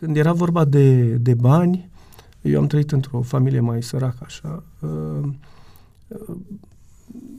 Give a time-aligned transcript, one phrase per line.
[0.00, 1.90] Când era vorba de, de bani,
[2.40, 4.62] eu am trăit într-o familie mai săracă, așa.
[4.80, 5.28] Uh,
[6.08, 6.36] uh,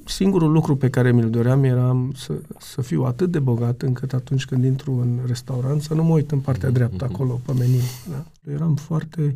[0.05, 4.45] singurul lucru pe care mi-l doream era să, să fiu atât de bogat încât atunci
[4.45, 7.13] când intru în restaurant să nu mă uit în partea dreaptă mhm.
[7.13, 7.81] acolo pe meniu.
[8.09, 8.51] Da?
[8.51, 9.35] Eram foarte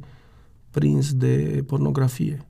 [0.72, 2.46] prins de pornografie.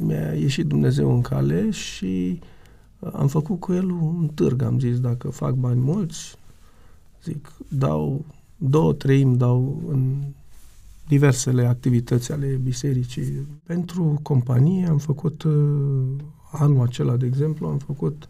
[0.00, 2.40] Mi-a ieșit Dumnezeu în cale și
[3.12, 4.62] am făcut cu el un târg.
[4.62, 6.36] Am zis, dacă fac bani mulți,
[7.22, 8.24] zic, dau
[8.62, 10.22] două treimi dau în
[11.08, 13.46] diversele activități ale bisericii.
[13.66, 15.52] Pentru companie am făcut uh,
[16.52, 18.28] anul acela, de exemplu, am făcut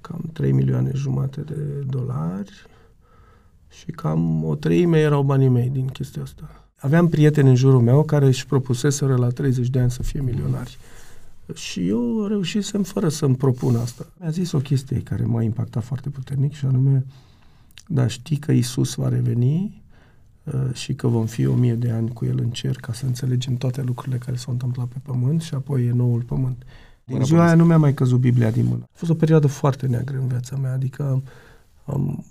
[0.00, 2.66] cam 3 milioane jumate de dolari
[3.68, 6.66] și cam o treime erau banii mei din chestia asta.
[6.76, 10.78] Aveam prieteni în jurul meu care își propuseseră la 30 de ani să fie milionari.
[11.54, 14.06] Și eu reușisem fără să-mi propun asta.
[14.20, 17.06] Mi-a zis o chestie care m-a impactat foarte puternic și anume,
[17.86, 19.82] da, știi că Isus va reveni
[20.44, 23.06] uh, și că vom fi o mie de ani cu El în cer ca să
[23.06, 26.62] înțelegem toate lucrurile care s-au întâmplat pe pământ și apoi e noul pământ.
[27.04, 28.82] Din ziua aia nu mi-a mai căzut Biblia din mână.
[28.82, 31.22] A fost o perioadă foarte neagră în viața mea, adică
[31.84, 32.24] am,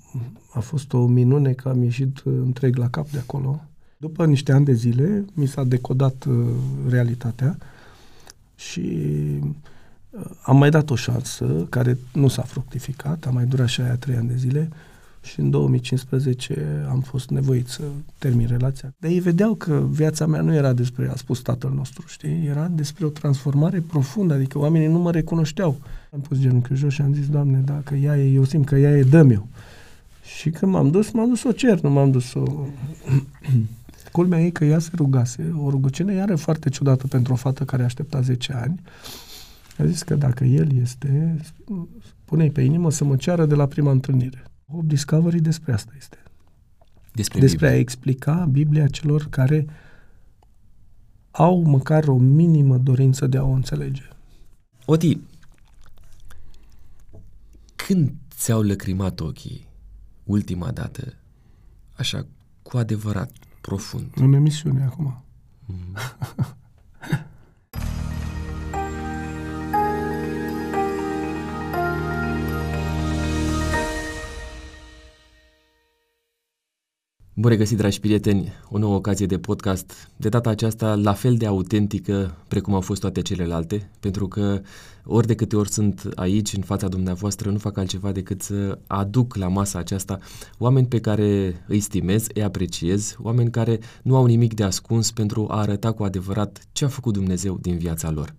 [0.54, 3.62] a fost o minune că am ieșit întreg la cap de acolo.
[3.98, 6.48] După niște ani de zile, mi s-a decodat uh,
[6.90, 7.58] realitatea
[8.56, 9.00] și
[10.10, 13.96] uh, am mai dat o șansă care nu s-a fructificat, a mai durat și aia
[13.96, 14.70] trei ani de zile
[15.26, 17.82] și în 2015 am fost nevoit să
[18.18, 18.94] termin relația.
[18.98, 22.46] Dar ei vedeau că viața mea nu era despre a spus tatăl nostru, știi?
[22.46, 25.80] Era despre o transformare profundă, adică oamenii nu mă recunoșteau.
[26.12, 28.98] Am pus genunchiul jos și am zis, Doamne, dacă ea e, eu simt că ea
[28.98, 29.48] e, dă eu.
[30.38, 32.44] Și când m-am dus, m-am dus o cer, nu m-am dus o...
[34.12, 37.84] Culmea e că ea se rugase, o rugăciune iară foarte ciudată pentru o fată care
[37.84, 38.80] aștepta 10 ani.
[39.78, 41.40] A zis că dacă el este,
[42.26, 44.44] pune pe inimă să mă ceară de la prima întâlnire.
[44.68, 46.18] Hope Discovery despre asta este.
[47.14, 49.66] Despre, despre a explica Biblia celor care
[51.32, 54.04] au măcar o minimă dorință de a o înțelege.
[54.86, 55.18] Oti,
[57.76, 59.68] când ți-au lăcrimat ochii
[60.24, 61.14] ultima dată,
[61.94, 62.26] așa,
[62.62, 63.32] cu adevărat,
[63.62, 64.12] profund?
[64.16, 65.24] În emisiune acum.
[65.66, 65.96] Mm.
[77.38, 81.46] Bun regăsit, dragi prieteni, o nouă ocazie de podcast, de data aceasta la fel de
[81.46, 84.62] autentică precum au fost toate celelalte, pentru că
[85.06, 89.36] ori de câte ori sunt aici, în fața dumneavoastră, nu fac altceva decât să aduc
[89.36, 90.20] la masa aceasta
[90.58, 95.48] oameni pe care îi stimez, îi apreciez, oameni care nu au nimic de ascuns pentru
[95.50, 98.36] a arăta cu adevărat ce a făcut Dumnezeu din viața lor.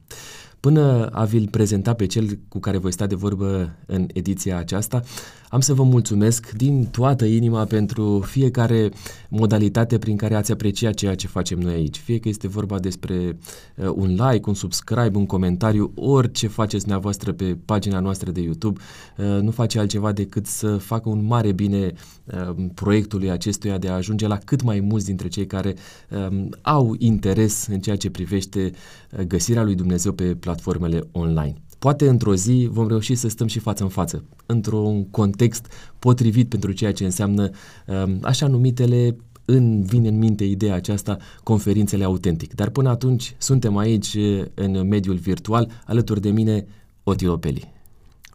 [0.60, 5.02] Până a vi-l prezenta pe cel cu care voi sta de vorbă în ediția aceasta,
[5.48, 8.90] am să vă mulțumesc din toată inima pentru fiecare
[9.28, 11.96] modalitate prin care ați apreciat ceea ce facem noi aici.
[11.96, 13.38] Fie că este vorba despre
[13.76, 18.80] uh, un like, un subscribe, un comentariu, orice faceți dumneavoastră pe pagina noastră de YouTube,
[19.16, 21.92] uh, nu face altceva decât să facă un mare bine
[22.24, 25.74] uh, proiectului acestuia de a ajunge la cât mai mulți dintre cei care
[26.10, 28.70] uh, au interes în ceea ce privește
[29.18, 31.54] uh, găsirea lui Dumnezeu pe platformele online.
[31.78, 35.66] Poate într-o zi vom reuși să stăm și față în față, într-un context
[35.98, 37.50] potrivit pentru ceea ce înseamnă
[37.86, 42.54] um, așa numitele în vine în minte ideea aceasta, conferințele autentic.
[42.54, 44.16] Dar până atunci suntem aici
[44.54, 46.66] în mediul virtual, alături de mine
[47.02, 47.72] Oti Opeli.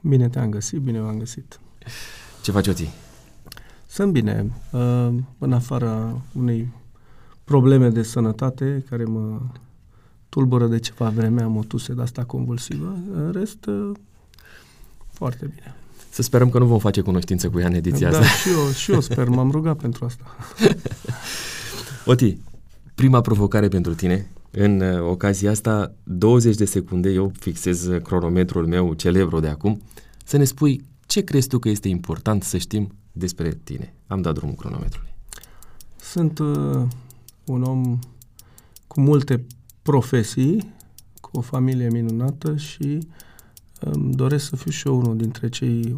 [0.01, 1.59] Bine te-am găsit, bine v-am găsit.
[2.43, 2.89] Ce faci, Oti?
[3.87, 6.73] Sunt bine, uh, în afara unei
[7.43, 9.39] probleme de sănătate care mă
[10.31, 13.91] tulbură de ceva vreme, am o tuse de asta convulsivă, în rest, uh,
[15.11, 15.75] foarte bine.
[16.09, 18.31] Să sperăm că nu vom face cunoștință cu ea în ediția da, asta.
[18.31, 20.23] și eu, și eu sper, m-am rugat pentru asta.
[22.11, 22.37] Oti,
[22.95, 28.93] prima provocare pentru tine, în uh, ocazia asta, 20 de secunde, eu fixez cronometrul meu
[28.93, 29.81] celebru de acum,
[30.23, 33.93] să ne spui ce crezi tu că este important să știm despre tine.
[34.07, 35.13] Am dat drumul cronometrului.
[36.01, 36.81] Sunt uh,
[37.45, 37.99] un om
[38.87, 39.45] cu multe
[39.81, 40.73] profesii,
[41.21, 42.99] cu o familie minunată și
[43.79, 45.97] îmi doresc să fiu și eu unul dintre cei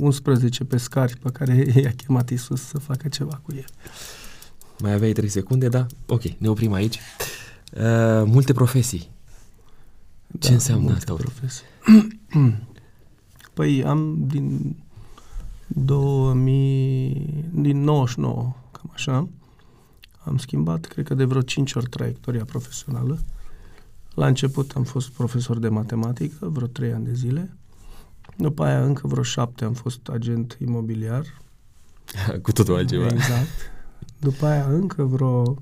[0.00, 3.64] 11 pescari pe care i-a chemat Isus să facă ceva cu el.
[4.78, 5.86] Mai aveai 3 secunde, da?
[6.06, 6.98] Ok, ne oprim aici.
[7.72, 9.10] Uh, multe profesii.
[10.38, 11.14] Ce da, înseamnă asta?
[11.14, 11.64] profesii.
[13.54, 14.76] păi am din
[15.66, 19.28] 2000, din 99, cam așa,
[20.24, 23.18] am schimbat, cred că de vreo 5 ori traiectoria profesională.
[24.14, 27.56] La început am fost profesor de matematică, vreo 3 ani de zile.
[28.36, 31.24] După aia încă vreo 7 am fost agent imobiliar.
[32.42, 33.06] Cu totul altceva.
[33.06, 33.48] Exact.
[34.18, 35.56] După aia încă vreo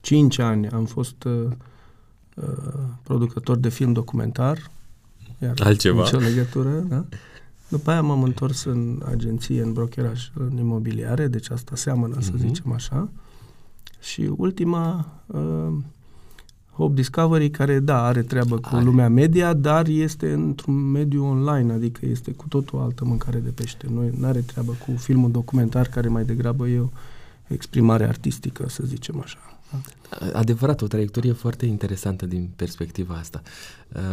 [0.00, 1.50] 5 ani am fost uh,
[2.34, 2.44] uh,
[3.02, 4.70] producător de film documentar.
[5.38, 6.02] Iar Altceva.
[6.02, 7.04] Nicio legătură, da?
[7.70, 12.24] După aia m-am întors în agenție, în brokeraj, în imobiliare, deci asta seamănă, uh-huh.
[12.24, 12.46] să mhm.
[12.46, 13.10] zicem așa.
[14.00, 15.72] Și ultima, uh,
[16.72, 18.84] Hope Discovery, care, da, are treabă cu are.
[18.84, 23.86] lumea media, dar este într-un mediu online, adică este cu totul altă mâncare de pește.
[24.16, 26.88] Nu are treabă cu filmul documentar, care mai degrabă e o
[27.46, 29.38] exprimare artistică, să zicem așa.
[30.32, 33.42] Adevărat, o traiectorie foarte interesantă din perspectiva asta.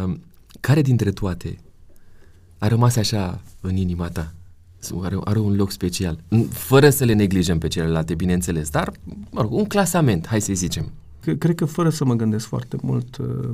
[0.04, 0.20] Um,
[0.60, 1.58] care dintre toate
[2.58, 4.32] a rămas așa în inima ta?
[5.02, 6.18] Are, are un loc special,
[6.50, 8.92] fără să le neglijăm pe celelalte, bineînțeles, dar,
[9.30, 10.92] mă rog, un clasament, hai să zicem.
[11.38, 13.48] Cred că fără să mă gândesc foarte mult, uh,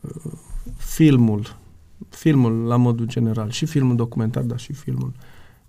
[0.00, 0.32] uh,
[0.76, 1.56] filmul,
[2.08, 5.12] filmul la modul general, și filmul documentar, dar și filmul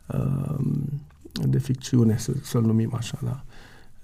[0.07, 0.55] uh,
[1.31, 3.43] de ficțiune, să, să-l numim așa, da,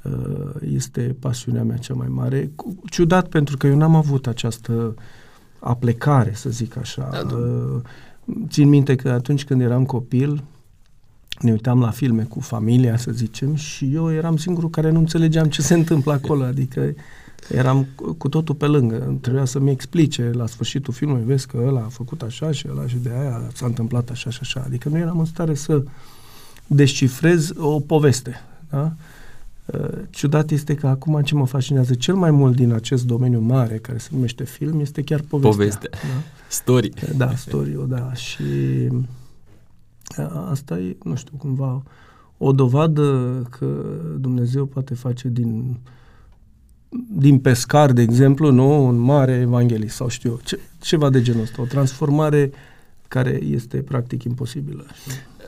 [0.10, 2.52] uh, este pasiunea mea cea mai mare.
[2.90, 4.96] Ciudat pentru că eu n-am avut această
[5.64, 7.10] aplecare, să zic așa.
[7.12, 7.82] Da, uh,
[8.48, 10.44] țin minte că atunci când eram copil,
[11.40, 15.48] ne uitam la filme cu familia, să zicem, și eu eram singurul care nu înțelegeam
[15.48, 16.94] ce se întâmplă acolo, adică
[17.50, 17.88] eram
[18.18, 19.18] cu totul pe lângă.
[19.22, 22.98] Trebuia să-mi explice la sfârșitul filmului, vezi că ăla a făcut așa și ăla și
[22.98, 24.64] de aia s-a întâmplat așa și așa.
[24.66, 25.84] Adică nu eram în stare să
[26.68, 28.42] descifrez o poveste.
[28.70, 28.82] Da?
[28.82, 28.92] Uh,
[30.10, 33.98] ciudat este că acum ce mă fascinează cel mai mult din acest domeniu mare care
[33.98, 35.52] se numește film este chiar povestea.
[35.52, 35.90] Povestea.
[35.92, 36.22] Da?
[36.48, 36.94] Story.
[37.18, 38.14] Da, story da.
[38.14, 38.44] Și
[40.50, 41.84] asta e, nu știu, cumva
[42.38, 43.84] o dovadă că
[44.20, 45.78] Dumnezeu poate face din
[47.10, 51.42] din pescar, de exemplu, nu, un mare evanghelist sau știu eu, ce, ceva de genul
[51.42, 52.52] ăsta, o transformare
[53.08, 54.86] care este practic imposibilă.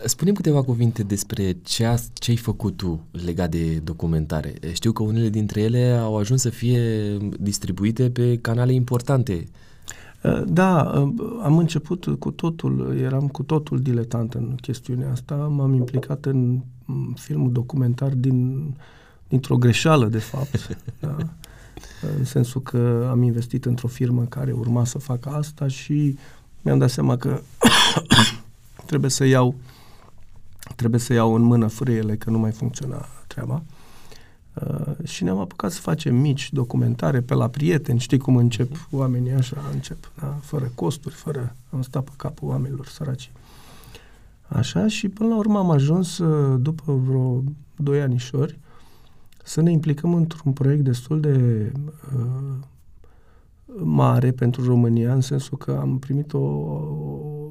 [0.07, 4.53] Spunem câteva cuvinte despre ce, a, ce ai făcut tu legat de documentare.
[4.73, 9.47] Știu că unele dintre ele au ajuns să fie distribuite pe canale importante.
[10.45, 10.81] Da,
[11.43, 15.35] am început cu totul, eram cu totul diletant în chestiunea asta.
[15.35, 16.59] M-am implicat în
[17.15, 18.69] filmul documentar din,
[19.27, 20.77] dintr-o greșeală, de fapt.
[20.99, 21.15] da?
[22.17, 26.17] În sensul că am investit într-o firmă care urma să facă asta și
[26.61, 27.41] mi-am dat seama că
[28.89, 29.55] trebuie să iau
[30.75, 33.63] trebuie să iau în mână frâiele că nu mai funcționa treaba.
[34.53, 39.31] Uh, și ne-am apucat să facem mici documentare pe la prieteni, știi cum încep oamenii
[39.31, 40.37] așa, încep, da?
[40.41, 43.31] fără costuri, fără, am stat pe capul oamenilor săraci.
[44.47, 47.43] Așa și până la urmă am ajuns, uh, după vreo
[47.75, 48.59] doi anișori,
[49.43, 51.71] să ne implicăm într-un proiect destul de
[52.15, 52.55] uh,
[53.83, 57.49] mare pentru România, în sensul că am primit o, o,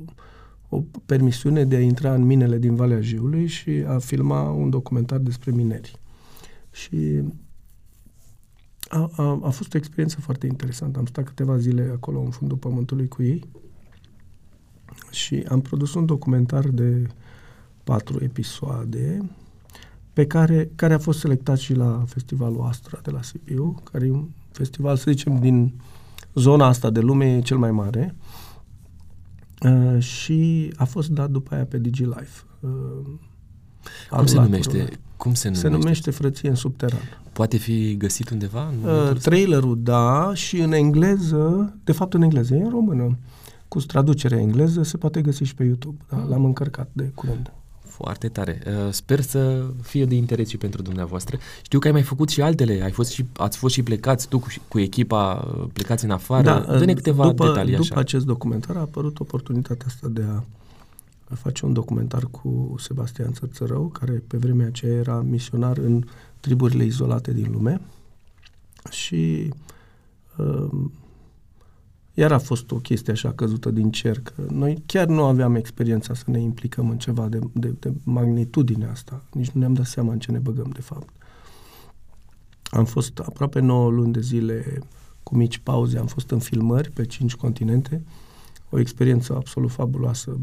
[0.74, 5.18] o permisiune de a intra în minele din Valea Jiului și a filma un documentar
[5.18, 5.98] despre mineri.
[6.70, 7.22] Și
[8.88, 10.98] a, a, a fost o experiență foarte interesantă.
[10.98, 13.48] Am stat câteva zile acolo în fundul pământului cu ei
[15.10, 17.06] și am produs un documentar de
[17.84, 19.30] patru episoade
[20.12, 24.10] pe care, care a fost selectat și la festivalul Astra de la Sibiu, care e
[24.10, 25.74] un festival, să zicem, din
[26.34, 28.44] zona asta de lume e cel mai mare uh,
[29.99, 32.43] și a fost dat după aia pe DigiLife.
[32.61, 32.70] Uh,
[34.11, 34.88] Cum se numește?
[35.16, 35.69] Cum se numește?
[35.69, 37.00] Se numește Frăție în subteran.
[37.32, 38.69] Poate fi găsit undeva?
[38.69, 43.19] În uh, trailerul, da, și în engleză, de fapt în engleză, e în română.
[43.69, 46.05] Cu traducerea engleză se poate găsi și pe YouTube.
[46.08, 46.24] Da?
[46.29, 47.53] L-am încărcat de curând.
[47.96, 48.63] Foarte tare.
[48.67, 51.39] Uh, sper să fie de interes și pentru dumneavoastră.
[51.63, 52.82] Știu că ai mai făcut și altele.
[52.82, 56.43] Ai fost și, ați fost și plecați tu cu, cu echipa, uh, plecați în afară.
[56.43, 57.89] Da, Dă-ne câteva după, detalii după așa.
[57.89, 60.22] După acest documentar a apărut oportunitatea asta de
[61.29, 66.05] a face un documentar cu Sebastian Țărțărău, care pe vremea aceea era misionar în
[66.41, 67.81] triburile izolate din lume.
[68.91, 69.53] Și
[70.36, 70.69] uh,
[72.14, 76.14] iar a fost o chestie așa căzută din cer, că noi chiar nu aveam experiența
[76.14, 79.22] să ne implicăm în ceva de, de, de magnitudine asta.
[79.32, 81.08] Nici nu ne-am dat seama în ce ne băgăm, de fapt.
[82.64, 84.78] Am fost aproape 9 luni de zile
[85.22, 88.02] cu mici pauze, am fost în filmări pe cinci continente,
[88.70, 90.38] o experiență absolut fabuloasă.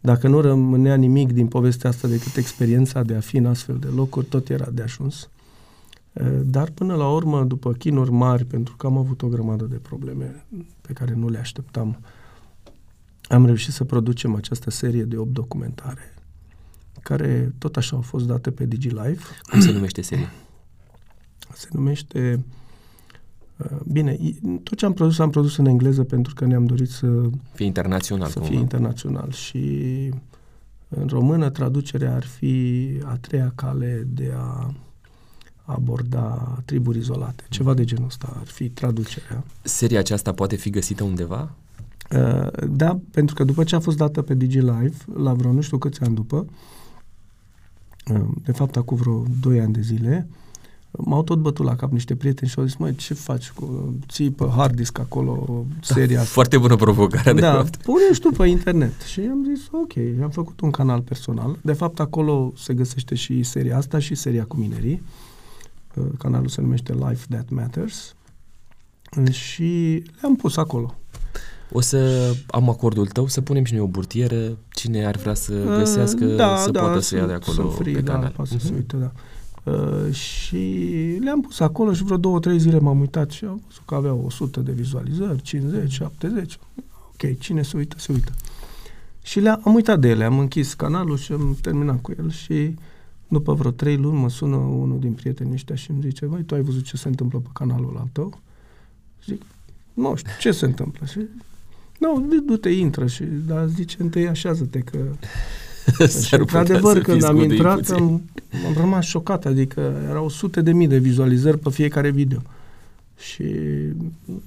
[0.00, 3.86] Dacă nu rămânea nimic din povestea asta decât experiența de a fi în astfel de
[3.86, 5.28] locuri, tot era de ajuns.
[6.44, 10.44] Dar până la urmă, după chinuri mari, pentru că am avut o grămadă de probleme
[10.80, 11.98] pe care nu le așteptam,
[13.28, 16.14] am reușit să producem această serie de 8 documentare,
[17.02, 19.18] care tot așa au fost date pe DigiLive.
[19.50, 20.32] Cum se numește seria?
[21.52, 22.44] Se numește...
[23.92, 24.18] Bine,
[24.62, 27.30] tot ce am produs, am produs în engleză pentru că ne-am dorit să...
[27.52, 28.28] Fie internațional.
[28.28, 30.12] Să fie internațional și
[30.88, 34.74] În română, traducerea ar fi a treia cale de a
[35.68, 37.44] aborda triburi izolate.
[37.48, 39.44] Ceva de genul ăsta ar fi traducerea.
[39.62, 41.50] Seria aceasta poate fi găsită undeva?
[42.10, 45.78] Uh, da, pentru că după ce a fost dată pe DigiLive, la vreo nu știu
[45.78, 46.46] câți ani după,
[48.12, 50.28] uh, de fapt acum vreo 2 ani de zile,
[50.90, 54.30] m-au tot bătut la cap niște prieteni și au zis, măi, ce faci cu, ții
[54.30, 57.76] pe hard disk acolo seria da, Foarte bună provocare, de da, fapt.
[57.76, 59.00] pune și tu pe internet.
[59.00, 61.58] Și am zis, ok, am făcut un canal personal.
[61.62, 65.02] De fapt, acolo se găsește și seria asta și seria cu minerii.
[65.04, 65.27] Uh,
[66.18, 68.14] canalul se numește Life That Matters.
[69.30, 70.94] Și le-am pus acolo.
[71.72, 74.58] O să am acordul tău să punem și noi o burtieră.
[74.68, 77.94] Cine ar vrea să uh, găsească, da, să da, poată să ia de acolo free,
[77.94, 78.32] pe da, canal.
[78.36, 78.58] Poate uh-huh.
[78.58, 78.76] să se mhm.
[78.76, 79.12] uite, da.
[79.72, 80.56] Uh, și
[81.20, 84.22] le-am pus acolo și vreo două, trei zile m-am uitat și am văzut că aveau
[84.26, 86.58] 100 de vizualizări, 50, 70.
[87.08, 88.32] Ok, cine se uită, se uită.
[89.22, 92.74] Și le-am am uitat de ele, am închis canalul și am terminat cu el și
[93.28, 96.54] după vreo trei luni mă sună unul din prietenii ăștia și îmi zice, băi, tu
[96.54, 98.40] ai văzut ce se întâmplă pe canalul al tău?
[99.24, 99.42] Zic,
[99.94, 101.06] nu știu, ce se întâmplă?
[101.06, 101.20] Și,
[101.98, 104.98] nu, du-te, intră și, dar zice, întâi așează-te că
[106.26, 108.22] și într-adevăr, când am intrat, am,
[108.66, 112.42] am rămas șocat, adică erau sute de mii de vizualizări pe fiecare video.
[113.18, 113.44] Și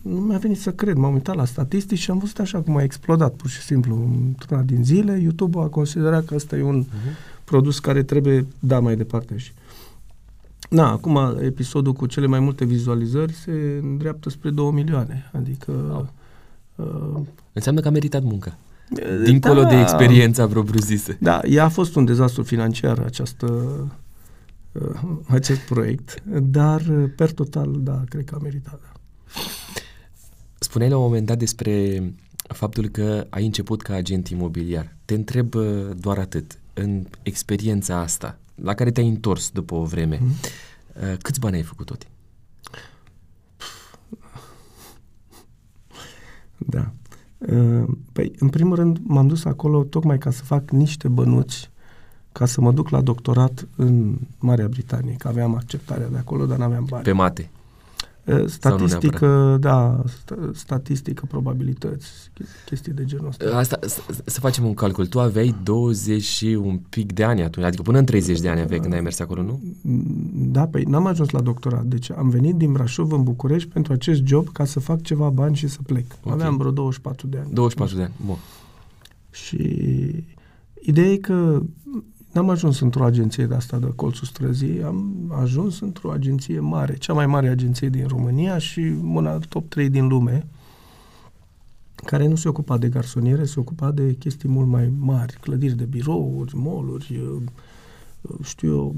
[0.01, 0.95] nu mi-a venit să cred.
[0.95, 3.95] M-am uitat la statistici și am văzut așa cum a explodat, pur și simplu.
[4.27, 7.40] Într-una din zile, YouTube a considerat că ăsta e un uh-huh.
[7.51, 9.37] Produs care trebuie da mai departe.
[9.37, 9.51] Și
[10.69, 15.29] Na, acum episodul cu cele mai multe vizualizări se îndreaptă spre 2 milioane.
[15.33, 15.71] Adică...
[15.71, 16.09] Wow.
[16.75, 17.21] Uh,
[17.53, 18.57] Înseamnă că a meritat muncă.
[19.23, 21.15] Dincolo da, de experiența propriu-zisă.
[21.19, 23.47] Da, ea a fost un dezastru financiar, această,
[24.71, 28.79] uh, acest proiect, dar uh, per total, da, cred că a meritat.
[28.81, 28.91] Da.
[30.59, 32.03] Spuneai la un moment dat despre
[32.47, 34.95] faptul că ai început ca agent imobiliar.
[35.05, 36.60] Te întreb uh, doar atât.
[36.73, 41.17] În experiența asta, la care te-ai întors după o vreme, mm-hmm.
[41.21, 42.07] câți bani ai făcut tot?
[46.57, 46.91] Da.
[47.51, 51.69] Ă, păi, în primul rând, m-am dus acolo tocmai ca să fac niște bănuți
[52.31, 56.57] ca să mă duc la doctorat în Marea Britanie, că aveam acceptarea de acolo, dar
[56.57, 57.03] n-aveam bani.
[57.03, 57.49] Pe mate?
[58.45, 60.03] Statistică, da,
[60.53, 62.31] statistică, probabilități,
[62.65, 63.57] chestii de genul ăsta.
[63.57, 63.79] Asta,
[64.25, 65.07] să facem un calcul.
[65.07, 68.61] Tu aveai 20 și un pic de ani atunci, adică până în 30 de ani
[68.61, 69.61] aveai când ai mers acolo, nu?
[70.33, 71.85] Da, păi n-am ajuns la doctorat.
[71.85, 75.55] Deci am venit din Brașov în București pentru acest job ca să fac ceva bani
[75.55, 76.05] și să plec.
[76.23, 76.33] Okay.
[76.33, 77.53] Aveam vreo 24 de ani.
[77.53, 78.37] 24 de ani, bun.
[79.31, 79.57] Și
[80.81, 81.61] ideea e că
[82.31, 87.13] N-am ajuns într-o agenție de asta de colțul străzii, am ajuns într-o agenție mare, cea
[87.13, 90.47] mai mare agenție din România și una top 3 din lume,
[91.95, 95.83] care nu se ocupa de garsoniere, se ocupa de chestii mult mai mari, clădiri de
[95.85, 97.21] birouri, moluri,
[98.41, 98.95] știu eu,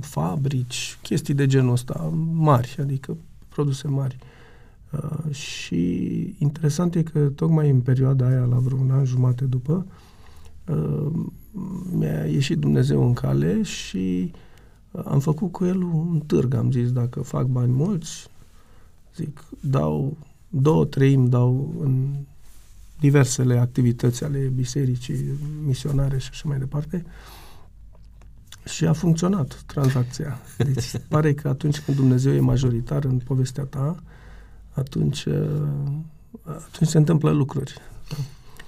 [0.00, 3.16] fabrici, chestii de genul ăsta, mari, adică
[3.48, 4.16] produse mari.
[4.90, 5.84] Uh, și
[6.38, 9.86] interesant e că tocmai în perioada aia, la vreun an jumate după,
[10.68, 11.26] uh,
[11.92, 14.32] mi-a ieșit Dumnezeu în cale și
[14.90, 16.54] uh, am făcut cu el un târg.
[16.54, 18.28] Am zis, dacă fac bani mulți,
[19.14, 20.16] zic, dau
[20.54, 22.14] două treimi dau în
[23.00, 27.04] diversele activități ale bisericii misionare și așa mai departe.
[28.64, 30.38] Și a funcționat tranzacția.
[30.56, 34.02] Deci pare că atunci când Dumnezeu e majoritar în povestea ta,
[34.70, 35.62] atunci, uh,
[36.42, 37.74] atunci se întâmplă lucruri.
[38.08, 38.16] Da?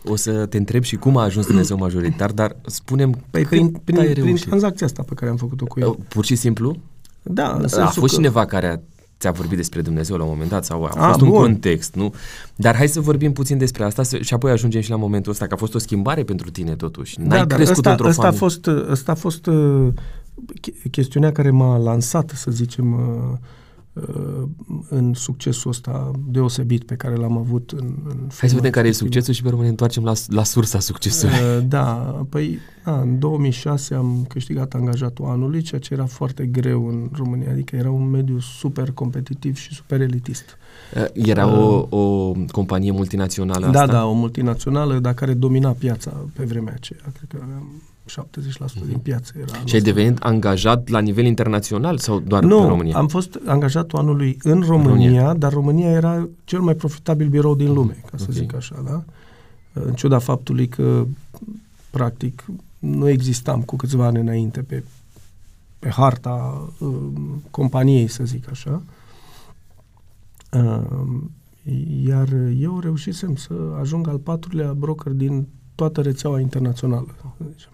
[0.04, 4.12] O să te întreb și cum a ajuns Dumnezeu majoritar, dar spunem păi prin, prin,
[4.12, 5.88] prin tranzacția asta pe care am făcut-o cu el.
[5.88, 6.76] Uh, pur și simplu?
[7.22, 7.60] Da.
[7.72, 8.06] A fost că...
[8.06, 8.76] cineva care a,
[9.18, 11.28] ți-a vorbit despre Dumnezeu la un moment dat sau a, a fost bun.
[11.28, 12.14] un context, nu?
[12.56, 15.54] Dar hai să vorbim puțin despre asta și apoi ajungem și la momentul ăsta, că
[15.54, 17.20] a fost o schimbare pentru tine totuși.
[17.20, 19.88] N-ai da, crescut ăsta, într-o ăsta a fost, ăsta a fost uh,
[20.90, 22.98] chestiunea care m-a lansat, să zicem, uh,
[23.32, 23.38] Uh,
[24.88, 28.92] în succesul ăsta deosebit pe care l-am avut în, în Hai să vedem care e
[28.92, 31.34] succesul și pe urmă ne întoarcem la, la sursa succesului.
[31.34, 31.84] Uh, da,
[32.28, 37.50] păi da, în 2006 am câștigat angajatul anului, ceea ce era foarte greu în România,
[37.50, 40.56] adică era un mediu super competitiv și super elitist.
[40.96, 43.92] Uh, era uh, o, o companie multinațională da, asta?
[43.92, 47.00] Da, o multinațională, dar care domina piața pe vremea aceea.
[47.02, 48.86] Cred că aveam 70% mm-hmm.
[48.86, 49.58] din piață era.
[49.64, 52.96] Și ai devenit angajat la nivel internațional sau doar nu, în România?
[52.96, 57.72] am fost angajatul anului în România, România, dar România era cel mai profitabil birou din
[57.72, 58.34] lume, ca să okay.
[58.34, 59.04] zic așa, da?
[59.72, 61.06] În ciuda faptului că,
[61.90, 62.44] practic,
[62.78, 64.82] nu existam cu câțiva ani înainte pe,
[65.78, 66.96] pe harta uh,
[67.50, 68.82] companiei, să zic așa.
[70.52, 70.80] Uh,
[72.04, 72.28] iar
[72.60, 77.06] eu reușisem să ajung al patrulea broker din toată rețeaua internațională.
[77.38, 77.70] Să zicem.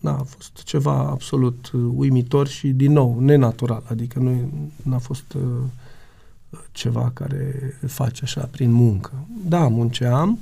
[0.00, 3.82] Da, a fost ceva absolut uimitor și, din nou, nenatural.
[3.86, 4.50] Adică nu
[4.82, 5.36] n-a fost
[6.72, 9.12] ceva care face așa prin muncă.
[9.44, 10.38] Da, munceam,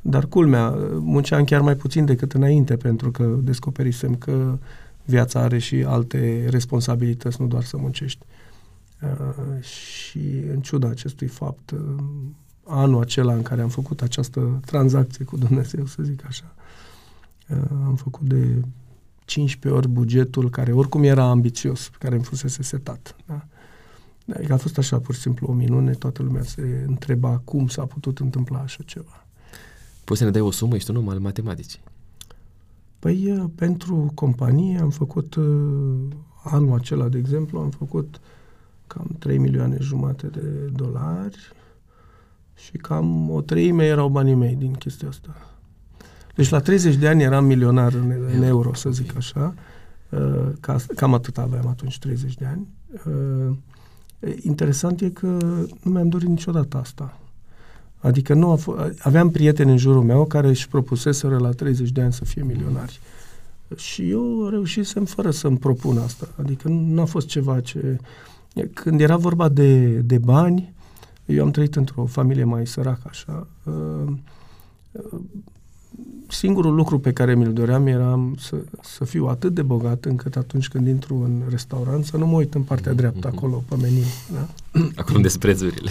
[0.00, 4.58] dar culmea, munceam chiar mai puțin decât înainte, pentru că descoperisem că
[5.04, 8.24] viața are și alte responsabilități, nu doar să muncești.
[9.02, 10.20] Uh, și
[10.52, 11.78] în ciuda acestui fapt, uh,
[12.64, 16.65] anul acela în care am făcut această tranzacție cu Dumnezeu, să zic așa, uh,
[17.84, 18.60] am făcut de
[19.24, 23.16] 15 ori bugetul care oricum era ambițios, care îmi fusese setat.
[23.26, 23.46] Da?
[24.34, 27.84] Adică a fost așa, pur și simplu, o minune, toată lumea se întreba cum s-a
[27.84, 29.26] putut întâmpla așa ceva.
[30.04, 30.74] Poți să ne dai o sumă?
[30.74, 31.80] Ești un om al matematicii.
[32.98, 35.34] Păi, pentru companie am făcut,
[36.44, 38.20] anul acela, de exemplu, am făcut
[38.86, 41.52] cam 3 milioane jumate de dolari
[42.54, 45.55] și cam o treime erau banii mei din chestia asta.
[46.36, 49.54] Deci la 30 de ani eram milionar în, în euro, să zic așa.
[50.60, 52.66] Ca, cam atât aveam atunci, 30 de ani.
[54.40, 55.26] Interesant e că
[55.82, 57.18] nu mi-am dorit niciodată asta.
[57.98, 62.00] Adică nu a f- aveam prieteni în jurul meu care își propuseseră la 30 de
[62.00, 63.00] ani să fie milionari.
[63.76, 66.28] Și eu reușisem fără să-mi propun asta.
[66.38, 67.98] Adică nu a fost ceva ce...
[68.74, 70.72] Când era vorba de, de bani,
[71.26, 73.46] eu am trăit într-o familie mai săracă, așa.
[75.98, 80.04] Uh, uh, singurul lucru pe care mi-l doream era să, să fiu atât de bogat
[80.04, 83.36] încât atunci când intru în restaurant să nu mă uit în partea mhm, dreaptă, mhm.
[83.36, 84.04] acolo, pe meniu.
[84.32, 84.48] Da?
[85.00, 85.90] Acolo unde prețurile.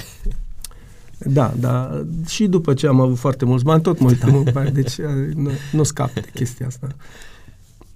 [1.17, 2.03] Da, da.
[2.27, 5.33] Și după ce am avut foarte mulți bani, tot mă uitam în bani, deci uh,
[5.43, 6.87] nu, nu scap de chestia asta.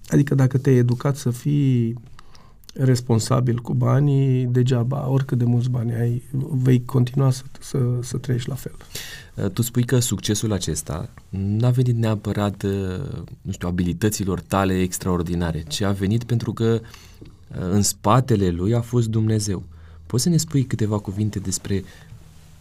[0.07, 1.97] Adică dacă te-ai educat să fii
[2.83, 8.49] responsabil cu banii, degeaba, oricât de mulți bani ai, vei continua să, să, să trăiești
[8.49, 8.75] la fel.
[9.35, 12.71] Uh, tu spui că succesul acesta n-a venit neapărat, uh,
[13.41, 16.79] nu știu, abilităților tale extraordinare, ci a venit pentru că
[17.71, 19.63] în spatele lui a fost Dumnezeu.
[20.05, 21.83] Poți să ne spui câteva cuvinte despre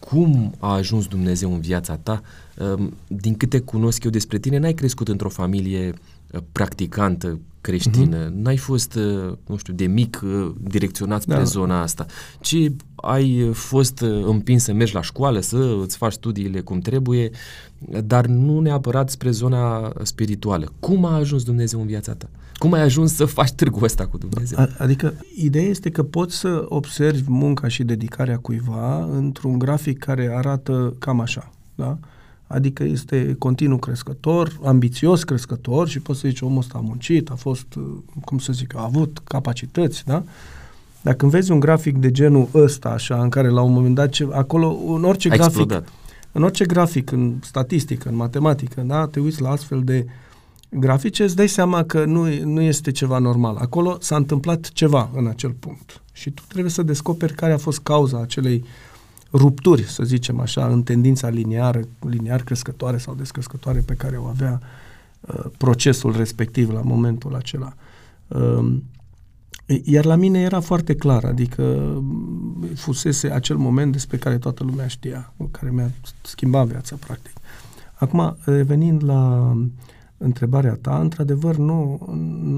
[0.09, 2.21] cum a ajuns Dumnezeu în viața ta.
[2.57, 5.93] Ehm, din câte cunosc eu despre tine, n-ai crescut într-o familie
[6.31, 8.33] eh, practicantă creștină, uh-huh.
[8.33, 11.43] n-ai fost, eh, nu știu, de mic eh, direcționat spre da.
[11.43, 12.05] zona asta,
[12.41, 12.55] ci
[13.01, 17.29] ai fost împins să mergi la școală, să îți faci studiile cum trebuie,
[18.05, 20.71] dar nu neapărat spre zona spirituală.
[20.79, 22.29] Cum a ajuns Dumnezeu în viața ta?
[22.57, 24.59] Cum ai ajuns să faci târgul ăsta cu Dumnezeu?
[24.59, 30.31] A, adică, ideea este că poți să observi munca și dedicarea cuiva într-un grafic care
[30.35, 31.97] arată cam așa, da?
[32.47, 37.35] Adică este continuu crescător, ambițios crescător și poți să zici omul ăsta a muncit, a
[37.35, 37.65] fost,
[38.25, 40.23] cum să zic, a avut capacități, da?
[41.01, 44.27] Dacă vezi un grafic de genul ăsta, așa, în care la un moment dat, ce,
[44.31, 45.87] acolo, în orice a grafic, explodat.
[46.31, 50.05] în orice grafic, în statistică, în matematică, da, te uiți la astfel de
[50.69, 53.55] grafice, îți dai seama că nu, nu este ceva normal.
[53.55, 56.01] Acolo s-a întâmplat ceva în acel punct.
[56.13, 58.63] Și tu trebuie să descoperi care a fost cauza acelei
[59.31, 64.61] rupturi, să zicem așa, în tendința liniară, liniar crescătoare sau descrescătoare pe care o avea
[65.21, 67.73] uh, procesul respectiv la momentul acela.
[68.27, 68.75] Uh,
[69.83, 71.63] iar la mine era foarte clar, adică
[72.01, 77.33] mm, fusese acel moment despre care toată lumea știa, care mi-a schimbat viața, practic.
[77.93, 79.53] Acum, revenind la
[80.17, 81.99] întrebarea ta, într-adevăr, nu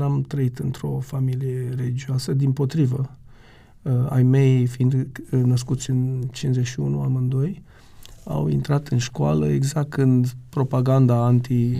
[0.01, 3.17] am trăit într-o familie religioasă, din potrivă.
[3.81, 7.63] Uh, ai mei, fiind uh, născuți în 51 amândoi,
[8.23, 11.77] au intrat în școală exact când propaganda anti,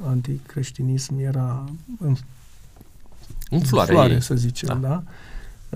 [0.00, 1.64] anticreștinism era
[1.98, 2.14] în,
[3.52, 4.88] în floare, floare să zicem, da?
[4.88, 5.02] da?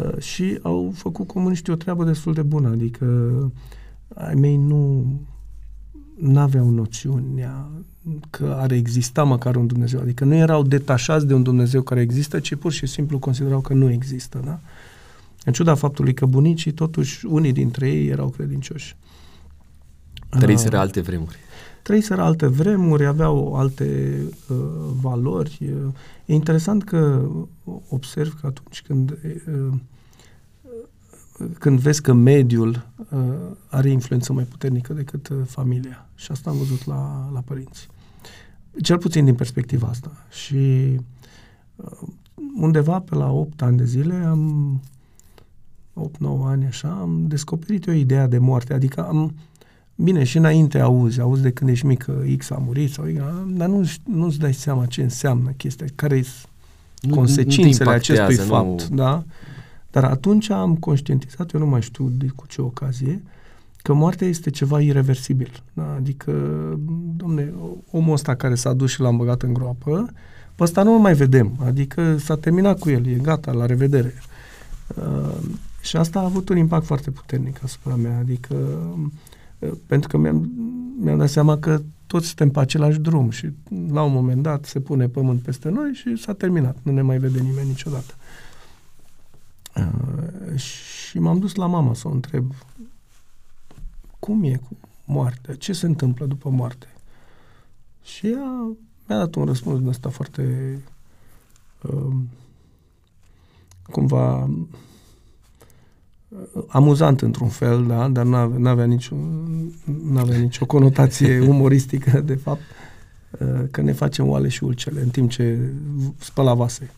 [0.03, 3.07] Uh, și au făcut comuniștii o treabă destul de bună, adică
[4.15, 5.07] ai mei nu
[6.19, 7.69] n-aveau noțiunea
[8.31, 10.01] că ar exista măcar un Dumnezeu.
[10.01, 13.75] Adică nu erau detașați de un Dumnezeu care există, ci pur și simplu considerau că
[13.75, 14.41] nu există.
[14.45, 14.61] Da?
[15.45, 18.97] În ciuda faptului că bunicii, totuși, unii dintre ei erau credincioși.
[20.29, 21.37] Trăiseră uh, alte vremuri.
[21.87, 24.19] Trăiseră alte vremuri, aveau alte
[24.49, 24.57] uh,
[25.01, 25.75] valori.
[26.25, 27.29] E interesant că
[27.89, 29.73] observ că atunci când uh,
[31.59, 33.21] când vezi că mediul uh,
[33.69, 36.09] are influență mai puternică decât uh, familia.
[36.15, 37.89] Și asta am văzut la, la părinți.
[38.83, 40.11] Cel puțin din perspectiva asta.
[40.31, 40.97] Și
[41.77, 42.09] uh,
[42.57, 44.81] undeva pe la 8 ani de zile am
[46.01, 46.03] 8-9
[46.45, 48.75] ani așa, am descoperit eu ideea de moarte.
[48.75, 49.35] Adică am,
[49.97, 53.69] bine, și înainte auzi, auzi de când ești mică, X a murit sau Y, dar
[53.69, 56.23] nu, nu-ți dai seama ce înseamnă chestia, care
[56.95, 58.43] sunt consecințele acestui nu...
[58.43, 59.25] fapt, da?
[59.91, 63.23] Dar atunci am conștientizat, eu nu mai știu de cu ce ocazie,
[63.77, 65.63] că moartea este ceva irreversibil.
[65.73, 65.95] Da?
[65.97, 66.33] Adică,
[67.17, 67.53] domne,
[67.91, 70.11] omul ăsta care s-a dus și l-am băgat în groapă,
[70.55, 74.15] pe ăsta nu mai vedem, adică s-a terminat cu el, e gata, la revedere.
[74.95, 75.39] Uh,
[75.81, 79.07] și asta a avut un impact foarte puternic asupra mea, adică uh,
[79.87, 80.51] pentru că mi-am,
[80.99, 83.51] mi-am dat seama că toți suntem pe același drum și
[83.89, 87.19] la un moment dat se pune pământ peste noi și s-a terminat, nu ne mai
[87.19, 88.15] vede nimeni niciodată.
[89.77, 92.53] Uh, și m-am dus la mama să o întreb
[94.19, 96.87] cum e cu moartea, ce se întâmplă după moarte.
[98.03, 98.77] Și ea
[99.09, 100.79] mi-a dat un răspuns din ăsta foarte
[101.83, 102.15] uh,
[103.91, 104.59] cumva uh,
[106.67, 109.17] amuzant într-un fel, da, dar nu avea nicio,
[110.03, 112.61] n-avea nicio conotație umoristică, de fapt,
[113.39, 115.73] uh, că ne facem oale și ulcele în timp ce
[116.19, 116.91] spăla vase.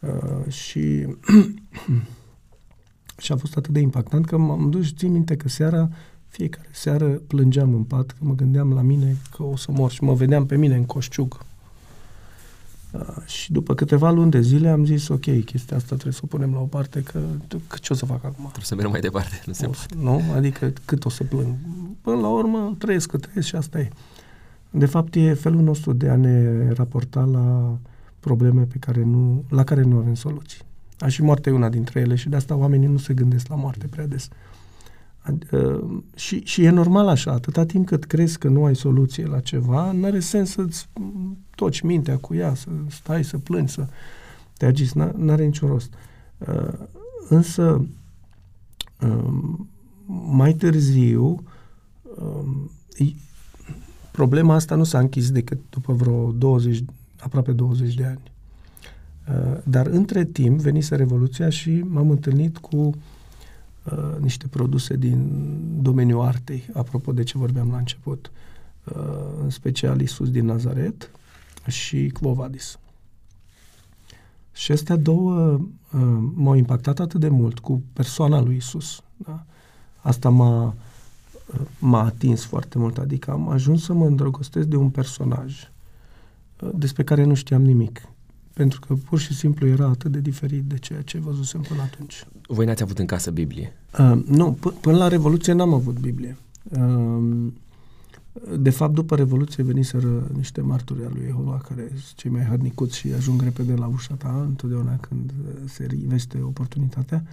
[0.00, 1.06] Uh, și
[3.22, 5.88] și a fost atât de impactant că m-am dus, țin minte că seara
[6.28, 10.04] fiecare seară plângeam în pat, că mă gândeam la mine că o să mor și
[10.04, 11.38] mă vedeam pe mine în coșciug.
[12.92, 16.26] Uh, și după câteva luni de zile am zis, ok, chestia asta trebuie să o
[16.26, 17.20] punem la o parte, că,
[17.66, 18.44] că ce o să fac acum?
[18.44, 19.94] Trebuie să merg mai departe, nu se o, poate.
[20.00, 20.22] Nu?
[20.34, 21.54] Adică cât o să plâng?
[22.00, 23.88] Până la urmă trăiesc, că trăiesc și asta e.
[24.70, 27.78] De fapt, e felul nostru de a ne raporta la
[28.20, 30.60] probleme pe care nu, la care nu avem soluții.
[30.98, 33.54] Aș și moartea e una dintre ele și de asta oamenii nu se gândesc la
[33.54, 34.24] moarte prea des.
[34.24, 34.57] Uh, Uh,
[36.14, 39.92] și, și e normal așa, atâta timp cât crezi că nu ai soluție la ceva,
[39.92, 40.88] nu are sens să-ți
[41.54, 43.86] toci mintea cu ea, să stai să plângi, să
[44.56, 45.92] te agiți, nu are niciun rost.
[46.38, 46.72] Uh,
[47.28, 47.86] însă,
[49.00, 49.68] um,
[50.30, 51.42] mai târziu,
[52.18, 52.70] um,
[54.12, 56.84] problema asta nu s-a închis decât după vreo 20,
[57.20, 58.22] aproape 20 de ani.
[59.28, 63.17] Uh, dar între timp venise Revoluția și m-am întâlnit cu Uh,
[64.20, 65.42] niște produse din
[65.82, 68.30] domeniul artei, apropo de ce vorbeam la început,
[68.84, 68.94] uh,
[69.42, 71.10] în special Isus din Nazaret
[71.66, 72.78] și Quovadis.
[74.52, 79.02] Și astea două uh, m-au impactat atât de mult cu persoana lui Isus.
[79.16, 79.44] Da?
[79.96, 84.90] Asta m-a, uh, m-a atins foarte mult, adică am ajuns să mă îndrăgostesc de un
[84.90, 85.70] personaj
[86.60, 88.08] uh, despre care nu știam nimic
[88.58, 92.24] pentru că pur și simplu era atât de diferit de ceea ce văzusem până atunci.
[92.46, 93.72] Voi n-ați avut în casă Biblie?
[93.98, 96.36] Uh, nu, p- până la Revoluție n-am avut Biblie.
[96.62, 97.52] Uh,
[98.58, 102.98] de fapt, după Revoluție veniseră niște marturi al lui Jehova, care sunt cei mai hărnicuți
[102.98, 105.32] și ajung repede la ușa ta, întotdeauna când
[105.64, 107.24] se rivește oportunitatea.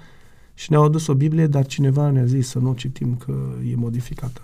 [0.54, 3.34] Și ne-au adus o Biblie, dar cineva ne-a zis să nu o citim, că
[3.72, 4.42] e modificată.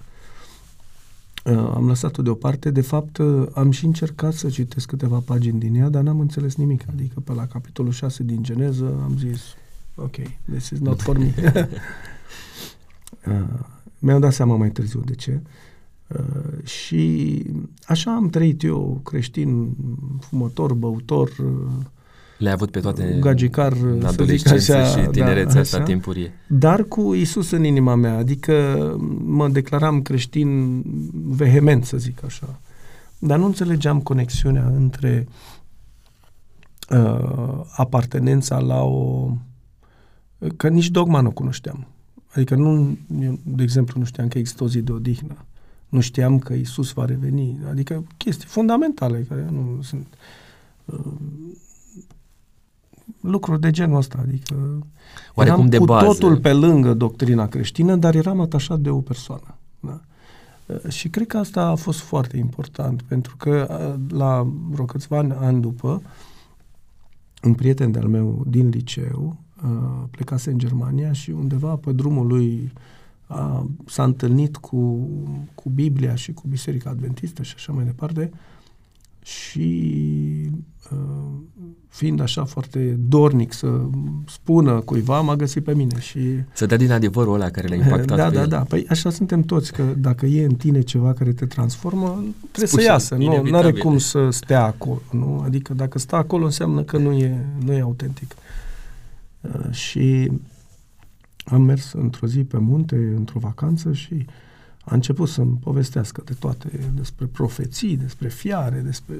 [1.45, 2.71] Uh, am lăsat-o deoparte.
[2.71, 6.55] De fapt, uh, am și încercat să citesc câteva pagini din ea, dar n-am înțeles
[6.55, 6.83] nimic.
[6.89, 9.41] Adică pe la capitolul 6 din Geneză am zis,
[9.95, 10.15] ok,
[10.49, 11.33] this is not for me.
[13.27, 13.59] uh,
[13.99, 15.41] mi-am dat seama mai târziu de ce.
[16.07, 17.43] Uh, și
[17.83, 19.75] așa am trăit eu, creștin,
[20.19, 21.85] fumător, băutor, uh,
[22.41, 26.33] le-ai avut pe toate gagicar, în adolescență așa, și tinerețea da, asta timpurie.
[26.47, 28.53] Dar cu Isus în inima mea, adică
[29.25, 30.81] mă declaram creștin
[31.35, 32.59] vehement, să zic așa.
[33.19, 35.27] Dar nu înțelegeam conexiunea între
[36.89, 39.29] uh, apartenența la o...
[40.57, 41.87] Că nici dogma nu cunoșteam.
[42.35, 45.45] Adică nu, eu, de exemplu, nu știam că există o zi de odihnă.
[45.89, 47.59] Nu știam că Isus va reveni.
[47.69, 50.07] Adică chestii fundamentale care nu sunt...
[50.85, 50.99] Uh,
[53.21, 54.17] lucruri de genul ăsta.
[54.21, 54.55] Adică
[55.33, 56.05] Oarecum eram de cu bază.
[56.05, 59.55] totul pe lângă doctrina creștină, dar eram atașat de o persoană.
[59.79, 60.01] Da?
[60.89, 63.67] Și cred că asta a fost foarte important, pentru că
[64.09, 66.01] la vreo câțiva ani, ani după,
[67.43, 69.37] un prieten de-al meu din liceu
[70.11, 72.71] plecase în Germania și undeva pe drumul lui
[73.27, 75.09] a, s-a întâlnit cu,
[75.55, 78.31] cu Biblia și cu Biserica Adventistă și așa mai departe
[79.23, 80.49] și
[80.91, 80.97] uh,
[81.87, 83.81] fiind așa foarte dornic să
[84.27, 86.19] spună cuiva, m-a găsit pe mine și...
[86.53, 88.47] Să dea din adevărul ăla care l-a impactat Da, pe da, el.
[88.47, 88.59] da.
[88.59, 92.69] Păi așa suntem toți, că dacă e în tine ceva care te transformă, trebuie Spus
[92.69, 93.15] să iasă.
[93.15, 93.55] Nu inevitabil.
[93.55, 95.01] are cum să stea acolo.
[95.11, 95.41] Nu?
[95.45, 98.35] Adică dacă stă acolo înseamnă că nu e, nu e autentic.
[99.41, 100.31] Uh, și
[101.45, 104.25] am mers într-o zi pe munte, într-o vacanță și
[104.85, 109.15] a început să-mi povestească de toate, despre profeții, despre fiare, despre...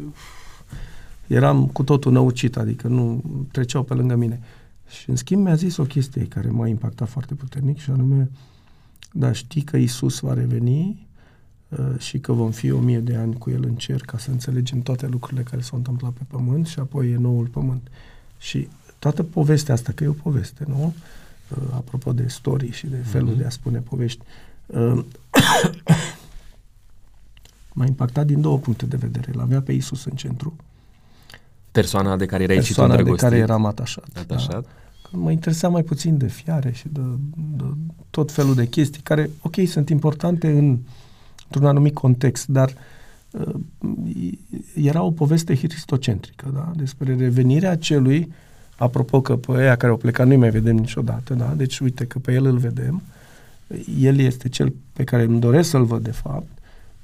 [1.28, 4.40] Eram cu totul năucit, adică nu treceau pe lângă mine.
[4.88, 8.30] Și în schimb mi-a zis o chestie care m-a impactat foarte puternic și anume,
[9.12, 11.08] da, știi că Isus va reveni
[11.70, 14.32] uh, și că vom fi o mie de ani cu El în cer ca să
[14.32, 17.88] înțelegem toate lucrurile care s-au întâmplat pe pământ și apoi e noul pământ.
[18.38, 18.68] Și
[19.00, 20.94] toată povestea asta, că e o poveste, nu?
[21.50, 23.38] Uh, apropo de story și de felul mm-hmm.
[23.38, 24.51] de a spune povești, uh,
[27.74, 29.32] m-a impactat din două puncte de vedere.
[29.32, 30.56] L-avea pe Isus în centru
[31.72, 34.08] Persoana de care erai persoana și de care eram atașat.
[34.20, 34.62] Atașat.
[34.62, 35.18] Da.
[35.18, 37.02] Mă interesa mai puțin de fiare și de,
[37.58, 37.64] de
[38.10, 40.78] tot felul de chestii care, ok, sunt importante în,
[41.44, 42.74] într-un anumit context, dar
[43.32, 43.56] uh,
[44.76, 46.72] era o poveste hristocentrică, da?
[46.76, 48.32] despre revenirea celui,
[48.78, 51.54] apropo că pe aia care au plecat nu-i mai vedem niciodată, da?
[51.56, 53.02] deci uite că pe el îl vedem,
[54.00, 56.48] el este cel pe care îmi doresc să-l văd de fapt,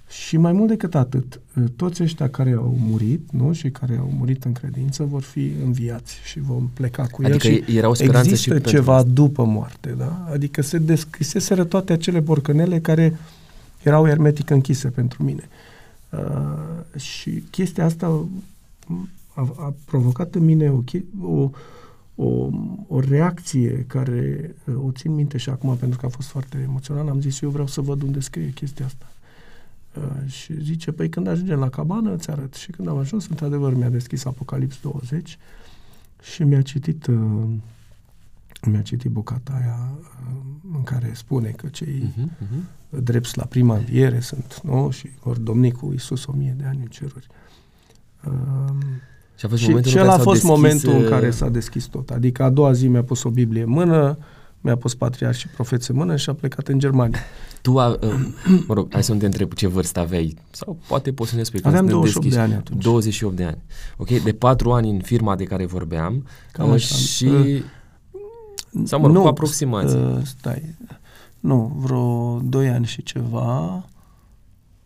[0.10, 1.39] și mai mult decât atât,
[1.75, 6.19] toți ăștia care au murit, nu, și care au murit în credință, vor fi înviați
[6.23, 7.63] și vom pleca cu adică el.
[7.65, 9.13] Și era o speranță există și ceva pentru...
[9.13, 10.27] după moarte, da?
[10.32, 13.17] Adică se descriseseră toate acele borcănele care
[13.84, 15.47] erau ermetic închise pentru mine.
[16.10, 18.25] Uh, și chestia asta
[19.34, 20.82] a, a provocat în mine o,
[21.21, 21.49] o,
[22.19, 22.49] o,
[22.88, 27.08] o reacție care o țin minte și acum pentru că a fost foarte emoțional.
[27.08, 29.06] Am zis, eu vreau să văd unde scrie chestia asta.
[29.97, 32.53] Uh, și zice, păi când ajungem la cabană, îți arăt.
[32.53, 35.38] Și când am ajuns, într-adevăr, mi-a deschis Apocalips 20
[36.21, 37.49] și mi-a citit uh,
[38.65, 40.08] mi-a citit bucata aia uh,
[40.73, 43.03] în care spune că cei uh-huh, uh-huh.
[43.03, 44.89] drepți la prima înviere sunt, nu?
[44.89, 47.27] Și vor domni cu Isus o mie de ani în ceruri.
[48.25, 48.73] Uh,
[49.38, 51.30] și a fost și, momentul și în a care fost deschis, momentul în uh, care
[51.30, 52.10] s-a deschis tot.
[52.10, 54.17] Adică a doua zi mi-a pus o Biblie în mână,
[54.62, 57.19] mi-a pus patriarh și profeți în mână și a plecat în Germania.
[57.62, 57.97] Tu, a, uh,
[58.67, 61.43] mă rog, hai să nu te întreb ce vârstă aveai, sau poate poți să ne
[61.43, 61.60] spui.
[61.63, 62.36] Aveam 28 deschiși.
[62.36, 62.84] de ani atunci.
[62.84, 63.58] 28 de ani.
[63.97, 66.95] Ok, de patru ani în firma de care vorbeam Cam așa.
[66.95, 67.26] și...
[67.26, 67.63] Uh,
[68.84, 70.00] sau mă rog, nu, cu aproximație.
[70.00, 70.76] Uh, stai,
[71.39, 73.86] nu, vreo 2 ani și ceva,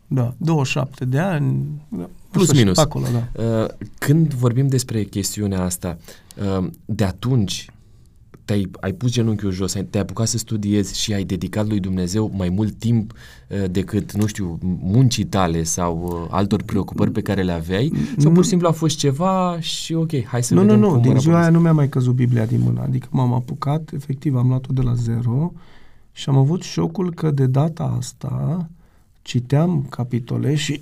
[0.08, 2.78] da, 27 de ani, da, plus minus.
[2.78, 3.44] Acolo, da.
[3.44, 3.68] Uh,
[3.98, 5.98] când vorbim despre chestiunea asta,
[6.60, 7.70] uh, de atunci
[8.46, 12.50] te-ai ai pus genunchiul jos, te-ai apucat să studiezi și ai dedicat lui Dumnezeu mai
[12.50, 17.52] mult timp uh, decât, nu știu, muncii tale sau uh, altor preocupări pe care le
[17.52, 17.94] aveai?
[18.18, 20.94] Sau pur și simplu a fost ceva și ok, hai să nu, vedem Nu, nu,
[20.94, 22.82] cum din ziua aia nu mi-a mai căzut Biblia din mână.
[22.82, 25.54] Adică m-am apucat, efectiv, am luat-o de la zero
[26.12, 28.70] și am avut șocul că de data asta
[29.22, 30.82] citeam capitole și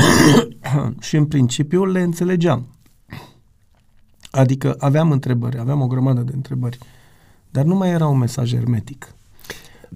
[1.06, 2.66] și în principiu le înțelegeam.
[4.30, 6.78] Adică aveam întrebări, aveam o grămadă de întrebări,
[7.50, 9.14] dar nu mai era un mesaj hermetic.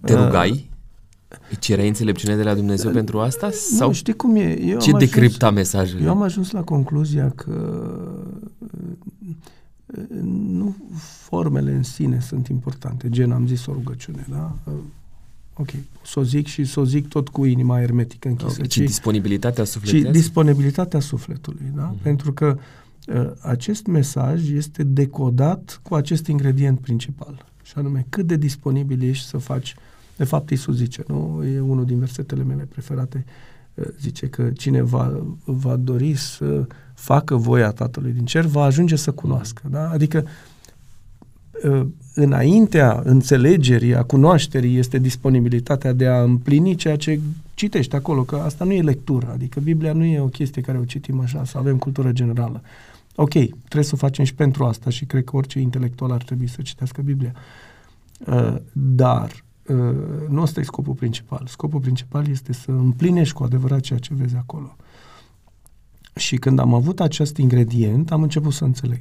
[0.04, 0.50] Te rugai?
[0.50, 3.50] Uh, cereai înțelepciune de la Dumnezeu uh, pentru asta?
[3.50, 4.60] Sau nu, știi cum e?
[4.60, 6.04] Eu ce decripta mesajele?
[6.04, 7.82] Eu am ajuns la concluzia că
[8.58, 8.68] uh,
[10.22, 10.76] nu
[11.28, 14.56] formele în sine sunt importante, gen am zis o rugăciune, da?
[15.54, 15.68] Uh, ok,
[16.04, 18.52] să o zic și să o zic tot cu inima hermetică închisă.
[18.52, 20.06] Okay, ci disponibilitatea sufletului.
[20.06, 21.94] Și disponibilitatea sufletului, da?
[21.94, 22.02] Uh-huh.
[22.02, 22.58] Pentru că
[23.06, 29.26] uh, acest mesaj este decodat cu acest ingredient principal, și anume cât de disponibil ești
[29.26, 29.74] să faci,
[30.16, 31.44] de fapt Iisus zice, nu?
[31.54, 33.24] E unul din versetele mele preferate,
[33.74, 38.96] uh, zice că cine va, va dori să facă voia Tatălui din cer, va ajunge
[38.96, 39.90] să cunoască, da?
[39.90, 40.24] Adică
[41.64, 47.20] uh, înaintea înțelegerii, a cunoașterii, este disponibilitatea de a împlini ceea ce
[47.54, 50.84] citești acolo, că asta nu e lectură, adică Biblia nu e o chestie care o
[50.84, 52.62] citim așa, să avem cultură generală.
[53.14, 56.48] Ok, trebuie să o facem și pentru asta și cred că orice intelectual ar trebui
[56.48, 57.32] să citească Biblia.
[58.26, 59.76] Uh, dar uh,
[60.28, 61.44] nu ăsta e scopul principal.
[61.46, 64.76] Scopul principal este să împlinești cu adevărat ceea ce vezi acolo.
[66.14, 69.00] Și când am avut acest ingredient, am început să înțeleg.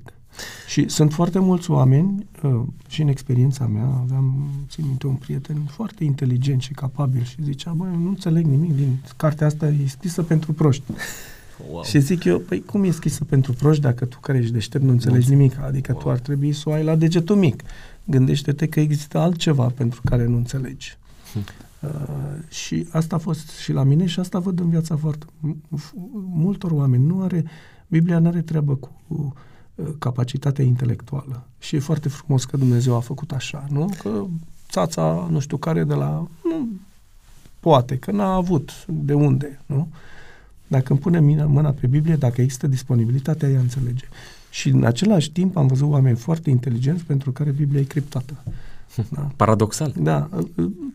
[0.67, 5.57] Și sunt foarte mulți oameni, uh, și în experiența mea, aveam, țin minte, un prieten
[5.69, 10.23] foarte inteligent și capabil și zicea, băi, nu înțeleg nimic din cartea asta, e scrisă
[10.23, 10.83] pentru proști.
[11.71, 11.83] Wow.
[11.83, 14.91] Și zic eu, păi cum e scrisă pentru proști dacă tu care ești deștept nu
[14.91, 15.59] înțelegi nimic?
[15.59, 16.01] Adică wow.
[16.01, 17.63] tu ar trebui să o ai la degetul mic.
[18.03, 20.97] Gândește-te că există altceva pentru care nu înțelegi.
[21.79, 21.87] Hm.
[21.87, 25.25] Uh, și asta a fost și la mine și asta văd în viața foarte
[26.13, 27.05] multor oameni.
[27.05, 27.45] Nu are,
[27.87, 29.33] Biblia nu are treabă cu
[29.99, 31.43] capacitatea intelectuală.
[31.59, 33.89] Și e foarte frumos că Dumnezeu a făcut așa, nu?
[34.01, 34.25] Că
[34.69, 36.27] țața, nu știu care, de la...
[36.43, 36.67] Nu,
[37.59, 39.87] poate, că n-a avut de unde, nu?
[40.67, 44.05] Dacă îmi pune mâna pe Biblie, dacă există disponibilitatea, ea înțelege.
[44.49, 48.43] Și în același timp am văzut oameni foarte inteligenți pentru care Biblia e criptată.
[49.09, 49.21] Da?
[49.35, 49.93] Paradoxal.
[49.97, 50.29] Da,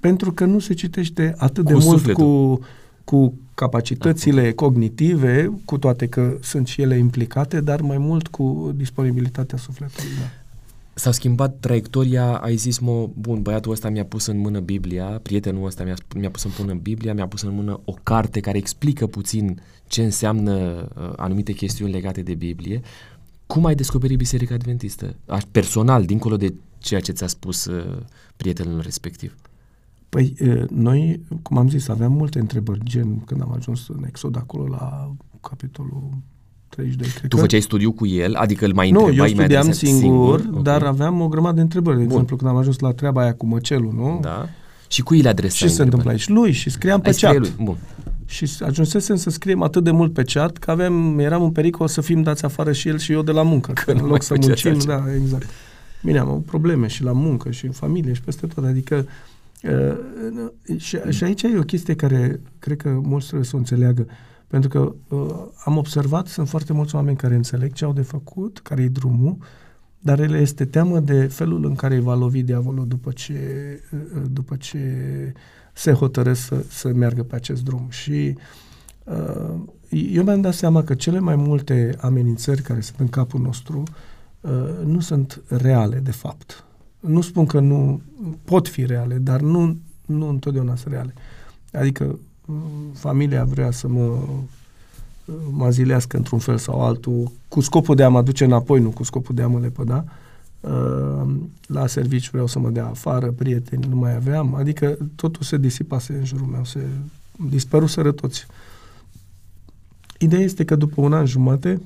[0.01, 2.61] pentru că nu se citește atât cu de mult cu,
[3.05, 9.59] cu capacitățile cognitive, cu toate că sunt și ele implicate, dar mai mult cu disponibilitatea
[9.59, 10.11] sufletului.
[10.21, 10.29] Da.
[10.95, 15.67] S-a schimbat traiectoria, ai zis, mă, bun, băiatul ăsta mi-a pus în mână Biblia, prietenul
[15.67, 19.07] ăsta mi-a, mi-a pus în mână Biblia, mi-a pus în mână o carte care explică
[19.07, 20.53] puțin ce înseamnă
[20.99, 22.81] uh, anumite chestiuni legate de Biblie.
[23.47, 25.15] Cum ai descoperit Biserica Adventistă?
[25.51, 27.97] Personal, dincolo de ceea ce ți-a spus uh,
[28.37, 29.35] prietenul respectiv.
[30.09, 30.35] Păi,
[30.71, 35.13] noi, cum am zis, aveam multe întrebări, gen când am ajuns în Exod acolo la
[35.41, 36.11] capitolul
[36.69, 37.43] 32, cred Tu că.
[37.43, 38.35] făceai studiu cu el?
[38.35, 40.63] Adică îl mai Nu, întrebai eu mai studiam adresat singur, Ok.
[40.63, 41.97] dar aveam o grămadă de întrebări.
[41.97, 42.11] De Bun.
[42.13, 44.19] exemplu, când am ajuns la treaba aia cu măcelul, nu?
[44.23, 44.49] Da.
[44.89, 46.29] Și cui le adresai Ce se întâmplă aici?
[46.29, 47.39] Lui și scriam pe Ai scrie chat.
[47.41, 47.53] lui.
[47.65, 47.77] Bun.
[48.27, 52.01] Și ajunsesem să scriem atât de mult pe chat că aveam, eram în pericol să
[52.01, 53.73] fim dați afară și el și eu de la muncă.
[53.73, 55.09] Că nu în mai loc să făceați muncim, altceva.
[55.11, 55.49] da, exact.
[56.05, 58.65] Bine, am avut probleme și la muncă și în familie și peste tot.
[58.65, 59.07] Adică
[59.63, 64.07] uh, și, și aici e o chestie care cred că mulți trebuie să o înțeleagă.
[64.47, 68.59] Pentru că uh, am observat, sunt foarte mulți oameni care înțeleg ce au de făcut,
[68.59, 69.37] care e drumul,
[69.99, 73.35] dar ele este teamă de felul în care îi va lovi diavolul după ce,
[73.93, 74.79] uh, după ce
[75.73, 77.87] se hotărăsc să, să meargă pe acest drum.
[77.89, 78.37] Și
[79.05, 79.55] uh,
[79.89, 83.95] eu mi-am dat seama că cele mai multe amenințări care sunt în capul nostru uh,
[84.85, 86.65] nu sunt reale, de fapt.
[87.01, 88.01] Nu spun că nu
[88.45, 89.77] pot fi reale, dar nu,
[90.07, 91.15] nu întotdeauna sunt reale.
[91.73, 92.57] Adică uh,
[92.93, 98.09] familia vrea să mă uh, mă zilească într-un fel sau altul, cu scopul de a
[98.09, 100.05] mă aduce înapoi, nu cu scopul de a mă lepăda.
[100.61, 101.35] Uh,
[101.67, 106.13] la serviciu vreau să mă dea afară, prieteni nu mai aveam, adică totul se disipase
[106.13, 106.87] în jurul meu, se
[107.49, 108.47] dispăruseră toți.
[110.19, 111.81] Ideea este că după un an jumate,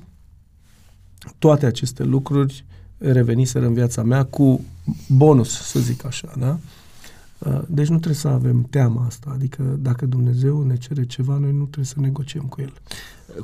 [1.37, 2.65] toate aceste lucruri
[2.97, 4.61] reveniseră în viața mea cu
[5.07, 6.57] bonus, să zic așa, da?
[7.37, 11.51] Uh, Deci nu trebuie să avem teama asta, adică dacă Dumnezeu ne cere ceva, noi
[11.51, 12.73] nu trebuie să negociem cu El.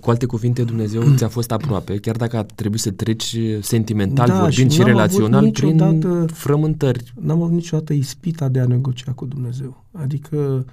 [0.02, 4.40] Cu alte cuvinte, Dumnezeu ți-a fost aproape, chiar dacă a trebuit să treci sentimental Da,
[4.40, 7.14] vorbind și și n-am relațional avut prin niciodată- frământări.
[7.22, 9.84] N-am avut niciodată ispita de a negocia cu Dumnezeu.
[9.92, 10.66] Adică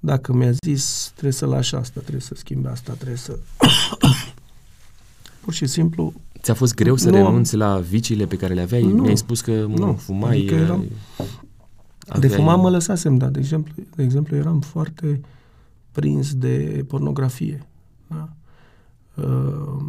[0.00, 3.38] dacă mi-a zis trebuie să lași asta, trebuie să schimbi asta, trebuie să...
[5.40, 7.16] Pur și simplu, Ți-a fost greu să Nu.
[7.16, 8.82] renunți la viciile pe care le aveai?
[8.82, 9.02] Nu.
[9.02, 9.92] Mi-ai spus că nu, Nu.
[9.92, 10.36] fumai...
[10.38, 10.84] Adică eram-
[12.08, 15.20] aveai- de fumat mă lăsasem, dar de exemplu, de exemplu eram foarte
[15.92, 17.66] prins de pornografie.
[18.06, 18.28] Da?
[19.14, 19.82] Uh,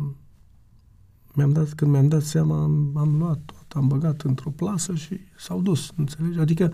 [1.34, 5.20] mi-am dat, când mi-am dat seama, am, am luat tot, am băgat într-o plasă și
[5.38, 6.40] s-au dus, înțelegi?
[6.40, 6.74] Adică,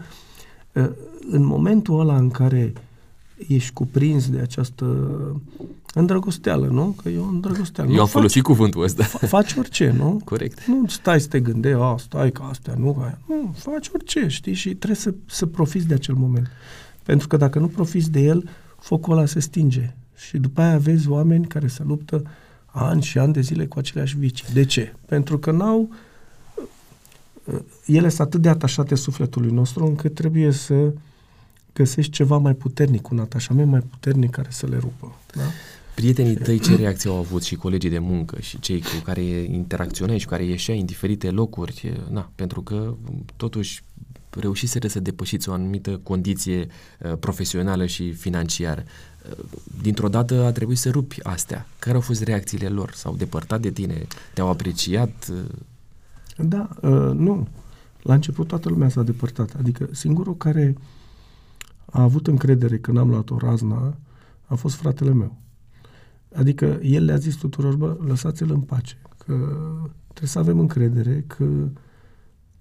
[0.74, 0.90] uh,
[1.30, 2.74] în momentul ăla în care
[3.48, 4.86] ești cuprins de această
[5.94, 6.96] îndrăgosteală, nu?
[7.04, 7.90] Că e o îndrăgosteală.
[7.90, 9.04] Eu Nu am faci- folosit cuvântul ăsta.
[9.04, 10.22] fa- faci orice, nu?
[10.26, 10.66] Corect.
[10.66, 13.20] Nu stai să te gândești, a, stai ca astea, nu ca aia.
[13.28, 14.54] Nu, faci orice, știi?
[14.54, 16.48] Și trebuie să, să profiți de acel moment.
[17.04, 19.94] Pentru că dacă nu profiți de el, focul ăla se stinge.
[20.16, 22.24] Și după aia vezi oameni care se luptă
[22.66, 24.48] ani și ani de zile cu aceleași vicii.
[24.54, 24.94] De ce?
[25.06, 25.90] Pentru că n-au...
[27.86, 30.94] Ele sunt atât de atașate sufletului nostru încât trebuie să
[31.74, 35.16] găsești ceva mai puternic, un atașament mai puternic care să le rupă.
[35.36, 35.44] Da?
[35.96, 40.18] Prietenii tăi ce reacție au avut și colegii de muncă și cei cu care interacționai
[40.18, 42.02] și cu care ieșeai în diferite locuri?
[42.12, 42.96] Na, pentru că
[43.36, 43.84] totuși
[44.30, 46.68] reușiseră să depășiți o anumită condiție
[47.00, 48.84] uh, profesională și financiară.
[49.30, 49.46] Uh,
[49.82, 51.68] dintr-o dată a trebuit să rupi astea.
[51.80, 52.92] Care au fost reacțiile lor?
[52.94, 54.08] S-au depărtat de tine?
[54.34, 55.28] Te-au apreciat?
[55.32, 55.38] Uh,
[56.38, 57.48] Da, uh, nu.
[58.02, 59.56] La început toată lumea s-a depărtat.
[59.60, 60.76] Adică singurul care
[61.86, 63.98] a avut încredere când am luat o raznă
[64.46, 65.38] a fost fratele meu.
[66.36, 69.34] Adică el le-a zis tuturor, bă, lăsați-l în pace, că
[70.08, 71.46] trebuie să avem încredere că,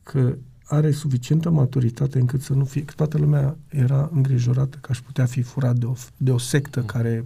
[0.03, 2.85] că are suficientă maturitate încât să nu fie...
[2.85, 6.81] Că toată lumea era îngrijorată că aș putea fi furat de o, de o sectă
[6.81, 7.25] care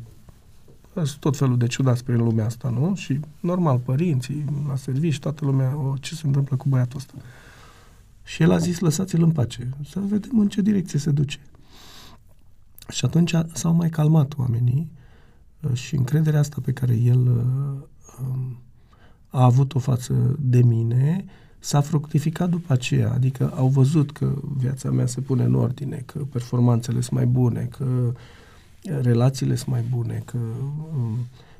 [0.94, 2.94] sunt tot felul de ciudați prin lumea asta, nu?
[2.94, 7.14] Și normal, părinții, la servici, toată lumea, o, ce se întâmplă cu băiatul ăsta?
[8.22, 11.38] Și el a zis, lăsați-l în pace, să vedem în ce direcție se duce.
[12.88, 14.90] Și atunci s-au mai calmat oamenii
[15.60, 17.82] uh, și încrederea asta pe care el uh,
[18.20, 18.58] um,
[19.28, 21.24] a avut-o față de mine
[21.58, 26.18] s-a fructificat după aceea, adică au văzut că viața mea se pune în ordine, că
[26.18, 28.12] performanțele sunt mai bune, că
[29.02, 30.38] relațiile sunt mai bune, că
[30.96, 31.16] um,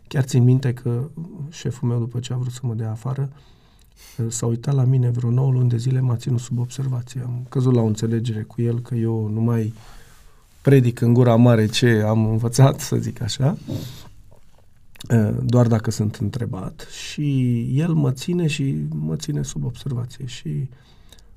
[0.09, 1.09] chiar țin minte că
[1.51, 3.31] șeful meu după ce a vrut să mă dea afară
[4.19, 7.21] uh, s-a uitat la mine vreo 9 luni de zile, m-a ținut sub observație.
[7.21, 9.73] Am căzut la o înțelegere cu el că eu nu mai
[10.67, 13.57] predic în gura mare ce am învățat, să zic așa,
[15.11, 20.69] uh, doar dacă sunt întrebat și el mă ține și mă ține sub observație și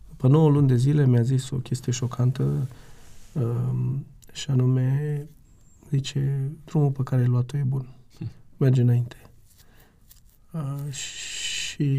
[0.10, 2.68] după 9 luni de zile mi-a zis o chestie șocantă
[3.32, 5.26] um, și anume
[5.90, 7.88] zice, drumul pe care ai luat-o e bun.
[8.58, 9.16] Merge înainte.
[10.52, 11.92] Uh, și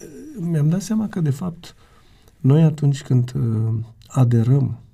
[0.00, 1.74] uh, mi-am dat seama că, de fapt,
[2.40, 3.74] noi atunci când uh,
[4.06, 4.84] aderăm uh,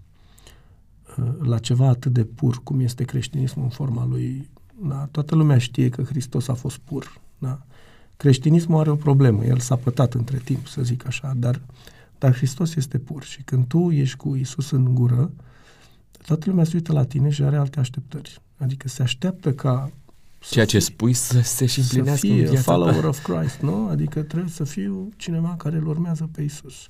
[1.43, 4.51] la ceva atât de pur cum este creștinismul în forma lui,
[4.89, 7.21] da, toată lumea știe că Hristos a fost pur.
[7.39, 7.63] Da?
[8.17, 11.61] Creștinismul are o problemă, el s-a pătat între timp, să zic așa, dar,
[12.19, 15.31] dar Hristos este pur și când tu ești cu Isus în gură,
[16.27, 18.41] toată lumea se uită la tine și are alte așteptări.
[18.57, 19.91] Adică se așteaptă ca
[20.51, 23.09] Ceea ce spui să se și împlinească să fie în viața follower ta.
[23.09, 23.89] of Christ, nu?
[23.89, 26.87] Adică trebuie să fiu cineva care îl urmează pe Isus.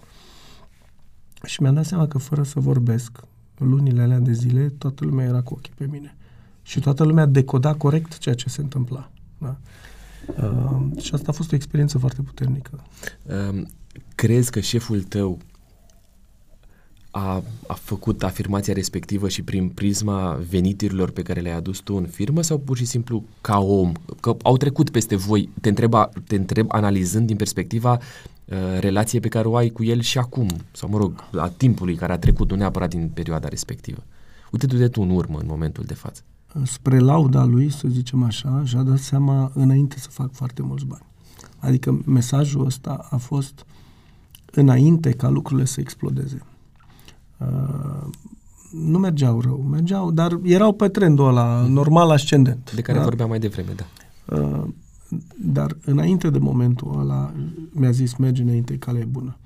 [1.44, 3.20] Și mi-am dat seama că fără să vorbesc,
[3.58, 6.16] lunile alea de zile, toată lumea era cu ochii pe mine.
[6.62, 9.10] Și toată lumea decoda corect ceea ce se întâmpla.
[9.38, 9.56] Da?
[10.36, 12.84] Uh, și asta a fost o experiență foarte puternică.
[13.50, 13.68] Um,
[14.14, 15.38] crezi că șeful tău
[17.14, 22.06] a, a făcut afirmația respectivă și prin prisma veniturilor pe care le-ai adus tu în
[22.06, 23.92] firmă sau pur și simplu ca om?
[24.20, 25.94] Că au trecut peste voi, te întreb,
[26.26, 30.48] te întreb analizând din perspectiva uh, relației pe care o ai cu el și acum,
[30.72, 34.02] sau mă rog, a timpului care a trecut, nu neapărat din perioada respectivă.
[34.50, 36.22] Uite-te tu în urmă în momentul de față.
[36.62, 41.04] Spre lauda lui, să zicem așa, și-a dat seama înainte să fac foarte mulți bani.
[41.58, 43.66] Adică mesajul ăsta a fost
[44.50, 46.42] înainte ca lucrurile să explodeze.
[47.46, 48.10] Uh,
[48.70, 52.72] nu mergeau rău, mergeau, dar erau pe trendul ăla normal ascendent.
[52.74, 53.04] De care da?
[53.04, 53.84] vorbeam mai devreme, da.
[54.36, 54.64] Uh,
[55.36, 57.32] dar înainte de momentul ăla
[57.70, 59.36] mi-a zis merge înainte, calea e bună.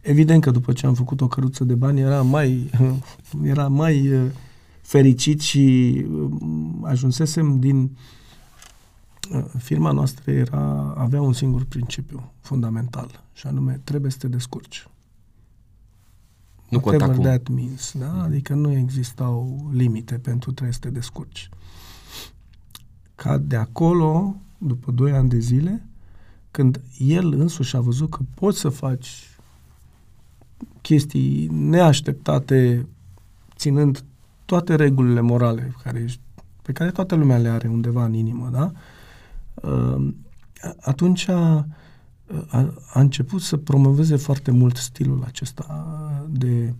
[0.00, 2.70] Evident că după ce am făcut o căruță de bani era mai,
[3.42, 4.30] era mai uh,
[4.80, 6.30] fericit și uh,
[6.82, 7.96] ajunsesem din
[9.32, 14.88] uh, firma noastră era, avea un singur principiu fundamental și anume trebuie să te descurci.
[16.68, 17.24] Nu conta Whatever cum.
[17.24, 18.22] that means, da?
[18.22, 21.48] Adică nu existau limite pentru trebuie să te descurci.
[23.14, 25.86] Ca de acolo, după 2 ani de zile,
[26.50, 29.30] când el însuși a văzut că poți să faci
[30.80, 32.86] chestii neașteptate,
[33.56, 34.04] ținând
[34.44, 36.20] toate regulile morale care ești,
[36.62, 38.72] pe care toată lumea le are undeva în inimă, da?
[39.68, 40.14] Uh,
[40.80, 41.66] Atunci a,
[42.48, 45.66] a, a început să promoveze foarte mult stilul acesta
[46.30, 46.72] de,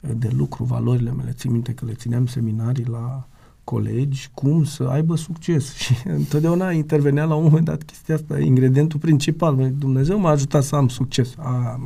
[0.00, 1.30] de lucru, valorile mele.
[1.32, 3.26] Țin minte că le țineam seminarii la
[3.64, 5.74] colegi, cum să aibă succes.
[5.82, 9.72] Și întotdeauna intervenea la un moment dat chestia asta, ingredientul principal.
[9.78, 11.34] Dumnezeu m-a ajutat să am succes.
[11.38, 11.80] A,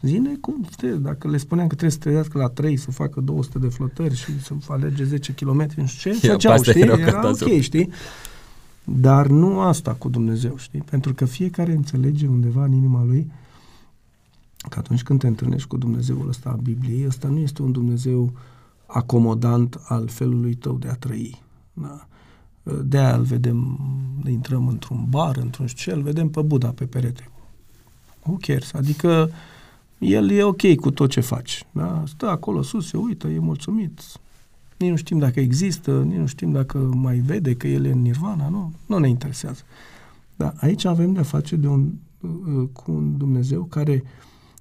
[0.00, 3.58] Zine cum, știi, dacă le spuneam că trebuie să trăiască la 3, să facă 200
[3.58, 6.82] de flotări și să alerge 10 km, nu știu ce, Ia, făceau, asta știi?
[6.82, 7.52] era Era cazul.
[7.52, 7.90] ok, știi?
[8.88, 10.80] Dar nu asta cu Dumnezeu, știi?
[10.80, 13.30] Pentru că fiecare înțelege undeva în inima lui
[14.68, 18.32] că atunci când te întâlnești cu Dumnezeul ăsta a Bibliei, ăsta nu este un Dumnezeu
[18.86, 21.42] acomodant al felului tău de a trăi.
[21.72, 22.06] Da?
[22.84, 23.78] De aia îl vedem,
[24.28, 27.30] intrăm într-un bar, într-un știu ce, îl vedem pe Buddha pe perete.
[28.22, 28.72] Who cares?
[28.72, 29.30] Adică
[29.98, 31.66] el e ok cu tot ce faci.
[31.72, 32.02] Da?
[32.06, 34.00] Stă acolo sus, se uită, e mulțumit.
[34.76, 38.02] Nici nu știm dacă există, nici nu știm dacă mai vede că el e în
[38.02, 39.62] nirvana, nu, nu ne interesează.
[40.36, 44.02] Dar aici avem de-a face de un, uh, cu un Dumnezeu care,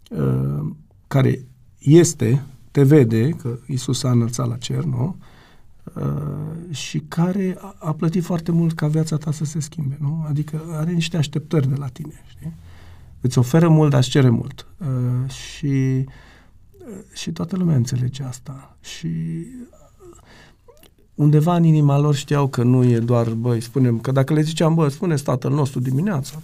[0.10, 0.72] uh,
[1.08, 1.46] care
[1.80, 5.16] este, te vede, că Isus a înălțat la cer, nu?
[5.94, 10.26] Uh, și care a, a plătit foarte mult ca viața ta să se schimbe, nu?
[10.28, 12.54] Adică are niște așteptări de la tine, știi?
[13.22, 14.68] Îți oferă mult, dar îți cere mult.
[14.78, 16.06] Uh, și, uh,
[17.14, 18.78] și toată lumea înțelege asta.
[18.82, 19.08] Și
[21.16, 24.74] undeva în inima lor știau că nu e doar, băi, spunem, că dacă le ziceam,
[24.74, 26.42] bă, spune tatăl nostru dimineața,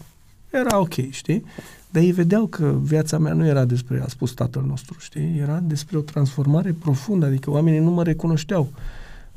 [0.49, 1.45] era ok, știi?
[1.89, 5.37] Dar ei vedeau că viața mea nu era despre a spus tatăl nostru, știi?
[5.41, 8.69] Era despre o transformare profundă, adică oamenii nu mă recunoșteau.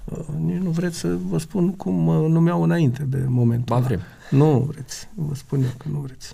[0.04, 3.84] Uh, nici nu vreți să vă spun cum mă numeau înainte de momentul Ba ăla.
[3.86, 4.00] vrem.
[4.30, 6.32] Nu vreți, vă spun eu că nu vreți.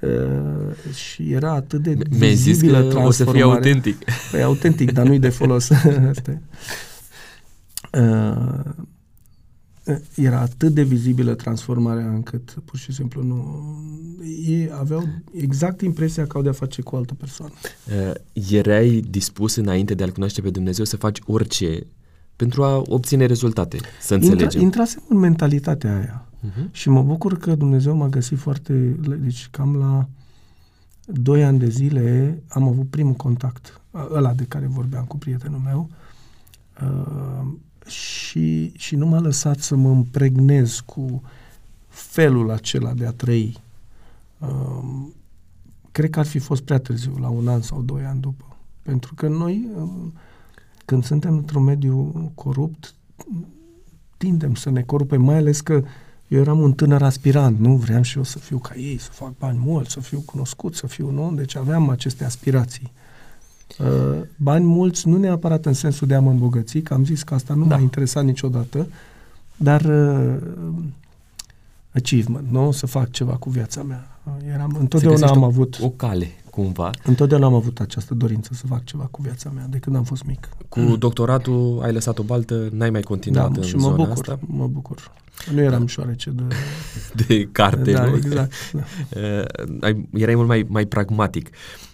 [0.00, 3.44] Uh, și era atât de Mi-ai zis vizibilă că o să fie transformarea.
[3.44, 3.96] autentic.
[4.30, 5.70] Păi autentic, dar nu-i de folos.
[6.10, 6.38] Asta e.
[6.38, 6.38] Uh,
[10.14, 13.64] era atât de vizibilă transformarea încât pur și simplu nu...
[14.46, 17.52] Ei aveau exact impresia că au de-a face cu o altă persoană.
[17.86, 18.14] Uh,
[18.48, 21.86] erai dispus înainte de a-L cunoaște pe Dumnezeu să faci orice
[22.36, 24.44] pentru a obține rezultate, să înțelegem.
[24.44, 26.28] Intra, intrasem în mentalitatea aia.
[26.44, 26.70] uh-huh.
[26.70, 28.72] Și mă bucur că Dumnezeu m-a găsit foarte...
[29.18, 30.08] Deci cam la
[31.06, 33.80] doi ani de zile am avut primul contact,
[34.12, 35.90] ăla de care vorbeam cu prietenul meu,
[36.82, 37.46] uh,
[37.86, 41.22] și, și nu m-a lăsat să mă împregnez cu
[41.88, 43.56] felul acela de a trăi.
[44.38, 45.06] Uh,
[45.92, 48.56] cred că ar fi fost prea târziu, la un an sau doi ani după.
[48.82, 49.88] Pentru că noi, uh,
[50.84, 52.94] când suntem într-un mediu corupt,
[54.16, 55.82] tindem să ne corupem, mai ales că
[56.28, 57.76] eu eram un tânăr aspirant, nu?
[57.76, 60.86] Vreau și eu să fiu ca ei, să fac bani mulți, să fiu cunoscut, să
[60.86, 61.32] fiu, nu?
[61.34, 62.92] Deci aveam aceste aspirații.
[63.78, 67.34] Uh, bani mulți, nu neapărat în sensul de a mă îmbogăți, că am zis că
[67.34, 67.74] asta nu Da.
[67.76, 68.86] m-a interesat niciodată,
[69.56, 70.36] dar uh,
[71.94, 72.70] achievement, nu?
[72.70, 74.06] Să fac ceva cu viața mea.
[74.24, 75.78] Uh, Eram, întotdeauna găsești am o- avut...
[75.82, 76.90] O cale cumva.
[77.04, 80.24] Întotdeauna am avut această dorință să fac ceva cu viața mea, de când am fost
[80.24, 80.48] mic.
[80.68, 84.10] Cu doctoratul ai lăsat o baltă, n-ai mai continuat da, în și mă zona bucur,
[84.10, 84.38] asta?
[84.46, 85.10] mă bucur.
[85.54, 86.42] Nu eram șoarece de...
[87.26, 88.16] De carte, da, nu?
[88.16, 88.52] exact.
[88.72, 88.80] Da.
[89.20, 89.44] Uh,
[89.86, 91.50] ai- erai mult mai, mai pragmatic.
[91.50, 91.91] Ce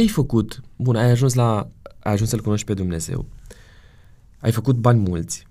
[0.00, 0.60] ai făcut?
[0.76, 1.68] Bun, ai ajuns la
[2.04, 3.26] ai ajuns să-L cunoști pe Dumnezeu.
[4.38, 5.46] Ai făcut bani mulți.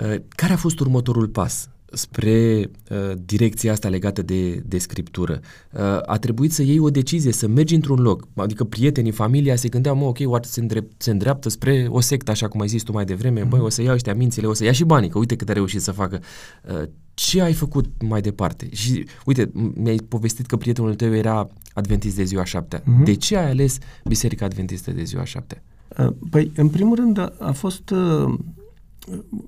[0.00, 5.40] Uh, Care a fost următorul pas spre uh, direcția asta legată de, de scriptură?
[5.72, 8.28] Uh, a trebuit să iei o decizie, să mergi într-un loc.
[8.34, 12.30] Adică prietenii, familia se gândeau, mă, ok, oare se, îndrept, se îndreaptă spre o sectă,
[12.30, 13.48] așa cum ai zis tu mai devreme, mm-hmm.
[13.48, 15.52] băi, o să iau ăștia mințile, o să ia și banii, că uite cât a
[15.52, 16.20] reușit să facă.
[16.68, 16.82] Uh,
[17.28, 18.68] ce ai făcut mai departe?
[18.74, 22.82] Și uite, m- mi-ai povestit că prietenul tău era adventist de ziua șaptea.
[22.84, 23.04] Mhm.
[23.04, 25.62] De ce ai ales Biserica Adventistă de ziua șaptea?
[25.98, 28.34] Uh, Păi, în primul rând, a, a fost, uh,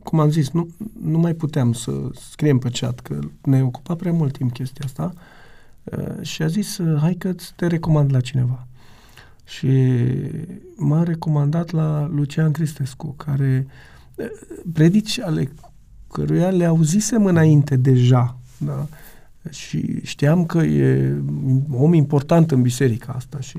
[0.02, 0.68] cum am zis, nu,
[1.02, 1.92] nu mai puteam să
[2.30, 5.12] scriem pe chat, că ne ocupa prea mult timp chestia asta
[5.84, 8.66] uh, și a zis, uh, hai că te recomand la cineva.
[9.44, 9.68] Și
[10.76, 13.66] m-a recomandat la Lucian Cristescu, care
[14.14, 14.26] uh,
[14.72, 15.52] predici ale
[16.14, 18.86] căruia le auzisem înainte deja, da?
[19.50, 21.14] Și știam că e
[21.70, 23.58] om important în biserica asta și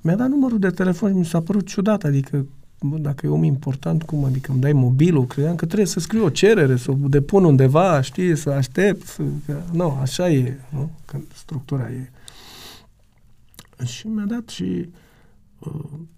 [0.00, 2.46] mi-a dat numărul de telefon și mi s-a părut ciudat, adică
[2.80, 5.26] bă, dacă e om important, cum adică îmi dai mobilul?
[5.26, 9.06] Credeam că trebuie să scriu o cerere, să o depun undeva, știi, să aștept.
[9.06, 10.90] Să, că, nu, așa e, nu?
[11.04, 12.10] Când structura e.
[13.84, 14.88] Și mi-a dat și
[15.58, 16.17] uh, a,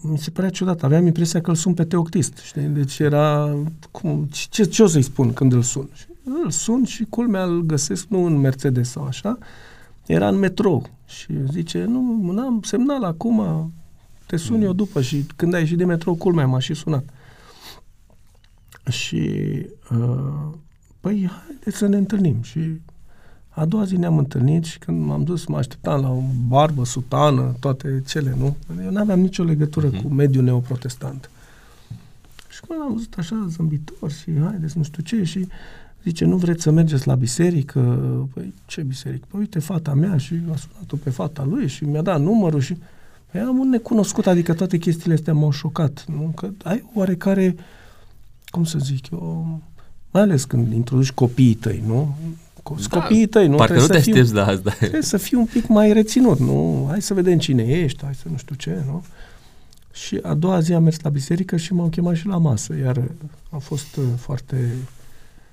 [0.00, 0.82] mi se părea ciudat.
[0.82, 2.62] Aveam impresia că îl sun pe teoctist, știi?
[2.62, 3.56] Deci era,
[3.90, 5.88] cum, ce, ce o să-i spun când îl sun?
[5.92, 6.06] Și
[6.44, 9.38] îl sun și culmea îl găsesc nu în Mercedes sau așa,
[10.06, 13.72] era în metrou și zice, nu, n-am semnal acum,
[14.26, 17.04] te sun eu după și când ai ieșit de metrou, culmea, m-a și sunat.
[18.90, 19.20] Și,
[19.90, 20.52] uh,
[21.00, 22.42] păi, haideți să ne întâlnim.
[22.42, 22.60] Și
[23.54, 27.54] a doua zi ne-am întâlnit și când m-am dus, mă așteptam la o barbă, sutană,
[27.60, 28.56] toate cele, nu?
[28.84, 30.02] Eu n-aveam nicio legătură Mhm.
[30.02, 31.30] cu mediul neoprotestant.
[32.48, 35.46] Și când l-am văzut așa zâmbitor și haideți, nu știu ce, și
[36.02, 37.80] zice, nu vreți să mergeți la biserică?
[38.34, 39.26] Păi, ce biserică?
[39.30, 42.76] Păi, uite, fata mea și a sunat-o pe fata lui și mi-a dat numărul și
[43.30, 46.32] păi, am un necunoscut, adică toate chestiile astea m-au șocat, nu?
[46.36, 47.56] Că ai oarecare,
[48.50, 49.60] cum să zic eu,
[50.10, 52.16] mai ales când introduci copiii tăi, nu?
[52.62, 53.56] Co- Da, copiii tăi, nu?
[53.56, 54.70] Parcă nu te Trebuie să fiu- aștepți la asta.
[54.70, 56.86] Trebuie să fii un pic mai reținut, nu?
[56.88, 59.04] Hai să vedem cine ești, hai să nu știu ce, nu?
[59.92, 63.02] Și a doua zi am mers la biserică și m-au chemat și la masă, iar
[63.50, 64.74] a fost uh, foarte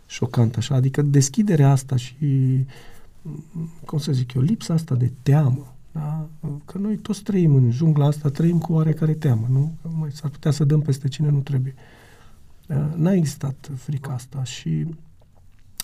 [0.07, 2.15] șocant așa, adică deschiderea asta și,
[3.21, 6.27] mm, cum să zic eu, lipsa asta de teamă, da?
[6.65, 9.73] Că noi toți trăim în jungla asta, trăim cu oarecare teamă, nu?
[9.81, 11.75] Că mai s-ar putea să dăm peste cine nu trebuie.
[12.67, 14.85] Uh, N-a existat frica asta și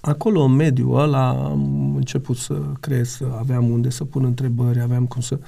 [0.05, 5.05] acolo, în mediul ăla, am început să creez, să aveam unde să pun întrebări, aveam
[5.05, 5.39] cum să...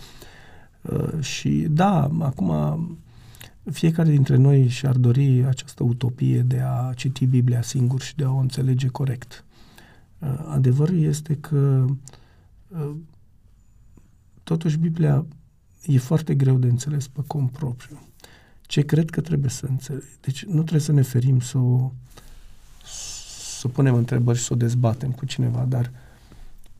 [0.82, 2.51] Uh, și da, acum
[3.72, 8.32] fiecare dintre noi și-ar dori această utopie de a citi Biblia singur și de a
[8.32, 9.45] o înțelege corect.
[10.20, 11.86] Uh, adevărul este că
[12.68, 12.95] uh,
[14.43, 15.26] totuși Biblia
[15.86, 17.99] e foarte greu de înțeles pe cont propriu.
[18.62, 20.03] Ce cred că trebuie să înțeleg?
[20.22, 21.91] Deci nu trebuie să ne ferim să o
[23.58, 25.91] să punem întrebări și să o dezbatem cu cineva, dar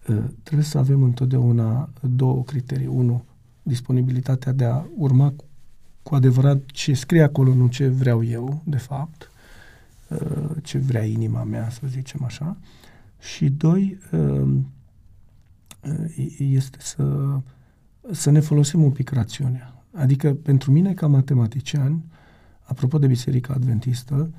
[0.07, 2.88] uh, trebuie să avem întotdeauna două criterii.
[2.88, 3.23] Unu,
[3.63, 5.45] disponibilitatea de a urma cu,
[6.03, 9.32] cu adevărat ce scrie acolo, nu ce vreau eu, de fapt,
[10.07, 12.57] uh, ce vrea inima mea, să zicem așa.
[13.19, 14.53] Și doi, uh,
[15.84, 17.38] uh, este să,
[18.11, 19.84] să ne folosim un pic rațiunea.
[19.93, 22.01] Adică, pentru mine, ca matematician,
[22.61, 24.30] apropo de Biserica Adventistă,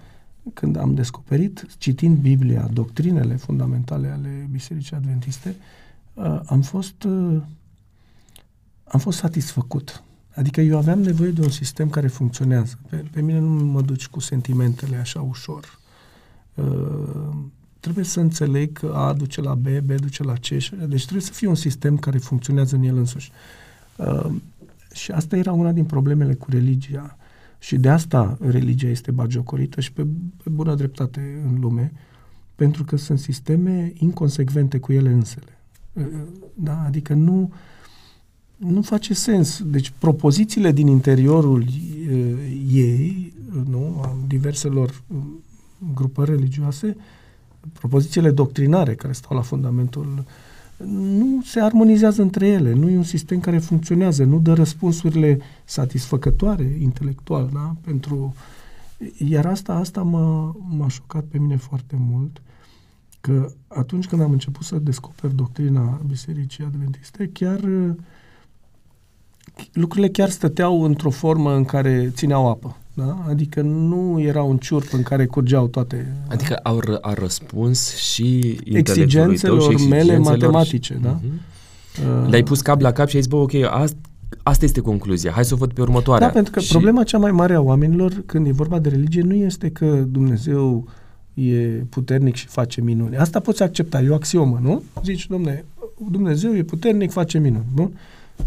[0.54, 5.56] când am descoperit, citind Biblia, doctrinele fundamentale ale Bisericii Adventiste,
[6.14, 7.40] uh, am fost, uh,
[8.84, 10.02] am fost satisfăcut.
[10.34, 12.78] Adică eu aveam nevoie de un sistem care funcționează.
[12.90, 15.78] Pe, pe mine nu mă duci cu sentimentele așa ușor.
[16.54, 17.36] Uh,
[17.80, 20.44] trebuie să înțeleg că A duce la B, B duce la C.
[20.44, 23.30] și- Deci trebuie să fie un sistem care funcționează în el însuși.
[23.96, 24.30] Uh,
[24.92, 27.16] și asta era una din problemele cu religia.
[27.58, 30.06] Și de asta religia este bagiocorită și pe,
[30.42, 31.92] pe bună dreptate în lume,
[32.54, 35.58] pentru că sunt sisteme inconsecvente cu ele însele.
[36.54, 36.82] Da?
[36.86, 37.52] Adică nu,
[38.56, 39.62] nu face sens.
[39.64, 41.66] Deci propozițiile din interiorul uh,
[42.72, 43.32] ei,
[43.68, 45.16] nu, a diverselor uh,
[45.94, 46.96] grupări religioase,
[47.72, 50.24] propozițiile doctrinare care stau la fundamentul
[50.84, 56.76] nu se armonizează între ele, nu e un sistem care funcționează, nu dă răspunsurile satisfăcătoare
[56.80, 57.74] intelectual, da?
[57.80, 58.34] Pentru...
[59.28, 62.42] Iar asta, asta m-a, m-a șocat pe mine foarte mult
[63.20, 67.60] că atunci când am început să descoper doctrina Bisericii Adventiste, chiar
[69.72, 72.76] lucrurile chiar stăteau într-o formă în care țineau apă.
[72.98, 73.24] Da?
[73.28, 76.12] Adică nu era un ciurp în care curgeau toate...
[76.28, 80.94] Adică au, r- a răspuns și exigențelor tău și mele matematice.
[80.94, 81.00] Și...
[81.00, 81.20] Da?
[81.20, 82.28] Uh-huh.
[82.28, 83.98] Le-ai pus cap la cap și ai zis, bă, ok, asta,
[84.42, 86.26] asta este concluzia, hai să o văd pe următoarea.
[86.26, 86.70] Da, pentru că și...
[86.70, 90.88] problema cea mai mare a oamenilor când e vorba de religie nu este că Dumnezeu
[91.34, 91.56] e
[91.88, 93.16] puternic și face minuni.
[93.16, 94.82] Asta poți accepta, e o axiomă, nu?
[95.04, 95.64] Zici, domne,
[96.10, 97.64] Dumnezeu e puternic, face minuni.
[97.74, 97.92] Nu?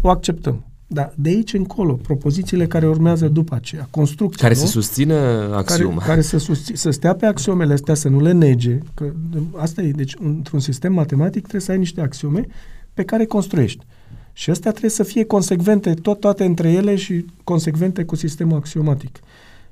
[0.00, 0.64] O acceptăm.
[0.92, 4.66] Dar de aici încolo, propozițiile care urmează după aceea, construcția, Care nu?
[4.66, 5.14] să susțină
[5.54, 5.96] axioma.
[5.96, 8.78] Care, care să, susț- să stea pe axiomele astea, să nu le nege.
[8.94, 9.12] Că
[9.56, 12.46] asta e, deci într-un sistem matematic trebuie să ai niște axiome
[12.94, 13.84] pe care construiești.
[14.32, 19.18] Și astea trebuie să fie consecvente, tot, toate între ele și consecvente cu sistemul axiomatic.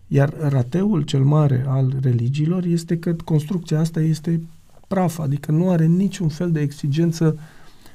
[0.07, 4.41] Iar rateul cel mare al religiilor este că construcția asta este
[4.89, 7.39] praf, adică nu are niciun fel de exigență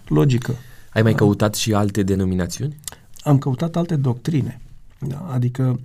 [0.08, 0.56] logică.
[0.94, 2.76] Ai mai căutat și alte denominațiuni?
[3.26, 4.62] Am căutat alte doctrine.
[5.00, 5.30] Da?
[5.32, 5.80] Adică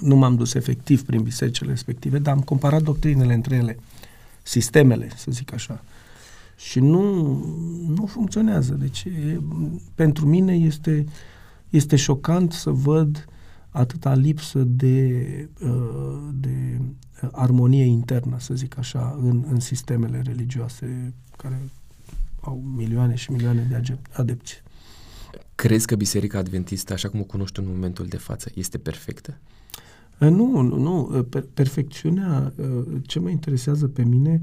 [0.00, 3.78] nu m-am dus efectiv prin bisericile respective, dar am comparat doctrinele între ele,
[4.42, 5.84] sistemele, să zic așa.
[6.56, 7.02] Și nu,
[7.88, 8.74] nu funcționează.
[8.74, 9.40] Deci, e,
[9.94, 11.04] pentru mine este,
[11.70, 13.28] este șocant să văd
[13.70, 16.80] atâta lipsă de, uh, de
[17.32, 21.60] armonie internă, să zic așa, în, în sistemele religioase care
[22.40, 24.62] au milioane și milioane de adepți.
[25.54, 29.38] Crezi că Biserica Adventistă, așa cum o cunoști în momentul de față, este perfectă?
[30.18, 31.26] Nu, nu, nu.
[31.54, 32.52] Perfecțiunea,
[33.02, 34.40] ce mă interesează pe mine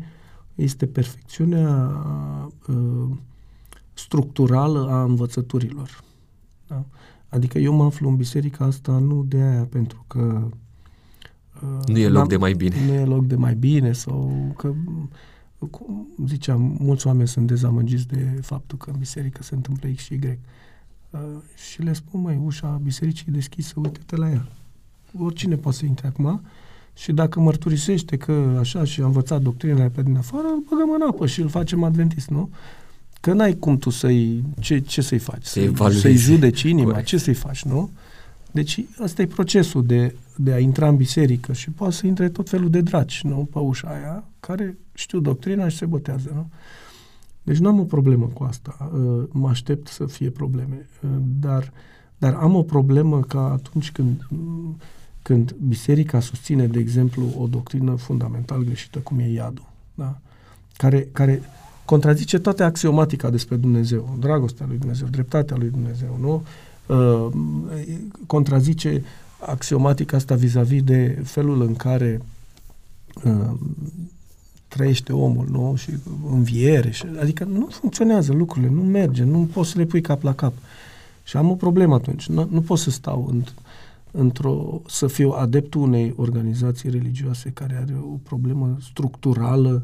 [0.56, 2.02] este perfecțiunea
[3.94, 6.04] structurală a învățăturilor.
[6.68, 6.86] Da?
[7.28, 10.50] Adică eu mă aflu în biserica asta nu de aia pentru că
[11.86, 12.86] nu e loc de mai bine.
[12.86, 14.74] Nu e loc de mai bine sau că
[15.70, 20.14] cum ziceam, mulți oameni sunt dezamăgiți de faptul că în biserică se întâmplă X și
[20.14, 20.20] Y.
[20.26, 20.34] Uh,
[21.72, 24.48] și le spun, mai ușa bisericii e deschisă, uite-te la ea.
[25.20, 26.42] Oricine poate să intre acum
[26.94, 31.02] și dacă mărturisește că așa și a învățat doctrinele pe din afară, îl băgăm în
[31.10, 32.50] apă și îl facem adventist, nu?
[33.20, 35.46] Că n-ai cum tu să-i, ce, ce să-i faci?
[35.46, 37.08] Să-i, să-i judeci inima, Corect.
[37.08, 37.90] ce să-i faci, nu?
[38.52, 42.50] Deci ăsta e procesul de, de a intra în biserică și poate să intre tot
[42.50, 43.48] felul de draci, nu?
[43.52, 46.50] Pe ușa aia, care știu doctrina și se botează, nu?
[47.44, 48.92] Deci nu am o problemă cu asta.
[48.94, 50.88] Uh, mă aștept să fie probleme.
[51.04, 51.74] Uh, dar,
[52.18, 54.28] dar am o problemă ca atunci când,
[55.22, 60.18] când biserica susține, de exemplu, o doctrină fundamental greșită, cum e iadul, da?
[60.78, 61.42] care, care
[61.86, 66.44] contrazice toată axiomatica despre Dumnezeu, dragostea lui Dumnezeu, dreptatea lui Dumnezeu, nu?
[66.96, 67.32] Uh,
[68.28, 69.04] contrazice
[69.40, 72.22] axiomatica asta vis-a-vis de felul în care
[74.76, 75.76] trăiește omul, nu?
[75.76, 75.92] Și
[76.32, 76.92] înviere.
[76.92, 80.54] Și, adică nu funcționează lucrurile, nu merge, nu poți să le pui cap la cap.
[81.24, 82.28] Și am o problemă atunci.
[82.28, 83.44] Nu, nu pot să stau în,
[84.12, 89.84] într-o, să fiu adeptul unei organizații religioase care are o problemă structurală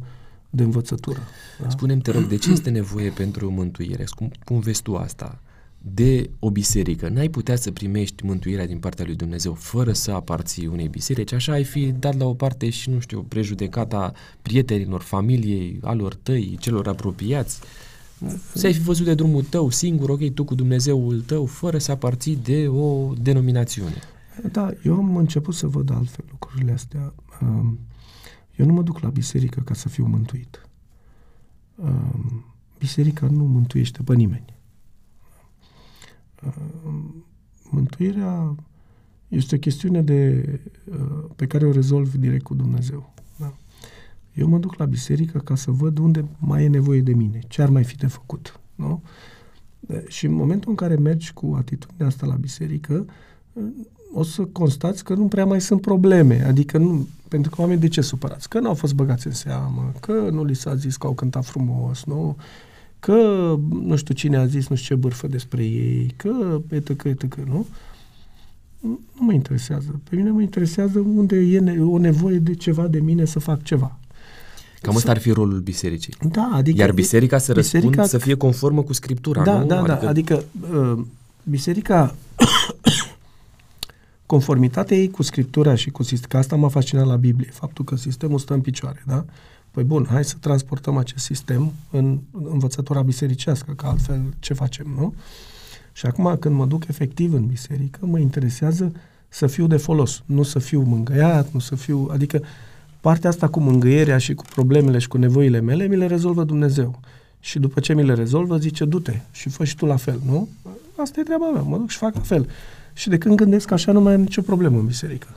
[0.49, 1.19] de învățătură.
[1.61, 1.69] Da?
[1.69, 4.03] Spune-mi, te rog, de ce este nevoie pentru mântuire?
[4.15, 5.39] Cum, cum vezi tu asta?
[5.77, 7.09] De o biserică.
[7.09, 11.51] N-ai putea să primești mântuirea din partea lui Dumnezeu fără să aparții unei biserici, așa
[11.51, 16.87] ai fi dat la o parte și, nu știu, prejudecata prietenilor, familiei, alor tăi, celor
[16.87, 17.59] apropiați.
[18.53, 21.91] Să ai fi văzut de drumul tău singur, ok, tu cu Dumnezeul tău, fără să
[21.91, 23.99] aparții de o denominațiune.
[24.51, 27.13] Da, eu am început să văd altfel lucrurile astea.
[27.41, 27.79] Um,
[28.55, 30.67] eu nu mă duc la biserică ca să fiu mântuit.
[31.75, 32.45] Um,
[32.77, 34.56] biserica nu mântuiește pe nimeni.
[36.45, 36.53] Uh,
[37.69, 38.55] mântuirea
[39.27, 40.49] este o chestiune de,
[40.91, 43.13] uh, pe care o rezolv direct cu Dumnezeu.
[43.35, 43.53] Da?
[44.33, 47.61] Eu mă duc la biserică ca să văd unde mai e nevoie de mine, ce
[47.61, 48.59] ar mai fi de făcut.
[48.75, 49.01] Nu?
[50.07, 53.05] Și în momentul în care mergi cu atitudinea asta la biserică,
[53.53, 53.63] uh,
[54.13, 56.43] o să constați că nu prea mai sunt probleme.
[56.45, 58.49] Adică nu, pentru că oamenii de ce supărați?
[58.49, 61.45] Că nu au fost băgați în seamă, că nu li s-a zis că au cântat
[61.45, 62.35] frumos, nu?
[62.99, 63.13] Că
[63.83, 67.65] nu știu cine a zis nu știu ce bârfă despre ei, că etc, etc, nu?
[68.79, 69.99] Nu mă interesează.
[70.09, 73.63] Pe mine mă interesează unde e ne- o nevoie de ceva de mine să fac
[73.63, 73.99] ceva.
[74.81, 76.13] Cam ăsta ar fi rolul bisericii.
[76.31, 76.81] Da, adică...
[76.81, 77.87] Iar biserica să biserica...
[77.87, 79.65] răspund să fie conformă cu Scriptura, da, nu?
[79.65, 80.43] Da, da, adică, adică
[80.73, 81.05] uh,
[81.43, 82.15] biserica
[84.25, 87.95] conformitatea ei cu Scriptura și cu sistemul, că asta m-a fascinat la Biblie, faptul că
[87.95, 89.25] sistemul stă în picioare, da?
[89.71, 95.13] Păi bun, hai să transportăm acest sistem în învățătura bisericească, că altfel ce facem, nu?
[95.93, 98.91] Și acum când mă duc efectiv în biserică, mă interesează
[99.27, 102.09] să fiu de folos, nu să fiu mângăiat, nu să fiu...
[102.11, 102.41] Adică
[103.01, 106.99] partea asta cu mângâierea și cu problemele și cu nevoile mele, mi le rezolvă Dumnezeu.
[107.39, 110.47] Și după ce mi le rezolvă, zice, du-te și fă și tu la fel, nu?
[110.95, 112.49] Asta e treaba mea, mă duc și fac la fel.
[112.93, 115.27] Și de când gândesc așa, nu mai am nicio problemă în biserică.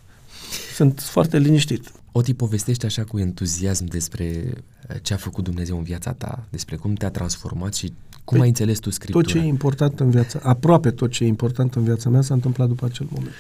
[0.75, 1.93] Sunt foarte liniștit.
[2.13, 6.77] Oti povestește așa cu entuziasm despre eh, ce a făcut Dumnezeu în viața ta, despre
[6.77, 7.93] cum te-a transformat și
[8.25, 9.25] cum păi, ai înțeles tu Scriptura.
[9.25, 12.35] Tot ce e important în viața, aproape tot ce e important în viața mea s-a
[12.35, 13.35] întâmplat după acel moment.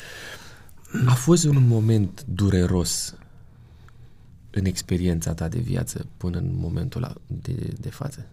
[1.06, 3.14] A fost un moment dureros
[4.50, 8.26] în experiența ta de viață până în momentul de, de față?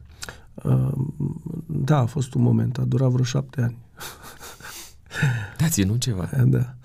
[0.54, 0.92] Uh,
[1.66, 2.78] da, a fost un moment.
[2.78, 3.78] A durat vreo șapte ani.
[5.58, 6.30] Te-a ținut ceva?
[6.46, 6.76] Da.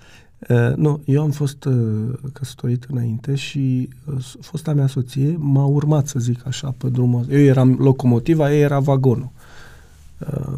[0.49, 6.07] Uh, nu, eu am fost uh, căsătorit înainte și uh, fosta mea soție m-a urmat,
[6.07, 9.29] să zic așa, pe drumul Eu eram locomotiva, ea era vagonul.
[10.19, 10.55] Uh,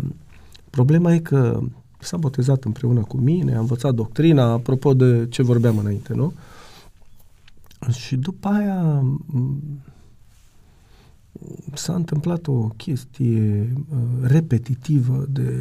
[0.69, 1.59] problema e că
[1.99, 6.33] s-a botezat împreună cu mine, a învățat doctrina, apropo de ce vorbeam înainte, nu?
[7.91, 9.03] Și după aia
[11.73, 15.51] s-a întâmplat o chestie uh, repetitivă de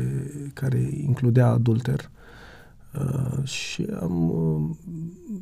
[0.52, 2.10] care includea adulter
[2.98, 4.76] uh, și am uh,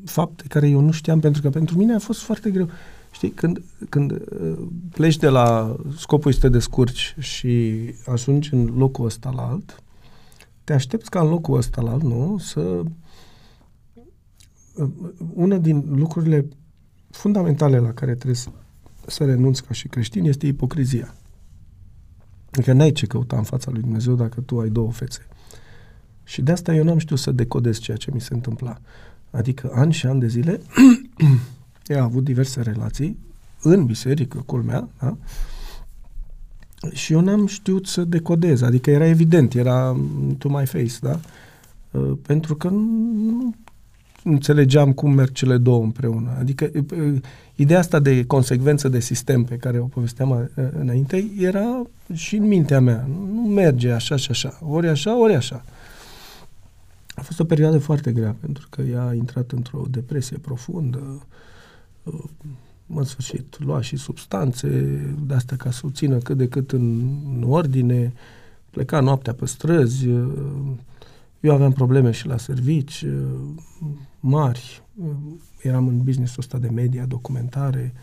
[0.05, 2.69] fapte care eu nu știam pentru că pentru mine a fost foarte greu.
[3.11, 4.59] Știi, când, când uh,
[4.91, 7.75] pleci de la scopul este de scurci și
[8.07, 9.83] ajungi în locul ăsta la alt,
[10.65, 12.61] te aștepți ca în locul ăsta la alt, nu, să
[14.75, 14.89] uh,
[15.35, 16.49] una din lucrurile
[17.11, 18.49] fundamentale la care trebuie să,
[19.07, 21.15] să renunți ca și creștin este ipocrizia.
[22.51, 25.27] Adică n-ai ce căuta în fața lui Dumnezeu dacă tu ai două fețe.
[26.25, 28.79] Și de asta eu n-am știut să decodez ceea ce mi se întâmpla.
[29.31, 30.61] Adică ani și ani de zile
[31.87, 33.19] ea a avut diverse relații
[33.63, 35.17] în biserică, culmea, da?
[36.93, 39.97] Și eu n-am știut să decodez, adică era evident, era
[40.39, 41.21] to my face, da?
[41.91, 43.55] Uh, pentru că nu
[44.25, 46.37] înțelegeam cum merg cele două împreună.
[46.39, 46.71] Adică
[47.55, 52.81] ideea asta de consecvență de sistem pe care o povesteam înainte era și în mintea
[52.81, 53.09] mea.
[53.33, 54.59] Nu merge așa și așa.
[54.69, 55.65] Ori așa, ori așa.
[57.15, 61.27] A fost o perioadă foarte grea pentru că ea a intrat într-o depresie profundă.
[62.87, 64.69] În sfârșit, lua și substanțe
[65.27, 67.01] de astea ca să o țină cât de cât în,
[67.35, 68.13] în ordine.
[68.71, 70.09] Pleca noaptea pe străzi.
[71.41, 73.07] Eu aveam probleme și la servici
[74.21, 74.83] mari.
[75.63, 77.95] Eram în businessul ăsta de media, documentare.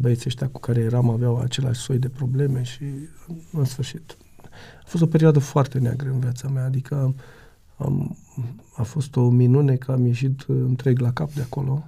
[0.00, 2.84] Băieții ăștia cu care eram aveau același soi de probleme și
[3.52, 4.16] în sfârșit.
[4.80, 7.14] A fost o perioadă foarte neagră în viața mea, adică
[7.76, 8.16] am,
[8.76, 11.84] a fost o minune că am ieșit întreg la cap de acolo.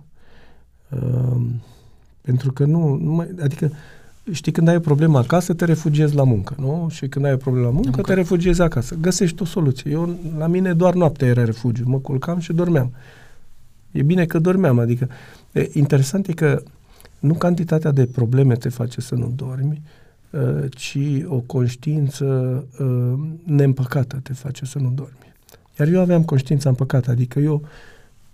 [0.91, 1.41] Uh,
[2.21, 3.71] pentru că nu, nu mai, adică
[4.33, 6.87] știi, când ai o problemă acasă, te refugiezi la muncă, nu?
[6.91, 8.13] Și când ai o problemă la muncă, muncă.
[8.13, 8.97] te refugiezi acasă.
[9.01, 9.91] Găsești o soluție.
[9.91, 11.89] Eu, la mine, doar noaptea era refugiu.
[11.89, 12.93] Mă culcam și dormeam.
[13.91, 15.09] E bine că dormeam, adică
[15.53, 16.63] e, interesant e că
[17.19, 19.83] nu cantitatea de probleme te face să nu dormi,
[20.31, 22.25] uh, ci o conștiință
[22.79, 23.13] uh,
[23.45, 25.26] neîmpăcată te face să nu dormi.
[25.79, 27.63] Iar eu aveam conștiința împăcată, adică eu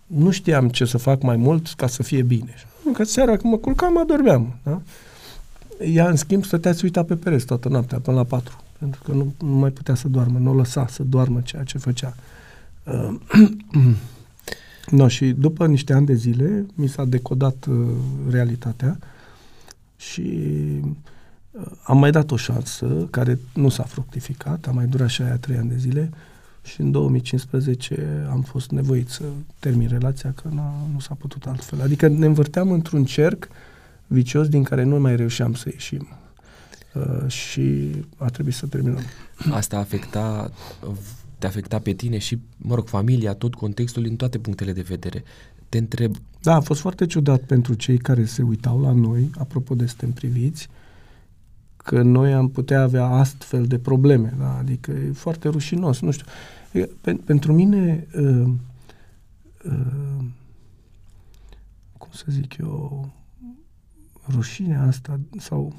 [0.06, 2.54] nu știam ce să fac mai mult ca să fie bine.
[2.92, 4.56] Că seara când mă culcam, mă dormeam.
[4.62, 4.80] Da?
[5.84, 9.12] Ea, în schimb, stătea să uita pe pereți toată noaptea, până la patru, pentru că
[9.12, 12.14] nu, nu mai putea să doarmă, nu o lăsa să doarmă ceea ce făcea.
[12.84, 13.14] Uh,
[14.90, 17.88] No, și după niște ani de zile mi s-a decodat uh,
[18.30, 18.98] realitatea
[19.96, 20.20] și
[21.50, 25.36] uh, am mai dat o șansă care nu s-a fructificat, a mai durat și aia
[25.36, 26.10] trei ani de zile
[26.62, 29.22] și în 2015 am fost nevoit să
[29.58, 30.48] termin relația că
[30.92, 31.80] nu s-a putut altfel.
[31.80, 33.48] Adică ne învârteam într-un cerc
[34.06, 36.08] vicios din care nu mai reușeam să ieșim.
[36.94, 39.02] Uh, și a trebuit să terminăm.
[39.50, 40.50] Asta afecta
[41.42, 45.24] te afecta pe tine și, mă rog, familia, tot contextul în toate punctele de vedere.
[45.68, 46.16] Te întreb...
[46.42, 50.10] Da, a fost foarte ciudat pentru cei care se uitau la noi, apropo de suntem
[50.10, 50.68] priviți,
[51.82, 54.56] că noi am putea avea astfel de probleme, da?
[54.56, 56.26] adică e foarte rușinos, nu știu.
[57.00, 58.48] Pen, pentru mine, uh,
[59.64, 60.24] uh,
[61.98, 63.08] cum să zic eu,
[64.28, 65.74] rușinea asta sau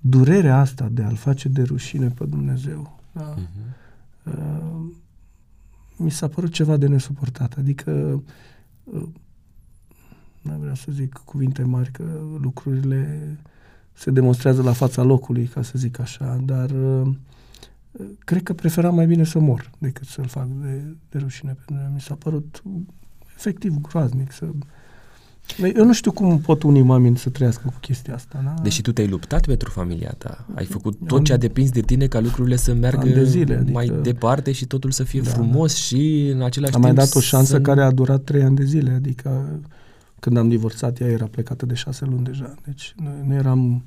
[0.00, 3.34] durerea asta de a-L face de rușine pe Dumnezeu, da?
[3.34, 3.84] Uh-huh
[4.26, 4.86] Uh,
[5.96, 7.54] mi s-a părut ceva de nesuportat.
[7.58, 8.22] Adică,
[8.84, 9.08] uh,
[10.42, 13.36] nu vreau să zic cuvinte mari, că lucrurile
[13.96, 17.08] se demonstrează la fața locului, ca să zic așa, dar uh,
[18.18, 21.52] cred că preferam mai bine să mor decât să-l fac de, de rușine.
[21.52, 22.62] Pentru că mi s-a părut
[23.36, 24.46] efectiv groaznic să
[25.74, 28.40] eu nu știu cum pot unii oameni să trăiască cu chestia asta.
[28.44, 28.54] Da?
[28.62, 32.06] Deși tu te-ai luptat pentru familia ta, ai făcut tot ce a depins de tine
[32.06, 33.72] ca lucrurile să meargă de zile, adică...
[33.72, 35.78] mai departe și totul să fie da, frumos da.
[35.78, 37.60] și în același Am timp mai dat o șansă să...
[37.60, 39.60] care a durat trei ani de zile, adică
[40.26, 42.54] când am divorțat, ea era plecată de șase luni deja.
[42.64, 43.82] Deci noi nu eram,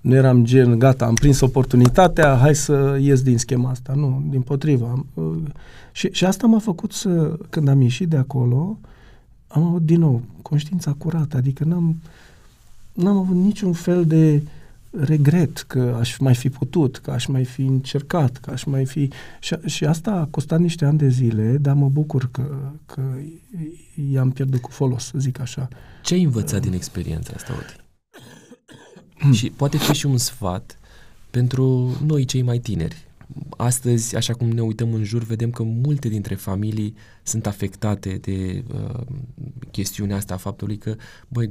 [0.00, 3.92] nu eram gen, gata, am prins oportunitatea, hai să ies din schema asta.
[3.96, 5.06] Nu, din potrivă.
[5.14, 5.36] Uh,
[5.92, 8.78] și, și asta m-a făcut să, când am ieșit de acolo,
[9.48, 11.96] am avut din nou conștiința curată, adică n-am,
[12.92, 14.42] n-am avut niciun fel de
[15.00, 19.10] regret că aș mai fi putut, că aș mai fi încercat, că aș mai fi...
[19.40, 23.02] Și, și asta a costat niște ani de zile, dar mă bucur că, că
[24.10, 25.68] i-am pierdut cu folos, să zic așa.
[26.02, 27.80] Ce ai învățat uh, din experiența asta, Oti?
[29.38, 30.78] și poate fi și un sfat
[31.30, 32.96] pentru noi cei mai tineri.
[33.56, 38.64] Astăzi, așa cum ne uităm în jur, vedem că multe dintre familii sunt afectate de
[38.74, 39.00] uh,
[39.70, 40.96] chestiunea asta a faptului că,
[41.28, 41.50] băi,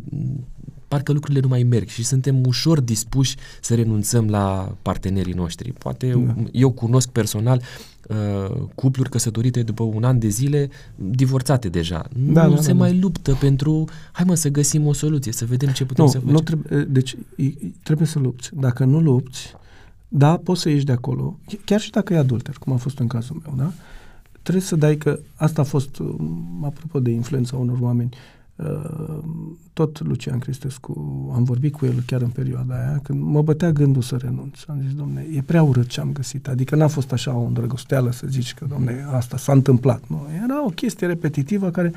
[0.87, 5.71] parcă lucrurile nu mai merg și suntem ușor dispuși să renunțăm la partenerii noștri.
[5.71, 6.35] Poate da.
[6.51, 7.61] eu cunosc personal
[8.07, 12.07] uh, cupluri căsătorite după un an de zile, divorțate deja.
[12.15, 12.97] Da, nu da, se da, mai da.
[13.01, 16.33] luptă pentru, hai mă să găsim o soluție, să vedem ce putem nu, să facem.
[16.33, 17.17] Nu trebuie, deci
[17.83, 18.49] trebuie să lupți.
[18.53, 19.55] Dacă nu lupți,
[20.13, 23.07] da, poți să ieși de acolo, chiar și dacă e adulter, cum a fost în
[23.07, 23.71] cazul meu, da?
[24.41, 28.09] Trebuie să dai că asta a fost, um, apropo de influența unor oameni,
[28.55, 29.19] uh,
[29.73, 30.93] tot Lucian Cristescu,
[31.35, 34.59] am vorbit cu el chiar în perioada aia, când mă bătea gândul să renunț.
[34.67, 36.47] Am zis, domne, e prea urât ce am găsit.
[36.47, 40.03] Adică n-a fost așa o îndrăgosteală să zici că, domne, asta s-a întâmplat.
[40.07, 41.93] Nu, era o chestie repetitivă care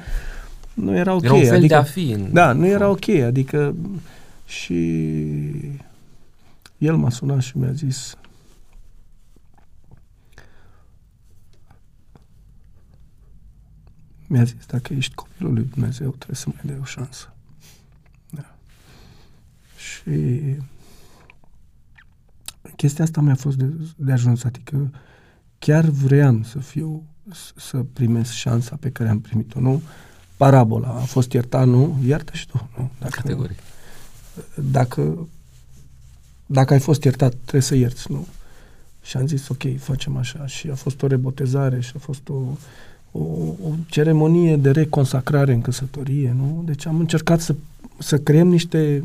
[0.74, 1.22] nu era ok.
[1.22, 2.10] Era un fel adică, de a fi.
[2.10, 3.08] În da, nu era ok.
[3.08, 3.74] Adică
[4.46, 4.74] și
[6.84, 8.16] el m-a sunat și mi-a zis
[14.26, 17.32] mi-a zis, dacă ești copilul lui Dumnezeu, trebuie să mai dai o șansă.
[18.30, 18.54] Da.
[19.76, 20.40] Și
[22.76, 24.90] chestia asta mi-a fost de, de ajuns, adică
[25.58, 27.04] chiar vreau să fiu,
[27.56, 29.82] să primesc șansa pe care am primit-o, nu?
[30.36, 31.98] Parabola, a fost iertat, nu?
[32.06, 32.90] Iartă și tu, nu?
[32.98, 33.58] Dacă, Categoric.
[34.70, 35.28] Dacă,
[36.46, 38.26] dacă ai fost iertat, trebuie să ierți, nu?
[39.02, 40.46] Și am zis, ok, facem așa.
[40.46, 42.42] Și a fost o rebotezare și a fost o,
[43.12, 43.22] o,
[43.68, 46.62] o ceremonie de reconsacrare în căsătorie, nu?
[46.66, 47.54] Deci am încercat să,
[47.98, 49.04] să creăm niște,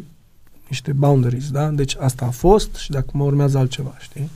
[0.68, 1.70] niște boundaries, da?
[1.70, 4.30] Deci asta a fost și dacă mă urmează altceva, știi?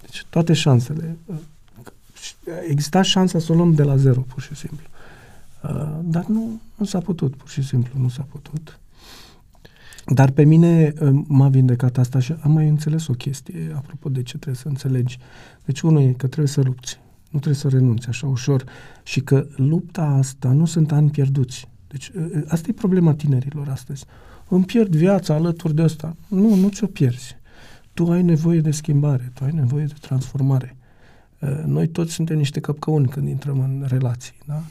[0.00, 1.16] Deci toate șansele.
[2.68, 4.86] Exista șansa să o luăm de la zero, pur și simplu.
[5.62, 8.78] Uh, dar nu, nu s-a putut, pur și simplu, nu s-a putut.
[10.08, 14.22] Dar pe mine uh, m-a vindecat asta și am mai înțeles o chestie, apropo de
[14.22, 15.18] ce trebuie să înțelegi.
[15.64, 17.00] Deci unul e că trebuie să lupți.
[17.30, 18.64] Nu trebuie să renunți așa ușor.
[19.02, 21.68] Și că lupta asta nu sunt ani pierduți.
[21.88, 24.04] Deci ă, ă, asta e problema tinerilor astăzi.
[24.48, 26.16] Îmi pierd viața alături de asta.
[26.28, 27.36] Nu, nu ți-o pierzi.
[27.94, 30.76] Tu ai nevoie de schimbare, tu ai nevoie de transformare.
[31.42, 34.62] Ă, noi toți suntem niște căpcăuni când intrăm în relații, da?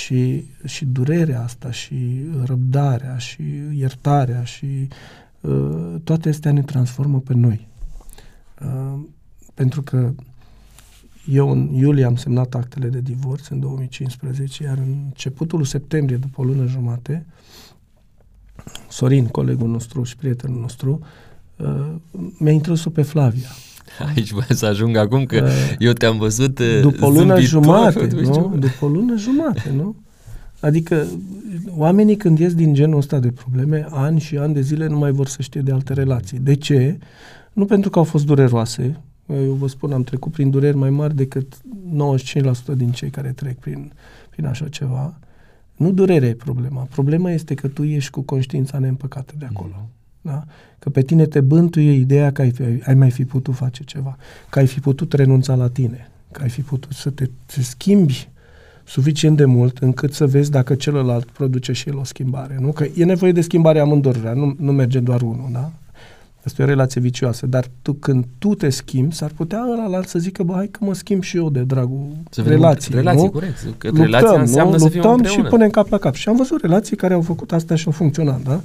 [0.00, 4.88] Și, și durerea asta, și răbdarea, și iertarea, și
[5.40, 7.68] uh, toate astea ne transformă pe noi.
[8.64, 9.00] Uh,
[9.54, 10.12] pentru că
[11.28, 16.40] eu în iulie am semnat actele de divorț în 2015, iar în începutul septembrie, după
[16.40, 17.26] o lună jumate,
[18.88, 21.00] Sorin, colegul nostru și prietenul nostru,
[21.56, 21.94] uh,
[22.38, 23.48] mi-a introdus pe Flavia.
[24.14, 28.08] Aici vreau să ajung acum că uh, eu te-am văzut uh, După o lună jumate,
[28.22, 28.56] nu?
[28.58, 29.96] După o lună jumate, nu?
[30.60, 31.06] Adică
[31.76, 35.10] oamenii când ies din genul ăsta de probleme, ani și ani de zile nu mai
[35.10, 36.38] vor să știe de alte relații.
[36.38, 36.98] De ce?
[37.52, 41.14] Nu pentru că au fost dureroase, eu vă spun, am trecut prin dureri mai mari
[41.14, 41.54] decât
[42.72, 43.92] 95% din cei care trec prin,
[44.30, 45.18] prin așa ceva.
[45.76, 46.86] Nu durerea e problema.
[46.90, 49.74] Problema este că tu ești cu conștiința neîmpăcată de acolo.
[49.76, 49.88] Mm.
[50.22, 50.44] Da?
[50.78, 54.16] Că pe tine te bântuie ideea că ai, fi, ai mai fi putut face ceva,
[54.50, 58.28] că ai fi putut renunța la tine, că ai fi putut să te, te schimbi
[58.84, 62.56] suficient de mult încât să vezi dacă celălalt produce și el o schimbare.
[62.60, 62.72] Nu?
[62.72, 65.48] Că e nevoie de schimbare amândurora, nu, nu merge doar unul.
[65.52, 65.70] Da?
[66.44, 70.42] Este o relație vicioasă, dar tu când tu te schimbi, s-ar putea ăla să zică,
[70.42, 73.30] bă, hai că mă schimb și eu de dragul să relației, relații, nu?
[73.30, 73.60] corect.
[73.78, 74.78] Că luptăm, relația înseamnă nu?
[74.78, 76.14] să Luptăm și punem cap la cap.
[76.14, 78.54] Și am văzut relații care au făcut asta și au funcționat, da?
[78.54, 78.60] Uh,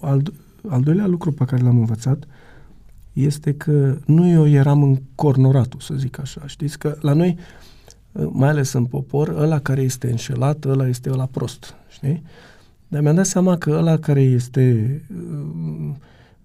[0.00, 0.32] al,
[0.68, 2.26] al doilea lucru pe care l-am învățat
[3.12, 6.42] este că nu eu eram în cornoratul, să zic așa.
[6.46, 7.38] Știți că la noi,
[8.12, 12.22] uh, mai ales în popor, ăla care este înșelat, ăla este ăla prost, știi?
[12.88, 15.94] Dar mi-am dat seama că ăla care este uh,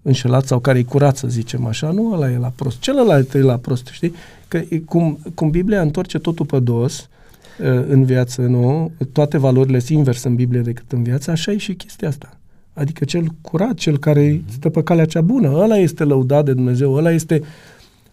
[0.02, 3.40] înșelat sau care e curat, să zicem așa, nu ăla e la prost, celălalt e
[3.40, 4.14] la prost, știi?
[4.48, 7.19] Că e cum, cum Biblia întoarce totul pe dos uh,
[7.88, 8.92] în viață, nu?
[9.12, 12.40] Toate valorile sunt invers în Biblie decât în viață, așa e și chestia asta.
[12.72, 14.52] Adică cel curat, cel care mm-hmm.
[14.52, 17.42] stă pe calea cea bună, ăla este lăudat de Dumnezeu, ăla este,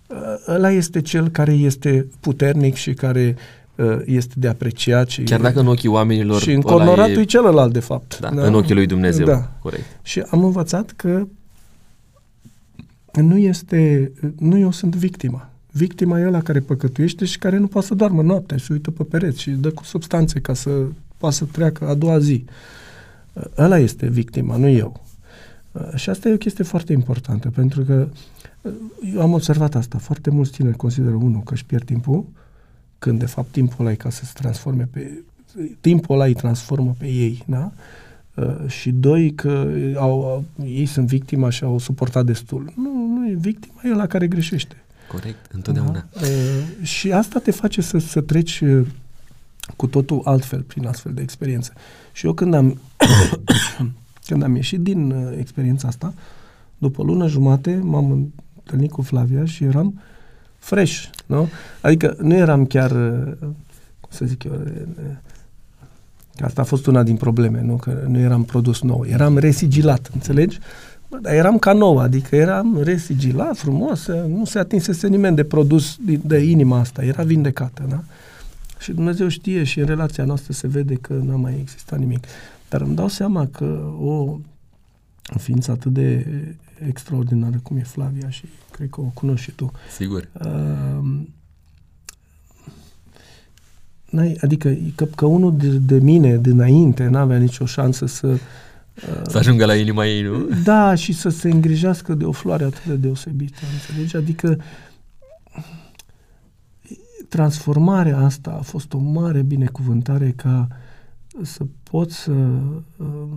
[0.07, 0.17] uh,
[0.47, 3.35] ăla este cel care este puternic și care
[3.75, 5.09] uh, este de apreciat.
[5.09, 7.21] Și, Chiar dacă în ochii oamenilor Și în cornoratul e...
[7.21, 8.19] e celălalt, de fapt.
[8.19, 9.25] Da, da, în ochii lui Dumnezeu.
[9.25, 9.51] Da.
[9.61, 9.83] Corect.
[10.01, 11.27] Și am învățat că
[13.13, 15.49] nu este, nu eu sunt victima.
[15.77, 19.03] Victima e ăla care păcătuiește și care nu poate să doarmă noaptea și uită pe
[19.03, 20.69] pereți și dă cu substanțe ca să
[21.17, 22.45] poată să treacă a doua zi.
[23.57, 25.05] Ăla este victima, nu eu.
[25.95, 28.07] Și asta e o chestie foarte importantă, pentru că
[29.13, 29.97] eu am observat asta.
[29.97, 32.25] Foarte mulți tineri consideră, unul, că își pierd timpul,
[32.99, 35.23] când de fapt timpul ăla e ca să se transforme pe...
[35.81, 37.71] Timpul ăla îi transformă pe ei, da?
[38.35, 42.73] Uh, și doi, că au, au, ei sunt victima și au suportat destul.
[42.75, 44.75] Nu, nu e victima, e la care greșește.
[45.07, 45.91] Corect, întotdeauna.
[45.91, 46.21] Da?
[46.21, 48.87] Uh, și asta te face să, să treci uh,
[49.75, 51.73] cu totul altfel prin astfel de experiențe.
[52.11, 52.79] Și eu când am,
[54.27, 56.13] când am ieșit din uh, experiența asta,
[56.77, 60.01] după o lună jumate m-am întâlnit cu Flavia și eram
[60.57, 61.49] fresh, nu?
[61.81, 63.33] Adică nu eram chiar, uh,
[63.99, 65.15] cum să zic eu, uh,
[66.39, 67.75] Asta a fost una din probleme, nu?
[67.75, 69.05] Că nu eram produs nou.
[69.05, 70.59] Eram resigilat, înțelegi?
[71.17, 75.97] Bă, dar eram ca nou, adică eram resigilat, frumos, nu se atinsese nimeni de produs
[76.05, 78.03] de, de inima asta, era vindecată, da?
[78.79, 82.23] Și Dumnezeu știe și în relația noastră se vede că n-a mai existat nimic.
[82.69, 84.37] Dar îmi dau seama că o
[85.37, 86.25] ființă atât de
[86.87, 89.71] extraordinară cum e Flavia și cred că o cunoști și tu.
[89.95, 90.27] Sigur.
[90.45, 91.19] Uh,
[94.09, 98.39] n-ai, adică că, că unul de, de mine dinainte n-avea nicio șansă să uh,
[99.27, 100.47] să ajungă la inima ei, nu?
[100.63, 104.15] Da, și să se îngrijească de o floare atât de deosebită, înțelegi?
[104.15, 104.57] Adică
[107.29, 110.67] transformarea asta a fost o mare binecuvântare ca
[111.41, 112.31] să pot să
[112.97, 113.27] uh,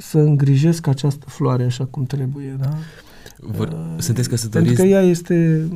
[0.00, 2.76] să îngrijesc această floare așa cum trebuie, da?
[3.38, 4.74] Vor, uh, sunteți căsătoriți?
[4.74, 5.68] Pentru că ea este,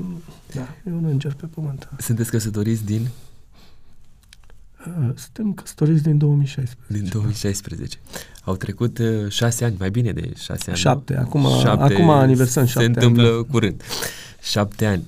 [0.55, 1.89] da, e un înger pe pământ.
[1.99, 3.09] Sunteți căsătoriți din?
[4.87, 7.01] Uh, suntem căsătoriți din 2016.
[7.03, 7.99] Din 2016.
[8.45, 10.78] Au trecut uh, șase ani, mai bine de șase ani.
[10.78, 13.51] Șapte, acum, șapte, acum aniversăm șapte Se întâmplă ani, da.
[13.51, 13.82] curând.
[14.43, 15.03] Șapte ani.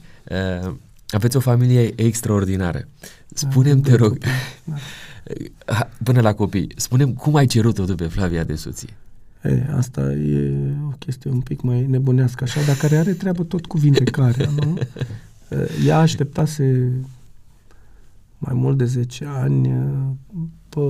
[0.64, 0.74] Uh,
[1.11, 2.89] aveți o familie extraordinară.
[3.35, 5.89] Spunem, da, te rog, copii, da.
[6.03, 8.97] până la copii, spunem cum ai cerut-o tu pe Flavia de soție?
[9.43, 10.55] E, asta e
[10.87, 14.79] o chestie un pic mai nebunească așa, dar care are treabă tot cu vindecarea, nu?
[15.87, 16.93] Ea așteptase
[18.39, 19.68] mai mult de 10 ani
[20.68, 20.80] pe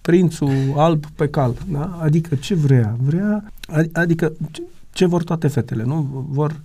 [0.00, 1.98] prințul alb pe cal, da?
[2.00, 2.96] Adică ce vrea?
[3.02, 3.52] Vrea,
[3.92, 6.26] adică ce, ce vor toate fetele, nu?
[6.28, 6.60] Vor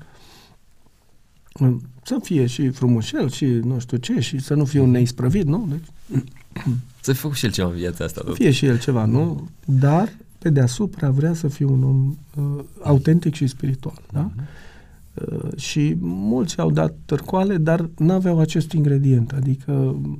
[2.03, 5.67] să fie și frumușel și nu știu ce și să nu fie un neisprăvit, nu?
[5.69, 6.23] Deci,
[7.01, 8.21] să fie și el ceva în viața asta.
[8.25, 9.47] Să fie și el ceva, nu?
[9.65, 14.31] Dar pe deasupra vrea să fie un om uh, autentic și spiritual, da?
[14.31, 14.65] Uh-huh.
[15.13, 20.17] Uh, și mulți au dat târcoale, dar n-aveau acest ingredient, adică uh,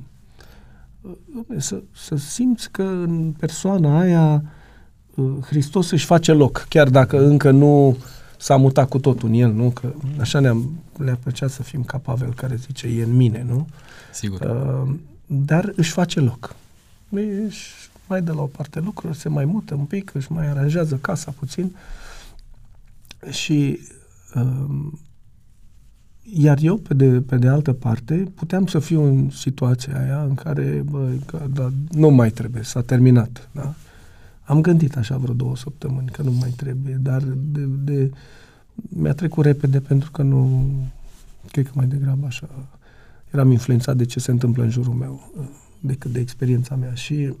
[1.56, 4.42] să, să simți că în persoana aia
[5.14, 7.96] uh, Hristos își face loc, chiar dacă încă nu
[8.38, 9.70] s-a mutat cu totul în el, nu?
[9.70, 13.68] Că așa ne-am, le-a plăcea să fim ca Pavel care zice, e în mine, nu?
[14.12, 14.40] Sigur.
[14.40, 14.94] Uh,
[15.26, 16.54] dar își face loc.
[17.46, 17.72] Își
[18.06, 21.34] mai dă la o parte lucruri, se mai mută un pic, își mai aranjează casa
[21.38, 21.76] puțin
[23.30, 23.80] și
[24.34, 24.92] uh,
[26.34, 30.34] iar eu, pe de, pe de altă parte, puteam să fiu în situația aia în
[30.34, 33.74] care, bă, că, da, nu mai trebuie, s-a terminat, da?
[34.42, 38.10] Am gândit așa vreo două săptămâni că nu mai trebuie, dar de, de,
[38.74, 40.70] mi-a trecut repede pentru că nu,
[41.50, 42.48] cred că mai degrabă așa,
[43.32, 45.32] eram influențat de ce se întâmplă în jurul meu
[45.80, 47.34] decât de experiența mea și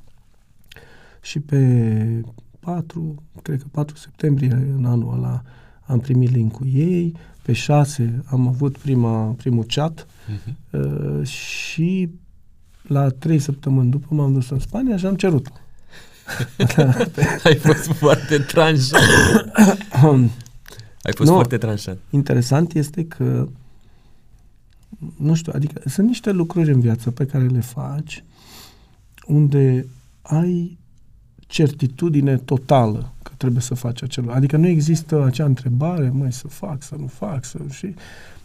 [1.30, 2.22] și pe
[2.60, 5.42] 4, cred că 4 septembrie în anul ăla
[5.86, 7.14] am primit link-ul ei,
[7.50, 10.52] pe 6 am avut prima, primul chat uh-huh.
[10.70, 12.10] uh, și
[12.82, 15.52] la 3 săptămâni după m-am dus în Spania și am cerut
[17.44, 19.00] Ai fost foarte tranșat.
[21.02, 21.98] Ai fost nu, foarte tranșat.
[22.10, 23.48] Interesant este că
[25.16, 28.24] nu știu, adică sunt niște lucruri în viață pe care le faci
[29.26, 29.86] unde
[30.22, 30.78] ai
[31.50, 36.82] certitudine totală că trebuie să faci acel Adică nu există acea întrebare, mai să fac,
[36.82, 37.58] să nu fac, să...
[37.70, 37.94] Și...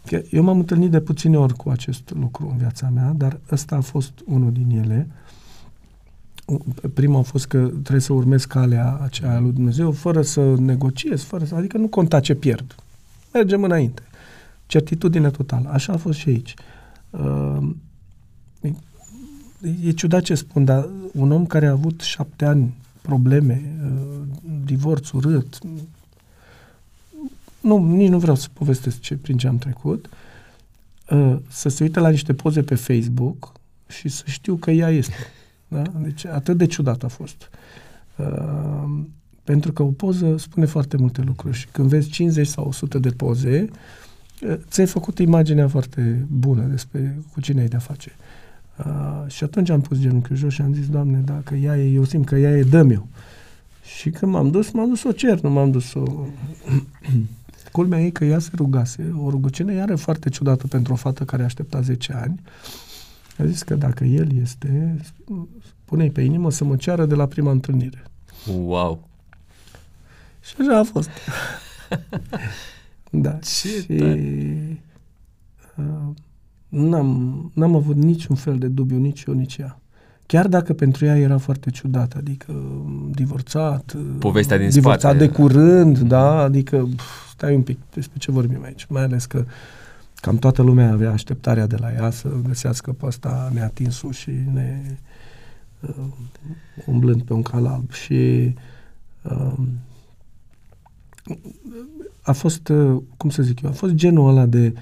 [0.05, 3.75] Că eu m-am întâlnit de puține ori cu acest lucru în viața mea, dar ăsta
[3.75, 5.07] a fost unul din ele.
[6.93, 11.45] Prima a fost că trebuie să urmez calea aceea lui Dumnezeu fără să negociez, fără
[11.45, 11.55] să...
[11.55, 12.75] Adică nu conta ce pierd.
[13.33, 14.01] Mergem înainte.
[14.65, 15.69] Certitudine totală.
[15.69, 16.53] Așa a fost și aici.
[17.09, 17.69] Uh,
[19.83, 22.73] e ciudat ce spun, dar un om care a avut șapte ani
[23.05, 24.21] probleme, uh,
[24.65, 25.59] divorț urât,
[27.65, 30.09] nu, nici nu vreau să povestesc ce, prin ce am trecut,
[31.09, 33.51] uh, să se uite la niște poze pe Facebook
[33.87, 35.15] și să știu că ea este.
[35.67, 35.81] Da?
[35.81, 37.49] Deci atât de ciudat a fost.
[38.15, 38.99] Uh,
[39.43, 43.09] pentru că o poză spune foarte multe lucruri și când vezi 50 sau 100 de
[43.09, 43.67] poze,
[44.41, 48.11] uh, ți-ai făcut imaginea foarte bună despre cu cine ai de-a face.
[48.77, 52.03] Uh, și atunci am pus genunchiul jos și am zis, Doamne, dacă ea e, eu
[52.03, 53.07] simt că ea e, dă eu.
[53.97, 56.03] Și când m-am dus, m-am dus o cer, nu m-am dus o...
[57.71, 61.43] Culmea e că ea se rugase, o rugăciune iară foarte ciudată pentru o fată care
[61.43, 62.39] aștepta 10 ani.
[63.37, 64.99] A zis că dacă el este,
[65.85, 68.03] pune pe inimă să mă ceară de la prima întâlnire.
[68.57, 69.07] Wow!
[70.41, 71.09] Și așa a fost.
[73.25, 73.31] da.
[73.31, 73.95] Ce și,
[75.75, 76.13] uh,
[76.75, 79.79] n-am, n-am avut niciun fel de dubiu, nici eu, nici ea.
[80.25, 85.25] Chiar dacă pentru ea era foarte ciudat, adică um, divorțat, uh, Povestea din divorțat spate.
[85.25, 89.45] de curând, da, adică pf, stai un pic, despre ce vorbim aici, mai ales că
[90.15, 94.81] cam toată lumea avea așteptarea de la ea să găsească pe ăsta neatinsul și ne
[95.79, 95.95] uh,
[96.85, 98.53] umblând pe un cal alb și
[99.21, 99.53] uh,
[102.21, 104.81] a fost, uh, cum să zic eu, a fost genul ăla de uh,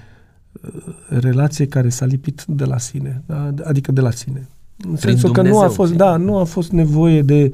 [1.08, 3.54] relație care s-a lipit de la sine, da?
[3.64, 4.48] adică de la sine.
[4.88, 6.04] În sensul că nu a Dumnezeu, fost, știi?
[6.04, 7.52] da, nu a fost nevoie de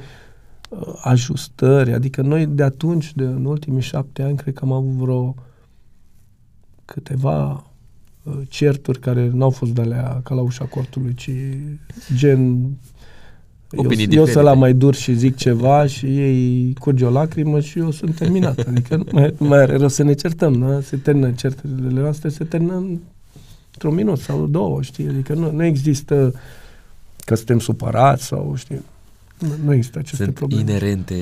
[0.69, 4.93] uh, ajustări, adică noi de atunci, de în ultimii șapte ani, cred că am avut
[4.93, 5.35] vreo
[6.85, 7.65] câteva
[8.23, 11.31] uh, certuri care n-au fost de alea ca la ușa cortului, ci
[12.15, 12.71] gen eu,
[13.77, 14.41] Opinii eu să diferite.
[14.41, 18.59] la mai dur și zic ceva și ei curge o lacrimă și eu sunt terminat.
[18.69, 20.81] Adică nu mai, nu mai are rost să ne certăm, da?
[20.81, 22.75] Se termină certurile noastre, se termină
[23.73, 25.09] într-un minut sau două, știi?
[25.09, 26.35] Adică nu, nu există
[27.25, 28.83] că suntem supărați sau, știi?
[29.41, 30.63] Nu, nu există aceste Sunt probleme.
[30.63, 31.15] inerente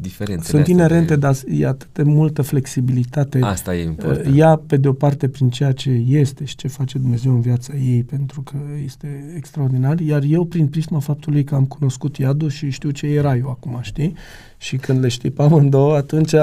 [0.00, 1.20] diferențele Sunt astea inerente, de...
[1.20, 3.38] dar e atât de multă flexibilitate.
[3.42, 4.36] Asta e important.
[4.36, 7.72] Ea, pe de o parte, prin ceea ce este și ce face Dumnezeu în viața
[7.74, 12.70] ei, pentru că este extraordinar, iar eu, prin prisma faptului că am cunoscut iadul și
[12.70, 14.14] știu ce e raiul acum, știi?
[14.58, 16.36] Și când le știi pe amândouă, atunci te,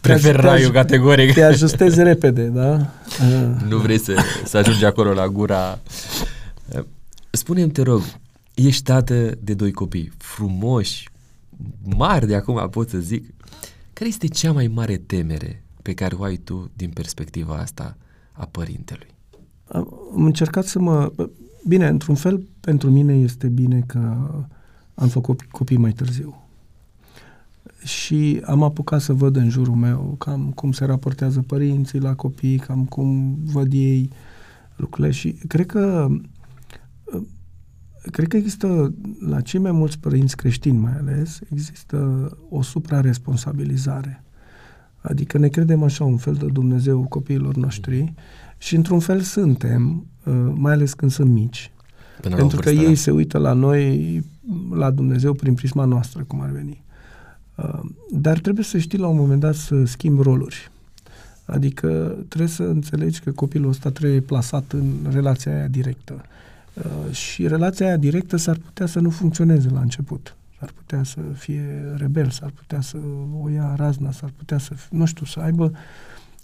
[0.00, 1.32] Prefer te, raiul categoric.
[1.32, 2.72] te ajustezi repede, da?
[2.74, 5.78] Uh, Nu vrei să, să ajungi acolo la gura...
[7.30, 8.02] Spune-mi, te rog,
[8.54, 11.08] ești tată de doi copii frumoși,
[11.96, 13.34] mari de acum pot să zic.
[13.92, 17.96] Care este cea mai mare temere pe care o ai tu din perspectiva asta
[18.32, 19.08] a părintelui?
[19.68, 21.12] Am am încercat să mă...
[21.68, 23.98] Bine, într-un fel, pentru mine este bine că
[24.94, 26.42] am făcut copii mai târziu.
[27.84, 32.58] Și am apucat să văd în jurul meu cam cum se raportează părinții la copii,
[32.58, 34.10] cam cum văd ei
[34.76, 36.08] lucrurile și cred că
[38.10, 44.24] cred că există la cei mai mulți părinți creștini mai ales, există o supraresponsabilizare.
[45.00, 48.14] Adică ne credem așa un fel de Dumnezeu copiilor noștri
[48.58, 51.72] și într-un fel suntem, uh, mai ales când sunt mici.
[52.20, 53.00] Până Pentru la o că vârstă, ei da.
[53.00, 54.22] se uită la noi,
[54.70, 56.82] la Dumnezeu, prin prisma noastră, cum ar veni.
[57.54, 57.80] Uh,
[58.10, 60.70] Dar trebuie să știi la un moment dat să schimbi roluri.
[61.44, 66.24] Adică trebuie să înțelegi că copilul ăsta trebuie plasat în relația aia directă.
[66.74, 70.36] Uh, Și relația aia directă s-ar putea să nu funcționeze la început.
[70.58, 72.96] S-ar putea să fie rebel, s-ar putea să
[73.42, 75.72] o ia razna, s-ar putea să, fie, nu știu, să aibă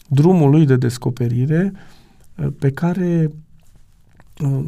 [0.08, 1.72] drumul lui de descoperire
[2.36, 3.30] uh, pe care
[4.40, 4.64] uh,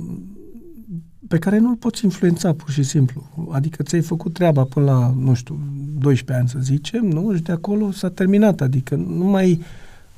[1.29, 3.49] pe care nu-l poți influența pur și simplu.
[3.51, 5.61] Adică ți-ai făcut treaba până la, nu știu,
[5.99, 7.35] 12 ani să zicem, nu?
[7.35, 8.61] Și de acolo s-a terminat.
[8.61, 9.63] Adică nu mai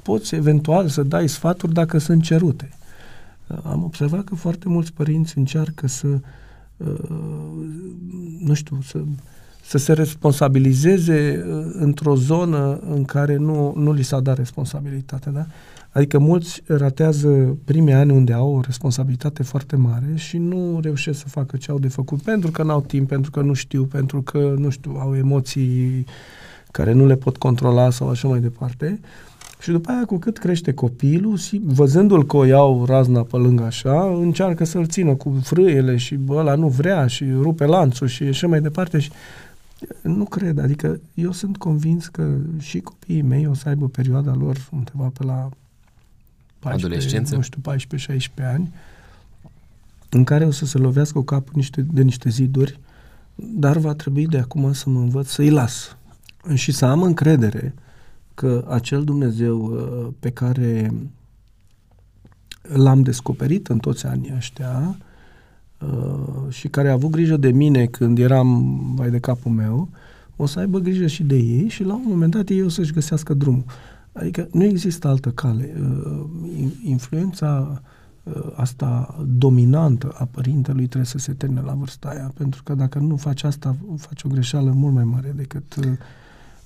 [0.03, 2.69] poți eventual să dai sfaturi dacă sunt cerute.
[3.63, 6.07] Am observat că foarte mulți părinți încearcă să,
[6.77, 6.87] uh,
[8.39, 9.03] nu știu, să,
[9.65, 15.47] să se responsabilizeze uh, într-o zonă în care nu, nu li s-a dat responsabilitatea, da?
[15.91, 21.29] Adică mulți ratează primii ani unde au o responsabilitate foarte mare și nu reușesc să
[21.29, 24.55] facă ce au de făcut pentru că n-au timp, pentru că nu știu, pentru că,
[24.59, 26.05] nu știu, au emoții
[26.71, 29.01] care nu le pot controla sau așa mai departe.
[29.65, 33.63] Și după aia, cu cât crește copilul, si- văzându-l că o iau razna pe lângă
[33.63, 38.23] așa, încearcă să-l țină cu frâiele și bă, ăla nu vrea și rupe lanțul și
[38.23, 38.99] așa mai departe.
[38.99, 39.11] Și
[40.03, 44.69] nu cred, adică eu sunt convins că și copiii mei o să aibă perioada lor
[44.73, 45.49] undeva pe la
[46.59, 47.35] 14, Adolescență?
[47.35, 47.61] nu știu,
[48.43, 48.73] 14-16 ani,
[50.11, 52.81] în care o să se lovească capul niște, de niște ziduri,
[53.35, 55.97] dar va trebui de acum să mă învăț să-i las
[56.55, 57.75] și să am încredere
[58.35, 60.93] că acel Dumnezeu uh, pe care
[62.63, 64.97] l-am descoperit în toți anii ăștia
[65.81, 68.47] uh, și care a avut grijă de mine când eram
[68.97, 69.89] mai de capul meu,
[70.37, 72.93] o să aibă grijă și de ei și la un moment dat ei o să-și
[72.93, 73.65] găsească drumul.
[74.13, 75.75] Adică nu există altă cale.
[75.81, 76.25] Uh,
[76.57, 77.83] in- Influența
[78.23, 82.99] uh, asta dominantă a părintelui trebuie să se termine la vârsta aia, pentru că dacă
[82.99, 85.99] nu faci asta, faci o greșeală mult mai mare decât...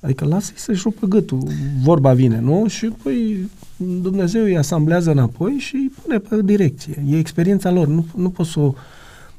[0.00, 1.42] Uh, adică lasă-i să-și rupă gâtul,
[1.82, 2.68] vorba vine, nu?
[2.68, 7.04] Și păi Dumnezeu îi asamblează înapoi și îi pune pe direcție.
[7.06, 8.74] E experiența lor, nu, nu poți să o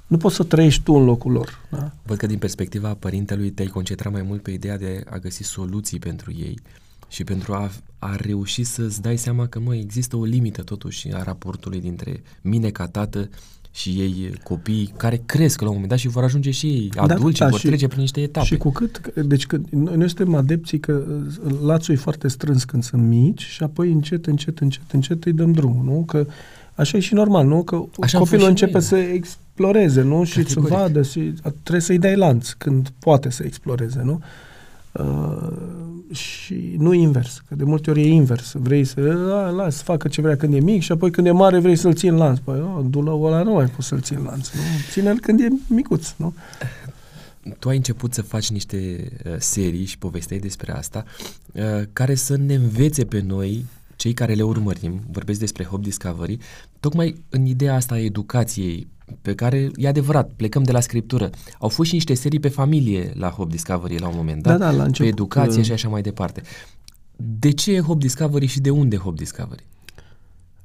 [0.08, 1.68] nu poți să trăiești tu în locul lor.
[1.70, 1.92] Da?
[2.04, 6.00] Văd că din perspectiva părintelui te-ai concentrat mai mult pe ideea de a găsi soluții
[6.00, 6.60] pentru ei
[7.10, 11.24] și pentru a, a reuși să-ți dai seama că, mă, există o limită totuși a
[11.24, 13.30] raportului dintre mine ca tată
[13.72, 17.02] și ei copii care cresc la un moment dat și vor ajunge și ei da,
[17.02, 18.46] adulți da, și vor și, trece prin niște etape.
[18.46, 21.04] Și cu cât, deci când, noi, noi suntem adepții că
[21.62, 25.52] lațul e foarte strâns când sunt mici și apoi încet, încet, încet, încet îi dăm
[25.52, 26.04] drumul, nu?
[26.08, 26.26] Că
[26.76, 27.64] așa e și normal, nu?
[27.64, 28.84] Că așa copilul începe mine.
[28.84, 30.24] să exploreze, nu?
[30.24, 31.34] Și să vadă și
[31.64, 34.14] trebuie să-i dai lanț când poate să exploreze, nu?
[34.14, 34.48] Uh,
[36.12, 38.54] și nu invers, că de multe ori e invers.
[38.54, 39.02] Vrei să
[39.56, 41.94] las, să facă ce vrea când e mic și apoi când e mare vrei să-l
[41.94, 42.40] ții în lanț.
[42.40, 44.50] Păi, oh, dulăul ăla nu mai poți să-l ții în lanț.
[44.50, 44.62] Nu?
[44.92, 46.34] Ține-l când e micuț, nu?
[47.60, 51.04] Tu ai început să faci niște uh, serii și povesteai despre asta,
[51.52, 51.64] uh,
[51.94, 56.38] care să ne învețe pe noi cei care le urmărim, vorbesc despre Hop Discovery,
[56.80, 58.88] tocmai în ideea asta a educației,
[59.22, 61.30] pe care, e adevărat, plecăm de la scriptură.
[61.60, 64.66] Au fost și niște serii pe familie la Hop Discovery la un moment dat, da,
[64.66, 66.42] da, la început, pe educație uh, și așa mai departe.
[67.16, 69.66] De ce e Hop Discovery și de unde Hop Discovery?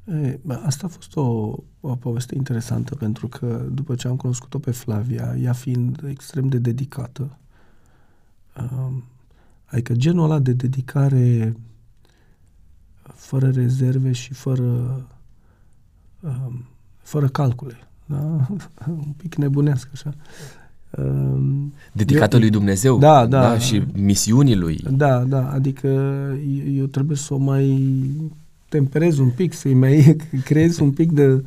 [0.05, 4.71] E, asta a fost o, o poveste interesantă pentru că după ce am cunoscut-o pe
[4.71, 7.39] Flavia, ea fiind extrem de dedicată,
[8.57, 9.05] um,
[9.65, 11.57] adică genul ăla de dedicare
[13.03, 14.63] fără rezerve și fără,
[16.21, 16.65] um,
[17.03, 17.89] fără calcule.
[18.07, 18.47] Da?
[18.87, 20.15] Un pic nebunească așa.
[20.99, 24.81] Um, Dedicată eu, lui Dumnezeu da, da, da, și misiunii lui.
[24.91, 28.01] Da, da, adică eu, eu trebuie să o mai
[28.69, 31.43] temperez un pic, să-i mai creez un pic de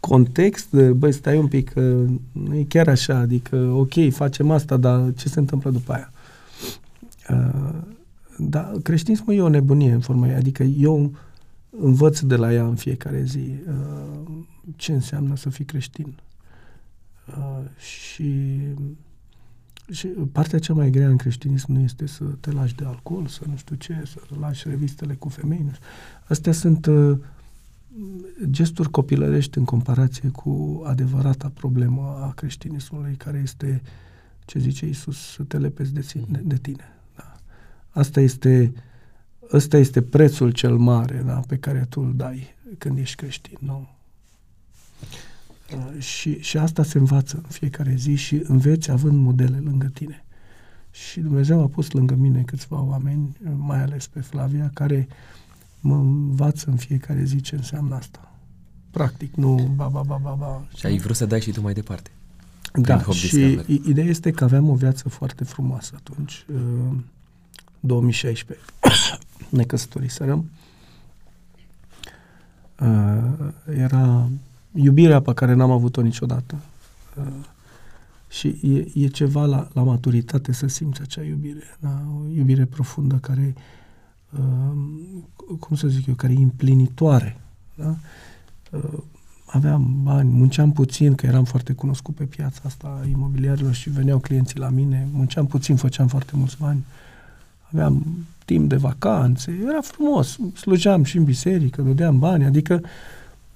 [0.00, 4.76] context, de, băi, stai un pic, că nu e chiar așa, adică, ok, facem asta,
[4.76, 6.12] dar ce se întâmplă după aia?
[7.30, 7.78] Uh,
[8.38, 11.12] da, creștinismul e o nebunie în forma ei, adică eu
[11.80, 14.44] învăț de la ea în fiecare zi uh,
[14.76, 16.20] ce înseamnă să fii creștin.
[17.28, 18.60] Uh, și,
[19.90, 23.42] și partea cea mai grea în creștinism nu este să te lași de alcool, să
[23.48, 25.62] nu știu ce, să lași revistele cu femei.
[25.64, 25.86] Nu știu.
[26.24, 27.18] Astea sunt uh,
[28.50, 33.82] gesturi copilărești în comparație cu adevărata problemă a creștinismului, care este,
[34.44, 36.84] ce zice Isus, să te lepezi de, de, de tine.
[37.90, 38.72] Asta este,
[39.52, 43.56] ăsta este prețul cel mare da, pe care tu îl dai când ești creștin.
[43.60, 43.88] Nu?
[45.74, 50.24] Uh, și, și asta se învață în fiecare zi și înveți având modele lângă tine.
[50.90, 55.08] Și Dumnezeu a pus lângă mine câțiva oameni, mai ales pe Flavia, care
[55.80, 58.34] mă învață în fiecare zi ce înseamnă asta.
[58.90, 60.66] Practic, nu ba, ba, ba, ba, ba.
[60.76, 62.10] Și ai vrut să dai și tu mai departe.
[62.72, 66.44] Da, și ideea este că aveam o viață foarte frumoasă atunci.
[66.54, 66.96] Uh,
[67.80, 68.66] 2016
[69.48, 70.50] ne căsătoriserăm.
[72.80, 74.30] Uh, era
[74.74, 76.54] iubirea pe care n-am avut-o niciodată.
[77.18, 77.24] Uh,
[78.28, 81.62] și e, e ceva la, la maturitate să simți acea iubire.
[81.80, 82.02] Da?
[82.16, 83.54] O iubire profundă care,
[84.30, 84.76] uh,
[85.58, 87.40] cum să zic eu, care e împlinitoare.
[87.74, 87.94] Da?
[88.70, 88.98] Uh,
[89.46, 94.58] aveam bani, munceam puțin, că eram foarte cunoscut pe piața asta imobiliarilor și veneau clienții
[94.58, 96.78] la mine, munceam puțin, făceam foarte mulți bani.
[96.78, 97.10] Uh,
[97.72, 102.80] aveam timp de vacanțe, era frumos, slujeam și în biserică, dădeam bani, adică,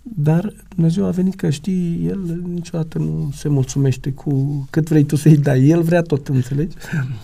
[0.06, 5.16] dar Dumnezeu a venit că știi, El niciodată nu se mulțumește cu cât vrei tu
[5.16, 6.76] să-i dai, El vrea tot, înțelegi?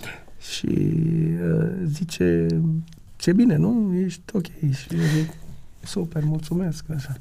[0.52, 2.46] și uh, zice,
[3.16, 3.94] ce bine, nu?
[3.94, 4.46] Ești ok.
[4.46, 5.32] Și eu zic,
[5.84, 7.16] super, mulțumesc, așa.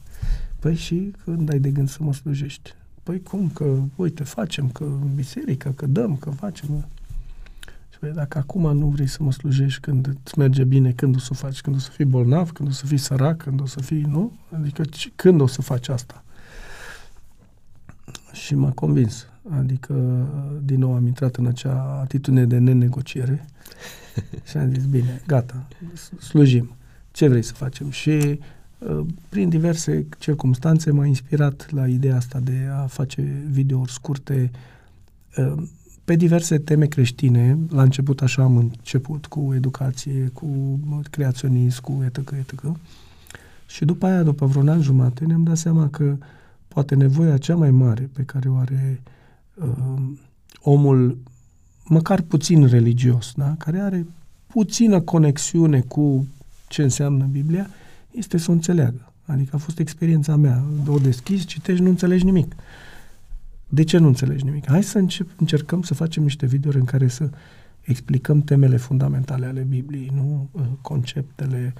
[0.59, 2.73] Păi și când ai de gând să mă slujești?
[3.03, 6.87] Păi cum, că, uite, facem, că în biserică, că dăm, că facem.
[7.99, 11.29] Păi dacă acum nu vrei să mă slujești când îți merge bine, când o să
[11.31, 11.61] o faci?
[11.61, 12.51] Când o să fii bolnav?
[12.51, 13.37] Când o să fii sărac?
[13.37, 14.31] Când o să fii, nu?
[14.51, 14.83] Adică
[15.15, 16.23] când o să faci asta?
[18.31, 19.27] Și m-a convins.
[19.49, 19.93] Adică,
[20.63, 23.45] din nou am intrat în acea atitudine de nenegociere
[24.49, 25.67] și am zis, bine, gata,
[26.19, 26.75] slujim.
[27.11, 27.89] Ce vrei să facem?
[27.89, 28.39] Și
[28.77, 34.51] uh, prin diverse circumstanțe m-a inspirat la ideea asta de a face videouri scurte
[35.37, 35.63] uh,
[36.09, 37.57] pe diverse teme creștine.
[37.69, 40.79] La început așa am început cu educație, cu
[41.09, 42.31] creaționism, cu etc.
[42.31, 42.71] etc.
[43.65, 46.17] Și după aia, după vreun an jumate, ne-am dat seama că
[46.67, 49.01] poate nevoia cea mai mare pe care o are
[49.53, 50.01] uh,
[50.61, 51.17] omul,
[51.85, 53.55] măcar puțin religios, da?
[53.57, 54.05] care are
[54.47, 56.27] puțină conexiune cu
[56.67, 57.69] ce înseamnă Biblia,
[58.11, 59.11] este să o înțeleagă.
[59.25, 60.63] Adică a fost experiența mea.
[60.87, 62.55] O deschizi, citești, nu înțelegi nimic.
[63.69, 64.67] De ce nu înțelegi nimic?
[64.67, 67.29] Hai să încep, încercăm să facem niște videouri în care să
[67.81, 71.73] explicăm temele fundamentale ale Bibliei, nu uh, conceptele,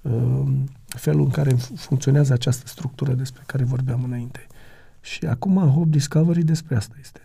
[0.00, 0.42] uh,
[0.86, 4.46] felul în care funcționează această structură despre care vorbeam înainte.
[5.00, 7.20] Și acum Hope Discovery despre asta este.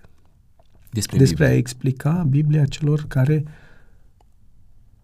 [0.92, 3.44] Despre, despre a explica Biblia celor care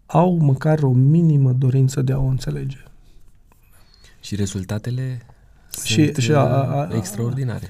[0.06, 2.82] au măcar o minimă dorință de a o înțelege.
[4.20, 5.20] Și rezultatele
[5.84, 7.68] și, sunt și a, a, a, extraordinare.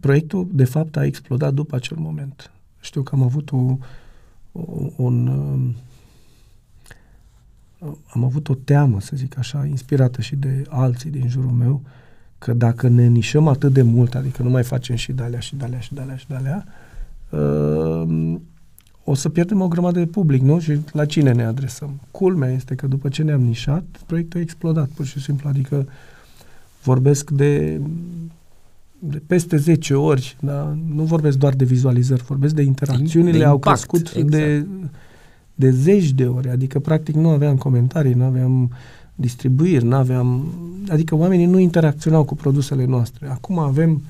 [0.00, 2.50] Proiectul, de fapt, a explodat după acel moment.
[2.80, 3.76] Știu că am avut o,
[4.52, 4.62] o,
[4.96, 5.28] un...
[8.06, 11.82] Am avut o teamă, să zic așa, inspirată și de alții din jurul meu,
[12.38, 15.80] că dacă ne nișăm atât de mult, adică nu mai facem și de-alea și de-alea
[15.80, 16.64] și de-alea și de-alea,
[17.30, 18.36] uh,
[19.04, 20.60] o să pierdem o grămadă de public, nu?
[20.60, 22.00] Și la cine ne adresăm?
[22.10, 25.48] Culmea este că după ce ne-am nișat, proiectul a explodat, pur și simplu.
[25.48, 25.88] Adică
[26.82, 27.80] vorbesc de,
[28.98, 30.76] de peste 10 ori, da?
[30.94, 34.30] nu vorbesc doar de vizualizări, vorbesc de interacțiunile, de impact, au crescut exact.
[34.30, 34.66] de,
[35.54, 36.48] de zeci de ori.
[36.48, 38.70] Adică, practic, nu aveam comentarii, nu aveam
[39.14, 40.46] distribuiri, nu aveam...
[40.88, 43.28] Adică oamenii nu interacționau cu produsele noastre.
[43.28, 44.02] Acum avem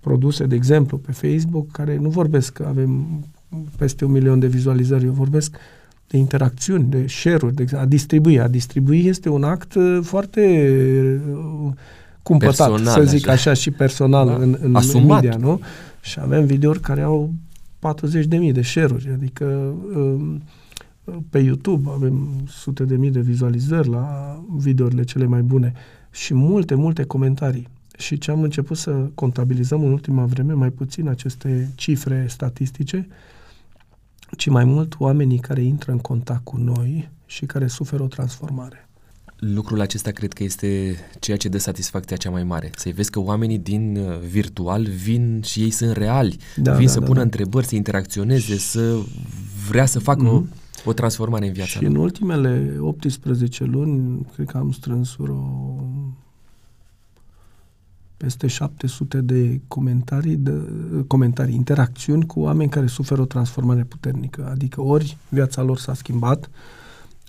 [0.00, 3.06] produse, de exemplu, pe Facebook, care nu vorbesc că avem
[3.76, 5.56] peste un milion de vizualizări, eu vorbesc
[6.08, 8.40] de interacțiuni, de share-uri, de, a distribui.
[8.40, 10.40] A distribui este un act uh, foarte
[11.30, 11.72] uh,
[12.26, 14.34] cumpătat, personal, să zic așa, așa și personal da.
[14.34, 15.22] în, în Asumat.
[15.22, 15.60] media, nu?
[16.00, 17.32] Și avem videouri care au
[17.86, 20.42] 40.000 de share-uri, adică um,
[21.30, 25.72] pe YouTube avem sute de mii de vizualizări la videourile cele mai bune
[26.10, 27.68] și multe, multe comentarii.
[27.98, 33.08] Și ce am început să contabilizăm în ultima vreme, mai puțin aceste cifre statistice,
[34.36, 38.85] ci mai mult oamenii care intră în contact cu noi și care suferă o transformare.
[39.38, 42.70] Lucrul acesta cred că este ceea ce dă satisfacția cea mai mare.
[42.76, 46.92] Să-i vezi că oamenii din uh, virtual vin și ei sunt reali, da, vin da,
[46.92, 47.24] să da, pună da.
[47.24, 48.98] întrebări, să interacționeze, să
[49.68, 50.32] vrea să facă mm-hmm.
[50.32, 50.52] o, mhm.
[50.84, 51.90] o transformare în viața Și lor.
[51.90, 55.84] în ultimele 18 luni, cred că am strâns vreo
[58.16, 60.52] peste 700 de comentarii, de,
[61.06, 64.48] comentarii, interacțiuni cu oameni care suferă o transformare puternică.
[64.50, 66.50] Adică ori viața lor s-a schimbat,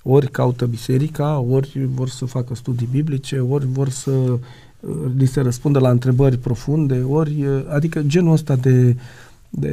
[0.08, 4.40] ori caută biserica, ori vor să facă studii biblice, ori vor să uh,
[5.16, 8.96] li se răspundă la întrebări profunde, ori, uh, adică genul ăsta de,
[9.50, 9.72] de,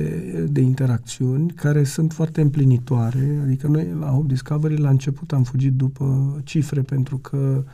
[0.50, 3.40] de interacțiuni care sunt foarte împlinitoare.
[3.44, 7.64] Adică noi la Hope Discovery la început am fugit după cifre pentru că uh,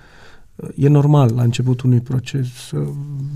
[0.74, 2.76] E normal la începutul unui proces să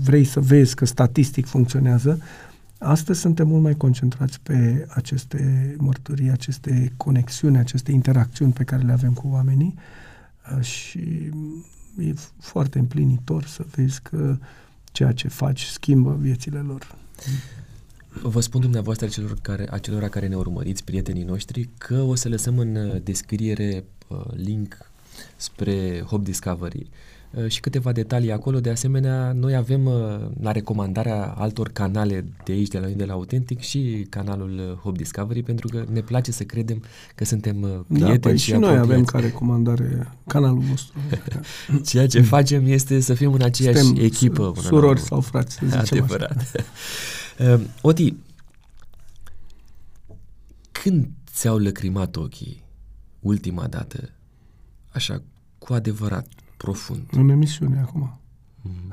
[0.03, 2.19] vrei să vezi că statistic funcționează.
[2.77, 8.91] Astăzi suntem mult mai concentrați pe aceste mărturii, aceste conexiuni, aceste interacțiuni pe care le
[8.91, 9.75] avem cu oamenii
[10.57, 10.99] uh, și
[11.97, 14.37] e foarte împlinitor să vezi că
[14.91, 16.95] ceea ce faci schimbă viețile lor.
[18.21, 22.57] Vă spun dumneavoastră celor care, acelora care ne urmăriți, prietenii noștri, că o să lăsăm
[22.57, 24.77] în uh, descriere uh, link
[25.35, 27.14] spre Hop Discovery Uh,
[27.47, 28.59] și câteva detalii acolo.
[28.59, 29.93] De asemenea, noi avem uh,
[30.41, 34.77] la recomandarea altor canale de aici, de la noi, de la Autentic, și canalul uh,
[34.77, 36.83] Hope Discovery, pentru că ne place să credem
[37.15, 40.99] că suntem prieteni da, păi și, și noi avem ca recomandare canalul nostru.
[41.89, 44.53] Ceea ce facem este să fim în aceeași Suntem echipă.
[44.61, 46.37] Surori sau frați, să zicem Adevărat.
[47.37, 47.61] Așa.
[47.81, 48.13] Oti,
[50.71, 52.63] când ți-au lăcrimat ochii
[53.19, 54.09] ultima dată,
[54.91, 55.21] așa,
[55.57, 57.07] cu adevărat, profund.
[57.11, 58.19] În emisiune acum.
[58.61, 58.91] Mm.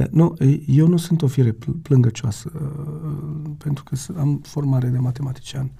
[0.10, 0.36] nu,
[0.66, 2.48] eu nu sunt o fire plângăcioasă,
[3.58, 5.70] pentru că am formare de matematician.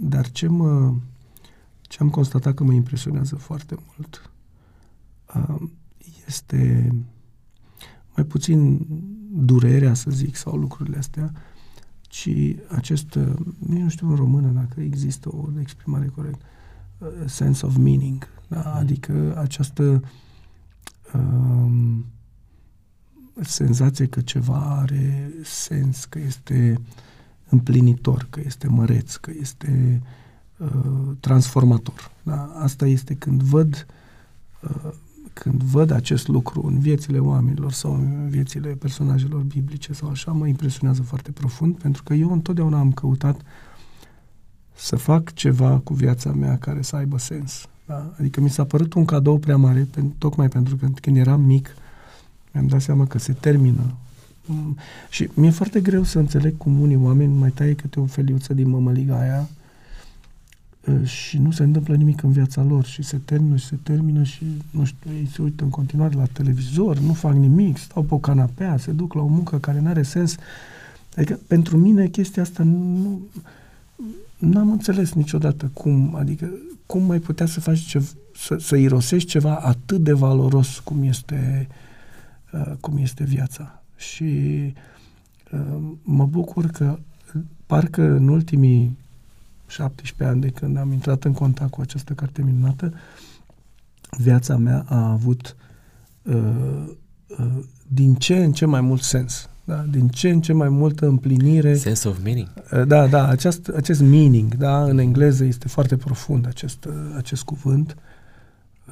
[0.00, 0.94] Dar ce, mă,
[1.82, 4.30] ce am constatat că mă impresionează foarte mult
[6.26, 6.94] este
[8.16, 8.86] mai puțin
[9.32, 11.32] durerea, să zic, sau lucrurile astea,
[12.02, 12.28] ci
[12.68, 13.18] acest,
[13.58, 16.44] nu știu în română dacă există o exprimare corectă,
[17.26, 18.74] sense of meaning, da?
[18.74, 20.02] adică această
[21.14, 22.04] um,
[23.40, 26.80] senzație că ceva are sens, că este
[27.48, 30.02] împlinitor, că este măreț, că este
[30.56, 32.10] uh, transformator.
[32.22, 32.52] Da?
[32.58, 33.86] Asta este când văd
[34.62, 34.92] uh,
[35.32, 40.46] când văd acest lucru în viețile oamenilor sau în viețile personajelor biblice sau așa, mă
[40.46, 43.42] impresionează foarte profund, pentru că eu întotdeauna am căutat uh,
[44.80, 47.68] să fac ceva cu viața mea care să aibă sens.
[47.86, 48.12] Da?
[48.18, 51.74] Adică mi s-a părut un cadou prea mare, pen, tocmai pentru că când eram mic,
[52.52, 53.94] mi-am dat seama că se termină.
[54.44, 54.76] Mm.
[55.10, 58.68] Și mi-e foarte greu să înțeleg cum unii oameni mai taie câte o feliuță din
[58.68, 59.48] mămăliga aia
[60.86, 64.22] uh, și nu se întâmplă nimic în viața lor și se termină și se termină
[64.22, 68.14] și, nu știu, ei se uită în continuare la televizor, nu fac nimic, stau pe
[68.14, 70.36] o canapea, se duc la o muncă care nu are sens.
[71.16, 73.20] Adică, pentru mine, chestia asta nu...
[74.40, 76.50] N-am înțeles niciodată cum, adică,
[76.86, 78.02] cum mai putea să faci ce,
[78.34, 81.68] să, să irosești ceva atât de valoros cum este,
[82.52, 83.82] uh, cum este viața.
[83.96, 84.24] Și
[85.52, 86.98] uh, mă bucur că
[87.66, 88.98] parcă în ultimii
[89.66, 92.92] 17 ani de când am intrat în contact cu această carte minunată,
[94.18, 95.56] viața mea a avut
[96.22, 96.86] uh,
[97.26, 99.49] uh, din ce în ce mai mult sens.
[99.70, 99.84] Da?
[99.90, 101.74] Din ce în ce mai multă împlinire.
[101.74, 102.48] Sense of meaning.
[102.72, 107.42] Uh, da, da, acest, acest meaning, da, în engleză este foarte profund acest, uh, acest
[107.42, 107.96] cuvânt,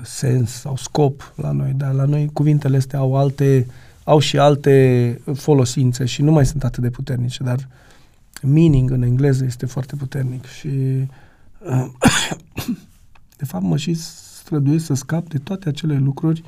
[0.03, 3.67] sens sau scop la noi, dar la noi cuvintele astea au alte,
[4.05, 7.65] au și alte folosințe și nu mai sunt atât de puternice, dar uh,
[8.43, 10.69] meaning în engleză este foarte puternic și
[11.59, 11.87] uh,
[13.39, 16.43] de fapt mă și străduiesc să scap de toate acele lucruri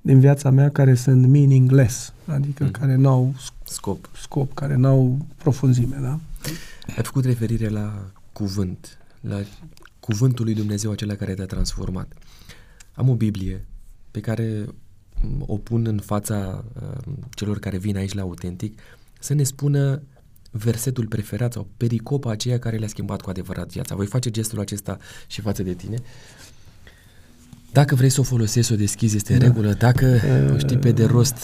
[0.00, 2.70] din viața mea care sunt meaningless, adică mm.
[2.70, 3.34] care nu au
[3.64, 4.10] scop.
[4.16, 6.20] scop, care nu au profunzime, da?
[6.96, 9.40] Ai făcut referire la cuvânt, la
[10.00, 12.12] cuvântul lui Dumnezeu acela care te-a transformat.
[12.94, 13.64] Am o Biblie
[14.10, 14.66] pe care
[15.38, 18.78] o pun în fața uh, celor care vin aici la Autentic
[19.20, 20.02] să ne spună
[20.50, 23.94] versetul preferat sau pericopa aceea care le-a schimbat cu adevărat viața.
[23.94, 25.96] Voi face gestul acesta și față de tine.
[27.72, 29.44] Dacă vrei să o folosești, să o deschizi, este în da.
[29.44, 29.72] regulă.
[29.72, 31.36] Dacă uh, o știi pe de rost...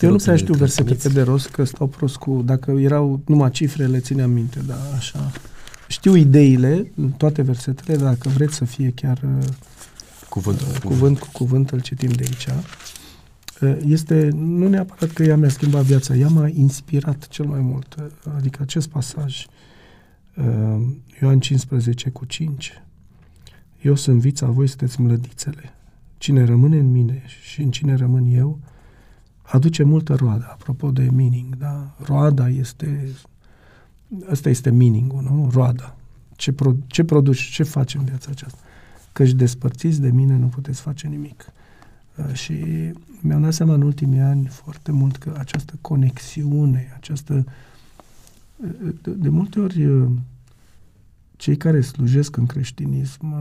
[0.00, 2.42] Eu nu prea știu versete pe de rost, că stau prost cu...
[2.44, 5.30] Dacă erau numai cifre, le țineam minte, dar așa...
[5.88, 9.20] Știu ideile, toate versetele, dacă vreți să fie chiar...
[10.28, 12.46] Cuvânt, uh, cuvânt cu cuvânt, îl citim de aici.
[13.60, 17.94] Eh, este nu neapărat că ea mi-a schimbat viața, ea m-a inspirat cel mai mult.
[17.98, 19.46] Eh, adică acest pasaj,
[20.34, 20.80] eh,
[21.20, 22.82] Ioan 15 cu 5,
[23.82, 25.74] eu sunt vița, voi sunteți mlădițele.
[26.18, 28.58] Cine rămâne în mine și în cine rămân eu,
[29.42, 30.48] aduce multă roadă.
[30.50, 31.94] Apropo de meaning, da?
[32.04, 33.08] Roada este,
[34.30, 35.50] asta este meaning nu?
[35.52, 35.96] Roada.
[36.36, 38.58] Ce, pro, ce produci, ce faci în viața aceasta?
[39.12, 41.52] Căci despărțiți de mine nu puteți face nimic.
[42.16, 42.54] Uh, și
[43.20, 47.44] mi-am dat seama în ultimii ani foarte mult că această conexiune, această...
[48.56, 50.08] Uh, de, de multe ori uh,
[51.40, 53.34] cei care slujesc în creștinism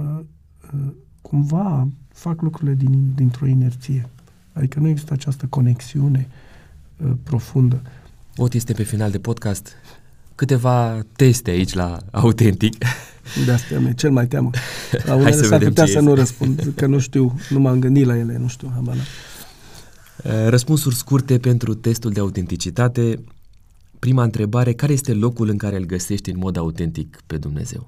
[1.21, 4.09] cumva fac lucrurile din, dintr-o inerție.
[4.53, 6.27] Adică nu există această conexiune
[7.23, 7.81] profundă.
[8.35, 9.71] Ot este pe final de podcast.
[10.35, 12.77] Câteva teste aici la Autentic.
[13.45, 14.49] De asta mi cel mai teamă.
[15.05, 18.37] La unele s-ar putea să nu răspund, că nu știu, nu m-am gândit la ele,
[18.37, 19.01] nu știu, habana.
[20.23, 23.19] Eh, răspunsuri scurte pentru testul de autenticitate.
[23.99, 27.87] Prima întrebare, care este locul în care îl găsești în mod autentic pe Dumnezeu?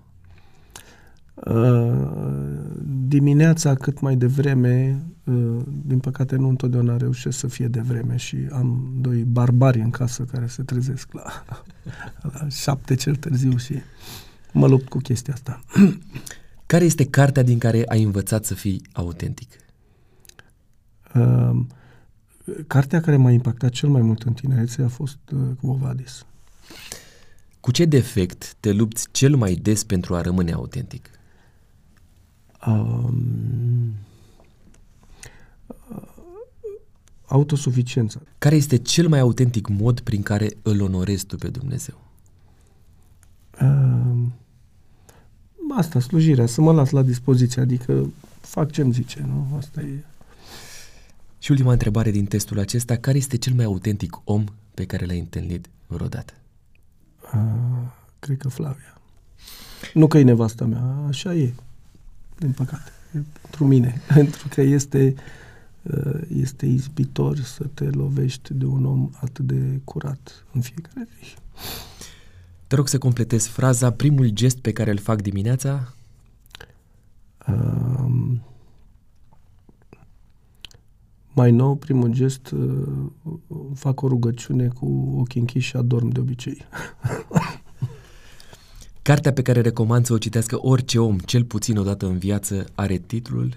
[1.34, 2.08] Uh,
[3.08, 8.94] dimineața cât mai devreme, uh, din păcate nu întotdeauna reușesc să fie devreme și am
[9.00, 11.24] doi barbari în casă care se trezesc la,
[12.34, 13.74] la șapte cel târziu și
[14.54, 15.64] mă lupt cu chestia asta.
[16.66, 19.50] Care este cartea din care ai învățat să fii autentic?
[21.16, 21.60] Uh,
[22.68, 26.26] cartea care m-a impactat cel mai mult în tinerețe a fost uh, Vovadis.
[27.60, 31.10] Cu ce defect te lupți cel mai des pentru a rămâne autentic?
[32.68, 33.94] Um,
[37.26, 38.20] autosuficiența.
[38.38, 42.02] Care este cel mai autentic mod prin care îl onorezi tu pe Dumnezeu?
[43.62, 44.24] Uh,
[45.76, 48.10] asta, slujirea, să mă las la dispoziție, adică
[48.42, 49.58] fac ce-mi zice, nu?
[49.58, 50.04] Asta e...
[51.42, 54.44] Și ultima întrebare din testul acesta, care este cel mai autentic om
[54.74, 56.34] pe care l-ai întâlnit vreodată?
[57.34, 59.02] Uh, cred că Flavia.
[59.94, 61.54] Nu că e nevasta mea, așa e,
[62.38, 65.16] din păcate, e pentru mine, pentru că este,
[65.82, 71.36] uh, este izbitor să te lovești de un om atât de curat în fiecare zi.
[72.68, 75.94] Te rog să completezi fraza, primul gest pe care îl fac dimineața?
[77.48, 78.42] Um,
[81.34, 82.88] mai nou, primul gest, uh,
[83.74, 86.58] fac o rugăciune cu ochii închiși și adorm de obicei.
[89.02, 92.66] Cartea pe care recomand să o citească orice om, cel puțin o dată în viață,
[92.76, 93.54] are titlul?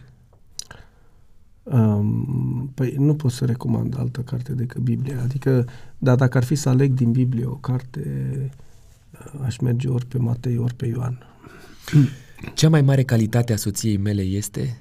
[1.62, 5.22] Um, păi nu pot să recomand altă carte decât Biblia.
[5.22, 5.66] Adică,
[5.98, 8.50] da, dacă ar fi să aleg din Biblie o carte,
[9.42, 11.26] aș merge ori pe Matei, ori pe Ioan.
[12.54, 14.78] Cea mai mare calitate a soției mele este?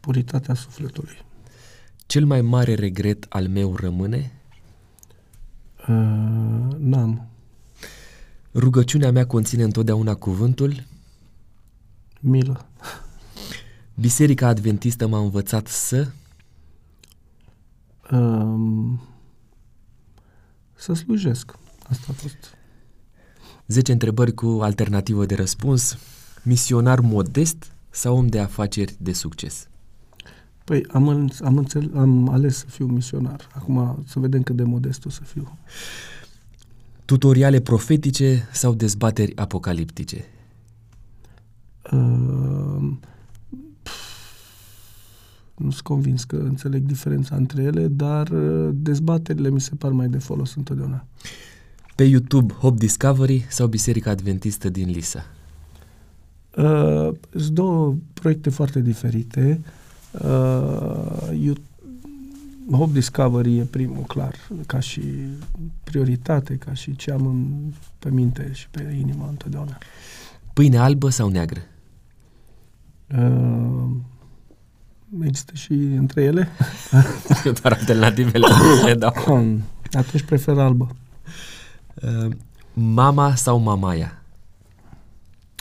[0.00, 1.24] Puritatea sufletului.
[2.06, 4.32] Cel mai mare regret al meu rămâne?
[5.88, 7.28] Uh, n-am.
[8.54, 10.86] Rugăciunea mea conține întotdeauna cuvântul?
[12.20, 12.66] Milă.
[13.94, 16.08] Biserica Adventistă m-a învățat să...
[18.10, 19.00] Um,
[20.74, 21.58] să slujesc.
[21.88, 22.36] Asta a fost.
[23.66, 25.98] 10 întrebări cu alternativă de răspuns.
[26.42, 29.68] Misionar modest sau om de afaceri de succes?
[30.66, 33.48] Păi am, am, înțel, am ales să fiu misionar.
[33.54, 35.58] Acum să vedem cât de modest o să fiu.
[37.04, 40.24] Tutoriale profetice sau dezbateri apocaliptice?
[41.92, 42.92] Uh,
[45.56, 50.08] nu sunt convins că înțeleg diferența între ele, dar uh, dezbaterile mi se par mai
[50.08, 51.06] de folos întotdeauna.
[51.94, 55.26] Pe YouTube, Hope Discovery sau Biserica Adventistă din Lisa?
[56.56, 59.60] Uh, sunt două proiecte foarte diferite.
[59.62, 59.75] Uh,
[62.70, 64.34] Hope Discovery e primul, clar,
[64.66, 65.02] ca și
[65.84, 69.78] prioritate, ca și ce am în, pe minte și pe inimă întotdeauna.
[70.52, 71.60] Pâine albă sau neagră?
[73.18, 73.90] Uh,
[75.22, 76.48] există și între ele.
[77.60, 78.46] Doar alternativele
[78.84, 79.12] le dau.
[79.92, 80.96] Atunci prefer albă.
[81.94, 82.32] Uh,
[82.72, 84.22] mama sau mamaia?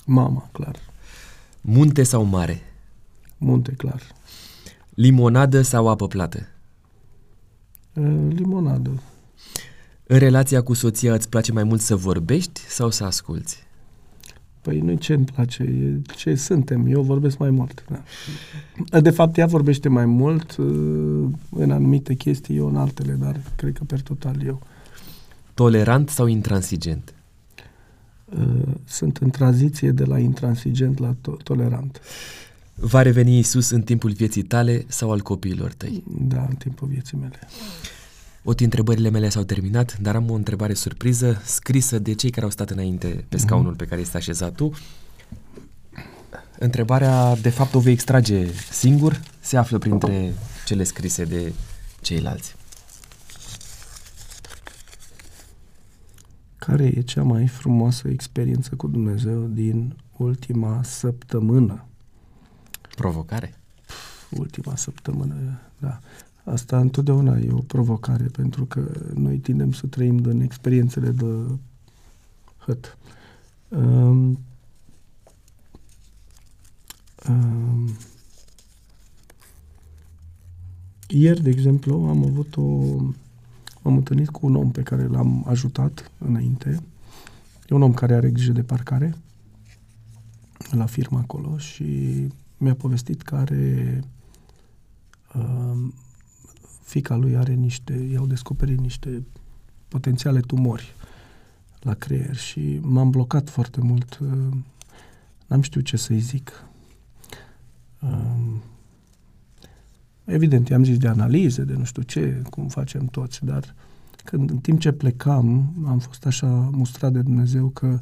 [0.05, 0.75] Mama, clar.
[1.61, 2.61] Munte sau mare?
[3.37, 4.01] Munte, clar.
[4.95, 6.47] Limonadă sau apă plată?
[7.93, 8.89] Uh, limonadă.
[10.07, 13.63] În relația cu soția îți place mai mult să vorbești sau să asculți?
[14.61, 16.85] Păi nu ce îmi place, e ce suntem.
[16.87, 17.85] Eu vorbesc mai mult.
[18.89, 18.99] Da.
[18.99, 23.73] De fapt, ea vorbește mai mult uh, în anumite chestii, eu în altele, dar cred
[23.73, 24.61] că per total eu.
[25.53, 27.13] Tolerant sau intransigent?
[28.25, 32.01] Uh, sunt în tranziție de la intransigent la to- tolerant.
[32.75, 36.03] Va reveni Isus în timpul vieții tale sau al copiilor tăi?
[36.07, 37.39] Da, în timpul vieții mele.
[38.43, 42.51] Oti întrebările mele s-au terminat, dar am o întrebare surpriză scrisă de cei care au
[42.51, 43.77] stat înainte pe scaunul mm-hmm.
[43.77, 44.71] pe care este așezat tu.
[46.59, 50.33] Întrebarea, de fapt, o vei extrage singur, se află printre
[50.65, 51.53] cele scrise de
[52.01, 52.55] ceilalți.
[56.57, 61.85] Care e cea mai frumoasă experiență cu Dumnezeu din ultima săptămână?
[62.95, 63.53] Provocare?
[64.29, 65.35] Ultima săptămână,
[65.77, 65.99] da.
[66.43, 71.25] Asta întotdeauna e o provocare, pentru că noi tindem să trăim din experiențele de
[72.57, 72.97] hăt.
[73.69, 74.39] Um,
[77.29, 77.89] um,
[81.07, 82.63] ieri, de exemplu, am avut o...
[83.81, 86.83] M-am întâlnit cu un om pe care l-am ajutat înainte.
[87.69, 89.15] E un om care are grijă de parcare
[90.71, 92.27] la firma acolo și
[92.65, 94.03] mi-a povestit că are
[95.35, 95.87] uh,
[96.81, 99.23] fica lui are niște, i-au descoperit niște
[99.87, 100.93] potențiale tumori
[101.79, 104.19] la creier și m-am blocat foarte mult.
[104.21, 104.57] Uh,
[105.47, 106.65] n-am știut ce să-i zic.
[108.01, 108.61] Um,
[110.23, 113.75] evident, i-am zis de analize, de nu știu ce, cum facem toți, dar
[114.23, 117.99] când în timp ce plecam, am fost așa mustrat de Dumnezeu că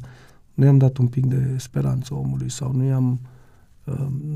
[0.54, 3.33] nu i-am dat un pic de speranță omului sau nu i-am uh, nu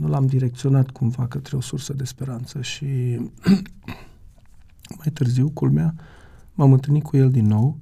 [0.07, 2.87] l-am direcționat cumva către o sursă de speranță și
[4.97, 5.95] Mai târziu, culmea,
[6.55, 7.79] m-am întâlnit cu el din nou,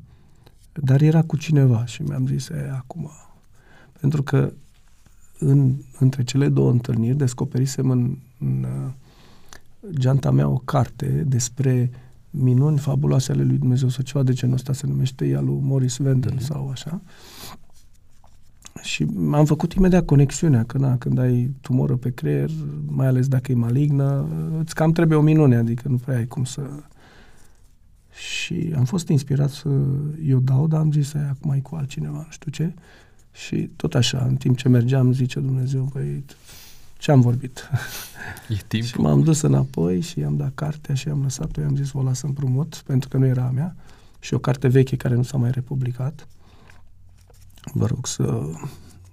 [0.72, 3.10] dar era cu cineva și mi-am zis, e, acum,
[4.00, 4.52] pentru că
[5.38, 8.92] în, între cele două întâlniri descoperisem în, în uh,
[9.98, 11.90] geanta mea o carte despre
[12.30, 15.96] minuni fabuloase ale lui Dumnezeu sau ceva de genul ăsta se numește ea lui Morris
[15.96, 16.46] Venden mm-hmm.
[16.46, 17.00] sau așa.
[18.82, 22.50] Și am făcut imediat conexiunea că na, când ai tumoră pe creier,
[22.86, 24.28] mai ales dacă e malignă,
[24.58, 26.62] îți cam trebuie o minune, adică nu prea ai cum să
[28.16, 29.68] și am fost inspirat să
[30.24, 32.74] eu dau, dar am zis să acum e cu altcineva, nu știu ce.
[33.32, 36.24] Și tot așa, în timp ce mergeam, zice Dumnezeu, băi,
[36.98, 37.68] ce am vorbit?
[38.48, 38.88] E timpul.
[38.88, 42.22] și m-am dus înapoi și i-am dat cartea și am lăsat-o, i-am zis, o las
[42.22, 43.76] împrumut, pentru că nu era a mea.
[44.18, 46.28] Și o carte veche care nu s-a mai republicat.
[47.72, 48.50] Vă rog să,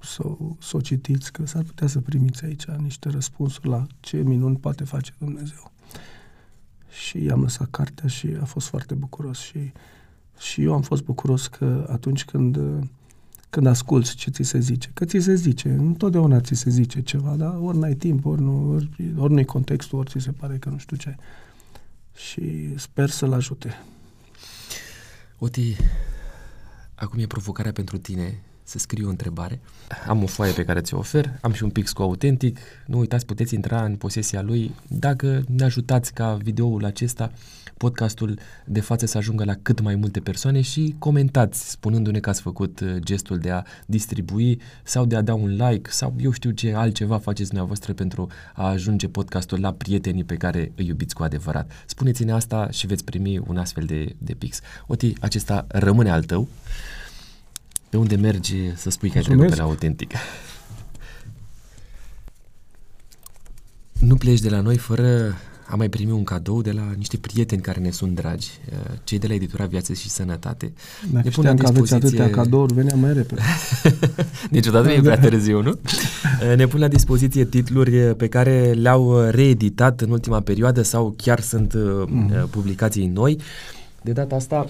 [0.01, 0.23] să,
[0.59, 4.83] să o citiți, că s-ar putea să primiți aici niște răspunsuri la ce minuni poate
[4.83, 5.71] face Dumnezeu
[6.93, 9.71] și i-am lăsat cartea și a fost foarte bucuros și,
[10.39, 12.59] și eu am fost bucuros că atunci când,
[13.49, 17.35] când asculți ce ți se zice, că ți se zice, întotdeauna ți se zice ceva,
[17.35, 20.69] dar ori n-ai timp, ori, nu, ori, ori nu-i contextul, ori ți se pare că
[20.69, 21.15] nu știu ce.
[22.15, 23.73] Și sper să-l ajute.
[25.37, 25.75] Oti,
[26.95, 29.59] acum e provocarea pentru tine să scriu o întrebare.
[30.07, 32.59] Am o foaie pe care ți-o ofer, am și un pix cu autentic.
[32.85, 34.75] Nu uitați, puteți intra în posesia lui.
[34.87, 37.31] Dacă ne ajutați ca videoul acesta
[37.83, 42.41] podcastul de față să ajungă la cât mai multe persoane și comentați spunându-ne că ați
[42.41, 46.51] făcut uh, gestul de a distribui sau de a da un like sau eu știu
[46.51, 51.23] ce altceva faceți dumneavoastră pentru a ajunge podcastul la prietenii pe care îi iubiți cu
[51.23, 51.71] adevărat.
[51.85, 54.59] Spuneți-ne asta și veți primi un astfel de, de pix.
[54.87, 56.47] Oti, acesta rămâne al tău.
[57.89, 60.11] Pe unde mergi să spui că ai trecut pe la autentic?
[63.99, 65.35] Nu pleci de la noi fără
[65.67, 69.19] a mai primi un cadou de la niște prieteni care ne sunt dragi, uh, cei
[69.19, 70.73] de la editura Viață și Sănătate.
[71.11, 73.41] Dacă ne știam că aveți atâtea cadouri, veneam mai repede.
[74.49, 75.69] Niciodată nu e prea târziu, nu?
[75.69, 81.13] Uh, ne pun la dispoziție titluri uh, pe care le-au reeditat în ultima perioadă sau
[81.17, 81.73] chiar sunt
[82.07, 82.47] mm.
[82.49, 83.39] publicații noi.
[84.01, 84.69] De data asta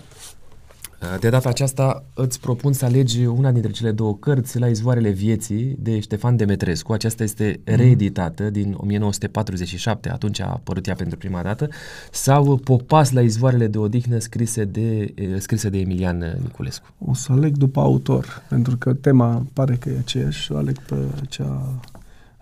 [1.20, 5.76] de data aceasta îți propun să alegi una dintre cele două cărți, La izvoarele vieții,
[5.80, 6.94] de Ștefan Demetrescu.
[6.94, 7.76] Aceasta este mhm.
[7.76, 11.70] reeditată din 1947, atunci a apărut ea pentru prima dată,
[12.12, 16.86] sau Popas la izvoarele de odihnă scrise de, scrise de Emilian Niculescu.
[17.06, 20.80] O să aleg după autor, pentru că tema pare că e aceeași și o aleg
[20.80, 20.96] pe
[21.30, 21.80] cea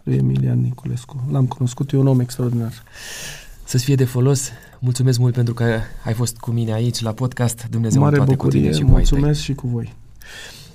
[0.03, 1.23] lui Emilian Niculescu.
[1.31, 2.73] L-am cunoscut, e un om extraordinar.
[3.63, 4.49] Să-ți fie de folos
[4.83, 7.67] Mulțumesc mult pentru că ai fost cu mine aici la podcast.
[7.69, 9.95] Dumnezeu Mare toate bucurie, cu tine și cu mulțumesc și cu voi.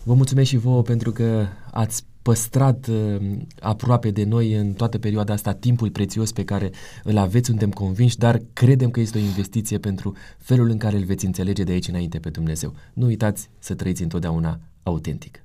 [0.03, 5.33] Vă mulțumesc și vouă pentru că ați păstrat uh, aproape de noi în toată perioada
[5.33, 6.70] asta timpul prețios pe care
[7.05, 11.05] îl aveți, suntem convinși, dar credem că este o investiție pentru felul în care îl
[11.05, 12.74] veți înțelege de aici înainte pe Dumnezeu.
[12.93, 15.43] Nu uitați să trăiți întotdeauna autentic.